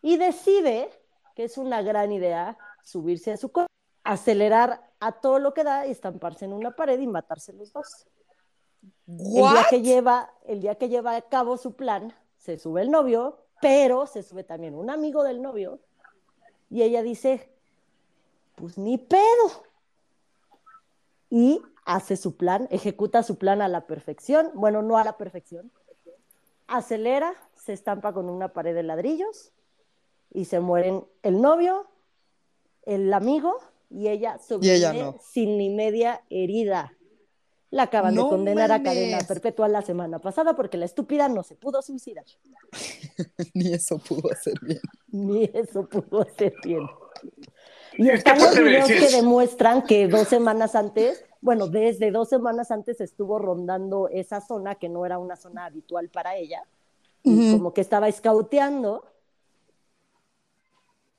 y 0.00 0.16
decide 0.16 0.90
que 1.34 1.44
es 1.44 1.58
una 1.58 1.82
gran 1.82 2.12
idea 2.12 2.56
subirse 2.82 3.32
a 3.32 3.36
su 3.36 3.52
coche, 3.52 3.68
acelerar 4.04 4.90
a 5.00 5.20
todo 5.20 5.38
lo 5.38 5.52
que 5.54 5.64
da 5.64 5.86
y 5.86 5.90
estamparse 5.90 6.46
en 6.46 6.52
una 6.52 6.74
pared 6.74 6.98
y 6.98 7.06
matarse 7.06 7.52
los 7.52 7.72
dos. 7.72 8.06
El 9.06 9.18
día 9.18 9.66
que 9.70 9.82
lleva, 9.82 10.32
el 10.46 10.60
día 10.60 10.74
que 10.76 10.88
lleva 10.88 11.16
a 11.16 11.22
cabo 11.22 11.56
su 11.56 11.74
plan, 11.74 12.14
se 12.36 12.58
sube 12.58 12.82
el 12.82 12.90
novio, 12.90 13.38
pero 13.60 14.06
se 14.06 14.22
sube 14.22 14.44
también 14.44 14.74
un 14.74 14.90
amigo 14.90 15.22
del 15.24 15.42
novio, 15.42 15.80
y 16.70 16.82
ella 16.82 17.02
dice, 17.02 17.50
pues 18.54 18.78
ni 18.78 18.98
pedo. 18.98 19.64
Y 21.30 21.60
hace 21.84 22.16
su 22.16 22.36
plan, 22.36 22.68
ejecuta 22.70 23.22
su 23.22 23.38
plan 23.38 23.62
a 23.62 23.68
la 23.68 23.86
perfección, 23.86 24.50
bueno, 24.54 24.82
no 24.82 24.98
a 24.98 25.04
la 25.04 25.16
perfección, 25.16 25.72
acelera, 26.66 27.34
se 27.56 27.72
estampa 27.72 28.12
con 28.12 28.28
una 28.28 28.52
pared 28.52 28.74
de 28.74 28.82
ladrillos 28.82 29.52
y 30.32 30.44
se 30.44 30.60
mueren 30.60 31.04
el 31.22 31.40
novio, 31.40 31.86
el 32.82 33.12
amigo 33.12 33.58
y 33.90 34.08
ella 34.08 34.38
sobrevive 34.38 34.76
ella 34.76 34.92
no. 34.92 35.16
sin 35.20 35.56
ni 35.58 35.70
media 35.70 36.22
herida. 36.30 36.92
La 37.70 37.84
acaban 37.84 38.14
No 38.14 38.24
de 38.24 38.28
condenar 38.30 38.72
a 38.72 38.82
cadena 38.82 39.18
perpetua 39.26 39.68
la 39.68 39.82
semana 39.82 40.18
pasada 40.18 40.56
porque 40.56 40.78
la 40.78 40.86
estúpida 40.86 41.28
no 41.28 41.42
se 41.42 41.54
pudo 41.54 41.82
suicidar. 41.82 42.24
Ni 43.54 43.74
eso 43.74 43.98
pudo 43.98 44.32
hacer 44.32 44.54
bien. 44.62 44.80
Ni 45.08 45.50
eso 45.52 45.86
pudo 45.86 46.22
hacer 46.22 46.54
bien. 46.64 46.88
Y 47.98 48.08
Es 48.08 48.22
que 48.22 48.30
están 48.30 48.38
los 48.38 48.56
videos 48.56 48.86
que 48.86 49.10
demuestran 49.10 49.82
que 49.82 50.08
dos 50.08 50.28
semanas 50.28 50.74
antes, 50.74 51.24
bueno, 51.40 51.66
desde 51.66 52.10
dos 52.10 52.28
semanas 52.28 52.70
antes 52.70 53.00
estuvo 53.00 53.38
rondando 53.38 54.08
esa 54.08 54.40
zona 54.40 54.76
que 54.76 54.88
no 54.88 55.04
era 55.04 55.18
una 55.18 55.36
zona 55.36 55.66
habitual 55.66 56.08
para 56.08 56.36
ella. 56.36 56.62
Y 57.22 57.52
como 57.52 57.74
que 57.74 57.80
estaba 57.80 58.08
escauteando. 58.08 59.04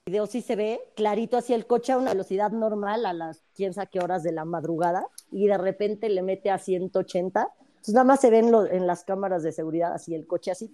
Video 0.09 0.25
sí 0.25 0.41
se 0.41 0.55
ve 0.55 0.81
clarito 0.95 1.37
hacia 1.37 1.55
el 1.55 1.67
coche 1.67 1.91
a 1.91 1.97
una 1.97 2.11
velocidad 2.11 2.49
normal 2.51 3.05
a 3.05 3.13
las 3.13 3.43
quién 3.55 3.73
sabe 3.73 3.89
qué 3.91 3.99
horas 3.99 4.23
de 4.23 4.31
la 4.31 4.43
madrugada 4.43 5.07
y 5.31 5.45
de 5.47 5.57
repente 5.57 6.09
le 6.09 6.21
mete 6.23 6.49
a 6.49 6.57
180. 6.57 7.47
Entonces 7.69 7.93
nada 7.93 8.03
más 8.05 8.19
se 8.19 8.29
ven 8.29 8.51
lo- 8.51 8.65
en 8.65 8.87
las 8.87 9.03
cámaras 9.03 9.43
de 9.43 9.51
seguridad 9.51 9.93
así 9.93 10.15
el 10.15 10.25
coche 10.25 10.51
así 10.51 10.73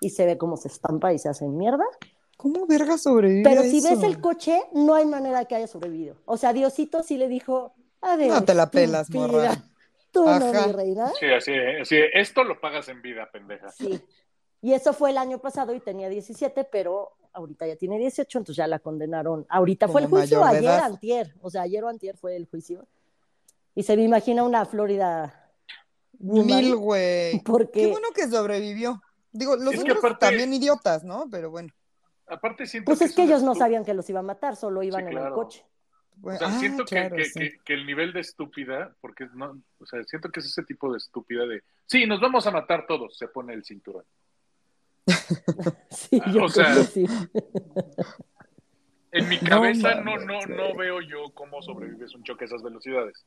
y 0.00 0.10
se 0.10 0.26
ve 0.26 0.36
cómo 0.36 0.56
se 0.56 0.68
estampa 0.68 1.12
y 1.12 1.18
se 1.18 1.28
hace 1.28 1.46
mierda. 1.46 1.84
¿Cómo 2.36 2.66
verga 2.66 2.98
sobrevive 2.98 3.44
Pero 3.44 3.60
a 3.60 3.64
si 3.64 3.78
eso? 3.78 3.88
ves 3.90 4.02
el 4.02 4.20
coche, 4.20 4.60
no 4.72 4.94
hay 4.94 5.06
manera 5.06 5.44
que 5.44 5.54
haya 5.54 5.66
sobrevivido. 5.68 6.16
O 6.26 6.36
sea, 6.36 6.52
Diosito 6.52 7.02
sí 7.04 7.16
le 7.16 7.28
dijo, 7.28 7.72
a 8.00 8.16
ver, 8.16 8.28
No 8.28 8.44
te 8.44 8.54
la 8.54 8.68
pelas, 8.70 9.08
estúpida, 9.08 9.26
morra. 9.48 9.64
Tú 10.10 10.28
Ajá. 10.28 10.52
no, 10.52 10.66
mi 10.66 10.72
reina. 10.72 11.12
Sí, 11.18 11.26
así, 11.26 11.52
así, 11.80 11.96
esto 12.12 12.42
lo 12.44 12.60
pagas 12.60 12.88
en 12.88 13.00
vida, 13.00 13.28
pendeja. 13.32 13.70
Sí. 13.70 14.00
Y 14.60 14.72
eso 14.72 14.92
fue 14.92 15.10
el 15.10 15.18
año 15.18 15.38
pasado 15.38 15.74
y 15.74 15.80
tenía 15.80 16.08
17, 16.08 16.64
pero 16.64 17.12
ahorita 17.34 17.66
ya 17.66 17.76
tiene 17.76 17.98
18, 17.98 18.38
entonces 18.38 18.56
ya 18.56 18.66
la 18.66 18.78
condenaron. 18.78 19.44
Ahorita 19.48 19.88
fue 19.88 20.00
el 20.02 20.06
juicio, 20.06 20.42
ayer, 20.44 20.64
edad. 20.64 20.84
antier. 20.84 21.34
O 21.42 21.50
sea, 21.50 21.62
ayer 21.62 21.84
o 21.84 21.88
antier 21.88 22.16
fue 22.16 22.36
el 22.36 22.46
juicio. 22.46 22.86
Y 23.74 23.82
se 23.82 23.96
me 23.96 24.04
imagina 24.04 24.42
una 24.44 24.64
Florida 24.64 25.50
woman, 26.18 26.46
Mil, 26.46 26.76
güey. 26.76 27.40
porque 27.44 27.80
Qué 27.80 27.86
bueno 27.88 28.08
que 28.14 28.28
sobrevivió. 28.28 29.02
Digo, 29.32 29.56
los 29.56 29.74
Es 29.74 29.82
que 29.84 29.90
otros 29.90 29.98
aparte- 30.04 30.26
también 30.26 30.52
idiotas, 30.54 31.02
¿no? 31.04 31.28
Pero 31.30 31.50
bueno. 31.50 31.70
Aparte 32.26 32.66
siento 32.66 32.86
pues 32.86 33.02
es 33.02 33.14
que 33.14 33.24
ellos 33.24 33.42
no 33.42 33.54
sabían 33.54 33.84
que 33.84 33.92
los 33.92 34.08
iba 34.08 34.20
a 34.20 34.22
matar, 34.22 34.56
solo 34.56 34.82
iban 34.82 35.04
Sí, 35.06 35.12
en 35.12 35.18
el 35.18 35.32
coche. 35.32 35.66
Bueno, 36.16 36.36
O 36.36 36.38
sea, 36.38 36.48
ah, 36.56 36.60
siento 36.60 36.84
que- 36.84 36.94
claro, 36.94 37.16
que, 37.16 37.24
sí. 37.24 37.40
que- 37.40 37.58
que 37.64 37.74
el 37.74 37.84
nivel 37.84 38.12
de 38.12 38.20
estúpida, 38.20 38.94
porque 39.00 39.26
no, 39.34 39.60
o 39.80 39.86
sea, 39.86 40.02
siento 40.04 40.30
que 40.30 40.38
es 40.40 40.46
ese 40.46 40.62
tipo 40.62 40.90
de 40.92 40.98
estúpida 40.98 41.44
de, 41.44 41.62
sí, 41.86 42.06
nos 42.06 42.20
vamos 42.20 42.46
a 42.46 42.52
matar 42.52 42.86
todos, 42.86 43.18
se 43.18 43.26
pone 43.28 43.52
el 43.52 43.64
cinturón. 43.64 44.04
Sí, 45.90 46.20
yo 46.32 46.44
o 46.44 46.48
creo 46.48 46.48
sea, 46.48 46.74
que 46.74 46.84
sí. 46.84 47.06
En 49.12 49.28
mi 49.28 49.38
cabeza 49.38 49.94
no, 49.96 50.16
no, 50.18 50.38
güey. 50.38 50.48
no 50.48 50.74
veo 50.76 51.00
yo 51.00 51.30
cómo 51.34 51.62
sobrevives 51.62 52.14
un 52.14 52.22
choque 52.24 52.44
a 52.44 52.46
esas 52.46 52.62
velocidades. 52.62 53.24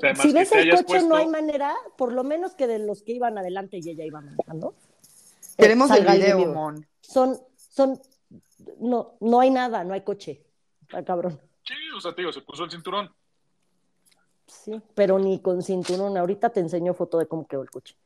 Sea, 0.00 0.14
si 0.16 0.32
ves 0.32 0.50
el 0.52 0.70
coche, 0.70 1.02
no 1.06 1.16
hay 1.16 1.26
manera, 1.28 1.74
por 1.96 2.12
lo 2.12 2.24
menos 2.24 2.54
que 2.54 2.66
de 2.66 2.78
los 2.78 3.02
que 3.02 3.12
iban 3.12 3.36
adelante 3.38 3.78
y 3.82 3.88
ella 3.88 4.04
iba 4.04 4.20
manejando. 4.20 4.74
eh, 4.76 5.54
Queremos 5.58 5.90
el 5.90 6.04
video, 6.06 6.38
video. 6.38 6.52
Mon. 6.54 6.86
Son, 7.00 7.38
son, 7.56 8.00
no, 8.80 9.16
no 9.20 9.40
hay 9.40 9.50
nada, 9.50 9.84
no 9.84 9.94
hay 9.94 10.00
coche. 10.02 10.42
Está 10.82 11.04
cabrón. 11.04 11.40
Sí, 11.64 11.74
o 11.96 12.00
sea, 12.00 12.14
te 12.14 12.22
digo, 12.22 12.32
se 12.32 12.40
puso 12.40 12.64
el 12.64 12.70
cinturón. 12.70 13.12
Sí, 14.46 14.80
pero 14.94 15.18
ni 15.18 15.40
con 15.40 15.62
cinturón. 15.62 16.16
Ahorita 16.16 16.50
te 16.50 16.60
enseño 16.60 16.94
foto 16.94 17.18
de 17.18 17.26
cómo 17.26 17.46
quedó 17.46 17.62
el 17.62 17.70
coche. 17.70 17.96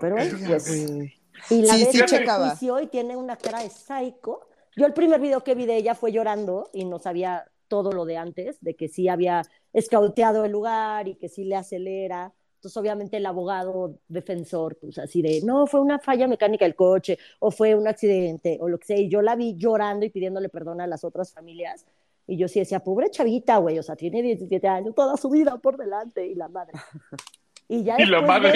Pero 0.00 0.14
Ok, 0.16 0.20
él, 0.22 0.34
ok, 0.34 0.46
pues, 0.46 0.90
ok. 0.90 1.19
Y 1.48 1.62
la 1.62 1.74
Sí, 1.74 1.86
sí 1.90 2.00
checaba. 2.04 2.56
y 2.82 2.86
tiene 2.88 3.16
una 3.16 3.36
cara 3.36 3.62
de 3.62 3.70
psycho. 3.70 4.40
Yo 4.76 4.86
el 4.86 4.92
primer 4.92 5.20
video 5.20 5.42
que 5.42 5.54
vi 5.54 5.66
de 5.66 5.76
ella 5.76 5.94
fue 5.94 6.12
llorando 6.12 6.68
y 6.72 6.84
no 6.84 6.98
sabía 6.98 7.50
todo 7.68 7.92
lo 7.92 8.04
de 8.04 8.16
antes, 8.16 8.60
de 8.60 8.74
que 8.74 8.88
sí 8.88 9.08
había 9.08 9.42
escauteado 9.72 10.44
el 10.44 10.52
lugar 10.52 11.08
y 11.08 11.14
que 11.14 11.28
sí 11.28 11.44
le 11.44 11.56
acelera. 11.56 12.32
Entonces, 12.56 12.76
obviamente, 12.76 13.16
el 13.16 13.24
abogado 13.24 14.00
defensor, 14.08 14.76
pues 14.78 14.98
así 14.98 15.22
de, 15.22 15.40
no, 15.42 15.66
fue 15.66 15.80
una 15.80 15.98
falla 15.98 16.26
mecánica 16.26 16.66
del 16.66 16.74
coche, 16.74 17.18
o 17.38 17.50
fue 17.50 17.74
un 17.74 17.88
accidente, 17.88 18.58
o 18.60 18.68
lo 18.68 18.78
que 18.78 18.86
sea. 18.86 18.98
Y 18.98 19.08
yo 19.08 19.22
la 19.22 19.34
vi 19.34 19.56
llorando 19.56 20.04
y 20.04 20.10
pidiéndole 20.10 20.48
perdón 20.50 20.80
a 20.80 20.86
las 20.86 21.04
otras 21.04 21.32
familias. 21.32 21.86
Y 22.26 22.36
yo 22.36 22.48
sí 22.48 22.58
decía, 22.58 22.80
pobre 22.80 23.10
chavita, 23.10 23.56
güey, 23.58 23.78
o 23.78 23.82
sea, 23.82 23.96
tiene 23.96 24.20
17 24.22 24.68
años, 24.68 24.94
toda 24.94 25.16
su 25.16 25.30
vida 25.30 25.56
por 25.58 25.78
delante, 25.78 26.26
y 26.26 26.34
la 26.34 26.48
madre. 26.48 26.72
Y 27.72 27.84
ya 27.84 27.94
Y 28.00 28.04
la 28.06 28.20
madre. 28.20 28.52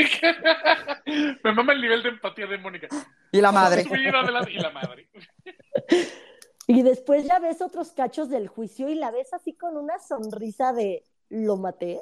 ves- 1.06 1.38
Me 1.44 1.52
mama 1.52 1.72
el 1.72 1.80
nivel 1.80 2.02
de 2.02 2.08
empatía 2.08 2.46
de 2.48 2.58
Mónica. 2.58 2.88
Y 3.30 3.40
la 3.40 3.52
madre. 3.52 3.84
Y 3.88 4.58
la 4.58 4.70
madre. 4.70 5.08
Y 6.66 6.82
después 6.82 7.24
ya 7.26 7.38
ves 7.40 7.60
otros 7.60 7.92
cachos 7.92 8.30
del 8.30 8.48
juicio 8.48 8.88
y 8.88 8.94
la 8.94 9.10
ves 9.10 9.34
así 9.34 9.52
con 9.52 9.76
una 9.76 9.98
sonrisa 9.98 10.72
de 10.72 11.04
lo 11.28 11.58
maté, 11.58 12.00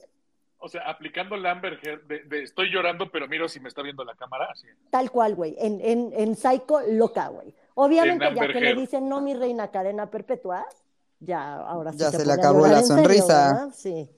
O 0.58 0.68
sea, 0.68 0.82
aplicando 0.88 1.34
el 1.34 1.44
Amber 1.44 1.80
Heard 1.82 2.04
de, 2.06 2.20
de 2.22 2.44
estoy 2.44 2.70
llorando, 2.70 3.10
pero 3.10 3.26
miro 3.26 3.48
si 3.48 3.58
me 3.58 3.68
está 3.68 3.82
viendo 3.82 4.04
la 4.04 4.14
cámara. 4.14 4.46
Así. 4.52 4.68
tal 4.90 5.10
cual, 5.10 5.34
güey, 5.34 5.56
en, 5.58 5.80
en, 5.80 6.12
en 6.14 6.36
Psycho 6.36 6.80
loca, 6.92 7.26
güey. 7.28 7.52
Obviamente 7.74 8.24
En 8.26 8.34
ya 8.36 8.46
que 8.46 8.60
le 8.60 8.74
dicen 8.76 9.08
no, 9.08 9.20
mi 9.20 9.34
reina, 9.34 9.68
cadena 9.72 10.08
perpetua, 10.08 10.64
ya 11.18 11.56
ahora 11.56 11.90
sí 11.92 11.98
Ya 11.98 12.10
se 12.12 12.24
le 12.24 12.32
acabó 12.32 12.64
la 12.68 12.82
serio, 12.82 12.86
sonrisa. 13.02 13.68
sí. 13.74 14.08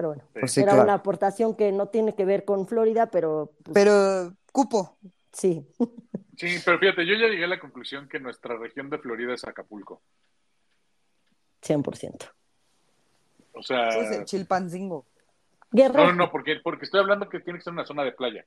Pero 0.00 0.08
bueno, 0.08 0.24
Pues 0.32 0.52
sí, 0.52 0.60
era 0.60 0.70
claro. 0.72 0.84
una 0.84 0.94
aportación 0.94 1.54
que 1.54 1.70
no 1.72 1.88
tiene 1.88 2.14
que 2.14 2.24
ver 2.24 2.46
con 2.46 2.66
Florida, 2.66 3.10
pero 3.10 3.52
pues, 3.62 3.74
Pero, 3.74 4.32
cupo. 4.50 4.96
sí. 5.30 5.66
Sí, 6.38 6.56
pero 6.64 6.78
fíjate, 6.78 7.04
yo 7.04 7.12
ya 7.16 7.26
llegué 7.28 7.44
a 7.44 7.48
la 7.48 7.60
conclusión 7.60 8.08
que 8.08 8.18
nuestra 8.18 8.56
región 8.56 8.88
de 8.88 8.96
Florida 8.96 9.34
es 9.34 9.44
Acapulco. 9.44 10.00
100%. 11.62 12.30
O 13.52 13.62
sea, 13.62 13.88
Pues 13.94 14.10
el 14.12 14.24
Chilpancingo. 14.24 15.04
Guerra. 15.70 16.02
no, 16.06 16.12
no, 16.14 16.30
porque, 16.30 16.56
porque 16.64 16.86
estoy 16.86 17.00
hablando 17.00 17.28
que 17.28 17.40
tiene 17.40 17.58
que 17.58 17.64
ser 17.64 17.74
una 17.74 17.84
zona 17.84 18.02
de 18.02 18.12
playa. 18.12 18.46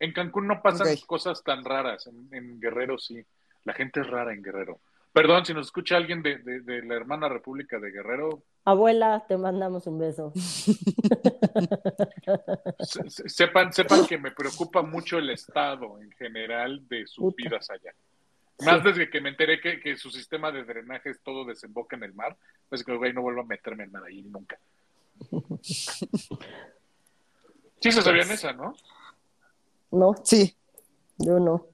En 0.00 0.12
Cancún 0.12 0.48
no 0.48 0.60
pasan 0.62 0.88
cosas 1.06 1.44
tan 1.44 1.64
raras, 1.64 2.08
en, 2.08 2.28
en 2.32 2.60
Guerrero 2.60 2.98
sí. 2.98 3.24
La 3.62 3.72
gente 3.72 4.00
es 4.00 4.10
rara 4.10 4.34
en 4.34 4.42
Guerrero. 4.42 4.80
Perdón, 5.12 5.46
si 5.46 5.54
nos 5.54 5.66
escucha 5.66 5.96
alguien 5.96 6.22
de, 6.22 6.38
de- 6.38 6.60
de 6.62 6.82
la 6.82 6.94
hermana 6.96 7.28
República 7.28 7.78
de 7.78 7.92
Guerrero, 7.92 8.42
Abuela, 8.64 9.24
te 9.26 9.36
mandamos 9.36 9.86
un 9.88 9.98
beso. 9.98 10.32
se- 12.80 13.10
se- 13.10 13.28
sepan, 13.28 13.72
sepan 13.72 14.06
que 14.06 14.18
me 14.18 14.30
preocupa 14.30 14.82
mucho 14.82 15.18
el 15.18 15.30
estado 15.30 15.98
en 16.00 16.10
general 16.12 16.86
de 16.88 17.06
sus 17.06 17.24
Puta. 17.24 17.36
vidas 17.38 17.70
allá. 17.70 17.92
Más 18.60 18.82
Sí. 18.82 18.88
desde 18.88 19.10
que 19.10 19.20
me 19.20 19.30
enteré 19.30 19.60
que, 19.60 19.80
que 19.80 19.96
su 19.96 20.10
sistema 20.10 20.52
de 20.52 20.62
drenaje 20.64 21.10
es 21.10 21.20
todo 21.20 21.44
desemboca 21.44 21.96
en 21.96 22.04
el 22.04 22.14
mar, 22.14 22.36
pues 22.68 22.84
que 22.84 22.94
güey, 22.96 23.12
no 23.12 23.22
vuelvo 23.22 23.40
a 23.40 23.44
meterme 23.44 23.84
en 23.84 23.92
nada 23.92 24.06
ahí 24.06 24.22
nunca. 24.22 24.56
Sí 27.80 27.90
se 27.90 28.02
sabían 28.02 28.30
esa, 28.30 28.52
¿no? 28.52 28.76
No, 29.90 30.14
Sí. 30.22 30.56
yo 31.18 31.40
no. 31.40 31.66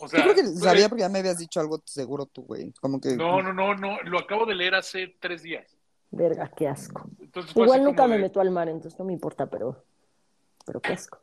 O 0.00 0.06
sea, 0.08 0.18
Yo 0.20 0.24
creo 0.24 0.34
que 0.36 0.42
pues, 0.42 0.60
sabía 0.60 0.88
porque 0.88 1.00
ya 1.02 1.08
me 1.08 1.18
habías 1.18 1.38
dicho 1.38 1.58
algo 1.58 1.80
seguro 1.84 2.26
tú, 2.26 2.42
güey. 2.42 2.72
Como 2.80 3.00
que. 3.00 3.16
no, 3.16 3.42
no, 3.42 3.52
no, 3.52 3.74
no, 3.74 4.00
lo 4.02 4.18
acabo 4.20 4.46
de 4.46 4.54
leer 4.54 4.74
hace 4.76 5.16
tres 5.18 5.42
días. 5.42 5.66
Verga, 6.10 6.50
qué 6.56 6.68
asco. 6.68 7.08
Entonces 7.20 7.54
Igual 7.56 7.84
nunca 7.84 8.06
me 8.06 8.16
de- 8.16 8.22
meto 8.22 8.40
al 8.40 8.50
mar, 8.50 8.68
entonces 8.68 8.98
no 8.98 9.04
me 9.04 9.12
importa, 9.12 9.46
pero, 9.46 9.84
pero 10.64 10.80
qué 10.80 10.92
asco. 10.94 11.18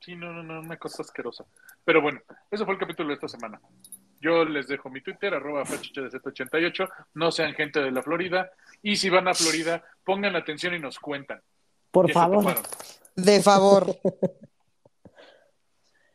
Sí, 0.00 0.14
no, 0.14 0.32
no, 0.32 0.42
no, 0.44 0.60
una 0.60 0.76
cosa 0.76 1.02
asquerosa. 1.02 1.44
Pero 1.84 2.00
bueno, 2.00 2.20
eso 2.50 2.64
fue 2.64 2.74
el 2.74 2.80
capítulo 2.80 3.08
de 3.08 3.14
esta 3.14 3.26
semana. 3.28 3.60
Yo 4.20 4.44
les 4.44 4.68
dejo 4.68 4.88
mi 4.88 5.00
Twitter, 5.02 5.34
arroba 5.34 5.64
fachichadz88. 5.64 6.88
No 7.14 7.32
sean 7.32 7.52
gente 7.54 7.80
de 7.80 7.90
la 7.90 8.02
Florida. 8.02 8.50
Y 8.82 8.96
si 8.96 9.10
van 9.10 9.26
a 9.28 9.34
Florida, 9.34 9.82
pongan 10.04 10.36
atención 10.36 10.74
y 10.74 10.78
nos 10.78 10.98
cuentan. 11.00 11.42
Por 11.90 12.06
¿Qué 12.06 12.12
se 12.12 12.18
favor. 12.18 12.54
De 13.16 13.42
favor. 13.42 13.96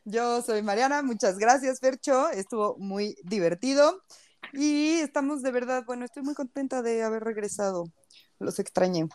Yo 0.05 0.41
soy 0.41 0.61
Mariana, 0.63 1.03
muchas 1.03 1.37
gracias, 1.37 1.79
Fercho. 1.79 2.29
Estuvo 2.31 2.75
muy 2.77 3.15
divertido. 3.23 4.01
Y 4.53 4.99
estamos 4.99 5.41
de 5.41 5.51
verdad, 5.51 5.83
bueno, 5.85 6.05
estoy 6.05 6.23
muy 6.23 6.33
contenta 6.33 6.81
de 6.81 7.03
haber 7.03 7.23
regresado. 7.23 7.85
Los 8.39 8.59
extrañé. 8.59 9.07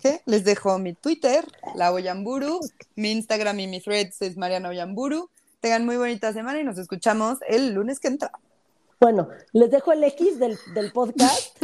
¿Qué? 0.00 0.20
Les 0.26 0.44
dejo 0.44 0.78
mi 0.78 0.94
Twitter, 0.94 1.44
la 1.74 1.92
Oyamburu, 1.92 2.60
mi 2.96 3.12
Instagram 3.12 3.60
y 3.60 3.66
mi 3.66 3.80
threads 3.80 4.22
es 4.22 4.36
Mariana 4.36 4.68
Oyamburu. 4.68 5.30
Tengan 5.60 5.84
muy 5.84 5.96
bonita 5.96 6.32
semana 6.32 6.60
y 6.60 6.64
nos 6.64 6.78
escuchamos 6.78 7.38
el 7.48 7.72
lunes 7.72 8.00
que 8.00 8.08
entra. 8.08 8.32
Bueno, 9.00 9.28
les 9.52 9.70
dejo 9.70 9.92
el 9.92 10.04
X 10.04 10.38
del, 10.38 10.58
del 10.74 10.92
podcast. 10.92 11.58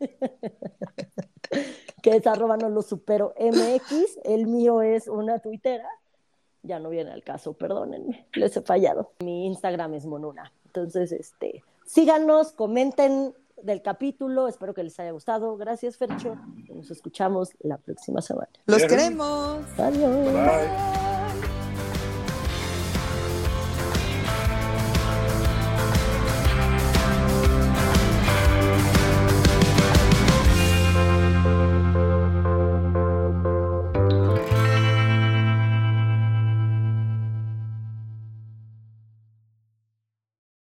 que 2.02 2.16
es 2.16 2.26
arroba 2.26 2.56
no 2.56 2.68
lo 2.68 2.82
supero 2.82 3.34
MX. 3.38 4.18
El 4.24 4.46
mío 4.46 4.82
es 4.82 5.08
una 5.08 5.38
tuitera. 5.38 5.88
Ya 6.62 6.78
no 6.78 6.90
viene 6.90 7.12
al 7.12 7.22
caso, 7.22 7.52
perdónenme, 7.52 8.26
les 8.32 8.56
he 8.56 8.62
fallado. 8.62 9.12
Mi 9.20 9.46
Instagram 9.46 9.94
es 9.94 10.06
Monuna. 10.06 10.52
Entonces, 10.66 11.12
este, 11.12 11.62
síganos, 11.86 12.52
comenten 12.52 13.34
del 13.62 13.82
capítulo. 13.82 14.48
Espero 14.48 14.74
que 14.74 14.82
les 14.82 14.98
haya 15.00 15.12
gustado. 15.12 15.56
Gracias, 15.56 15.96
Fercho. 15.96 16.36
Nos 16.68 16.90
escuchamos 16.90 17.50
la 17.60 17.78
próxima 17.78 18.20
semana. 18.20 18.50
Los 18.66 18.78
Bien. 18.78 18.88
queremos. 18.88 19.64
Adiós. 19.78 20.32
Bye. 20.32 21.15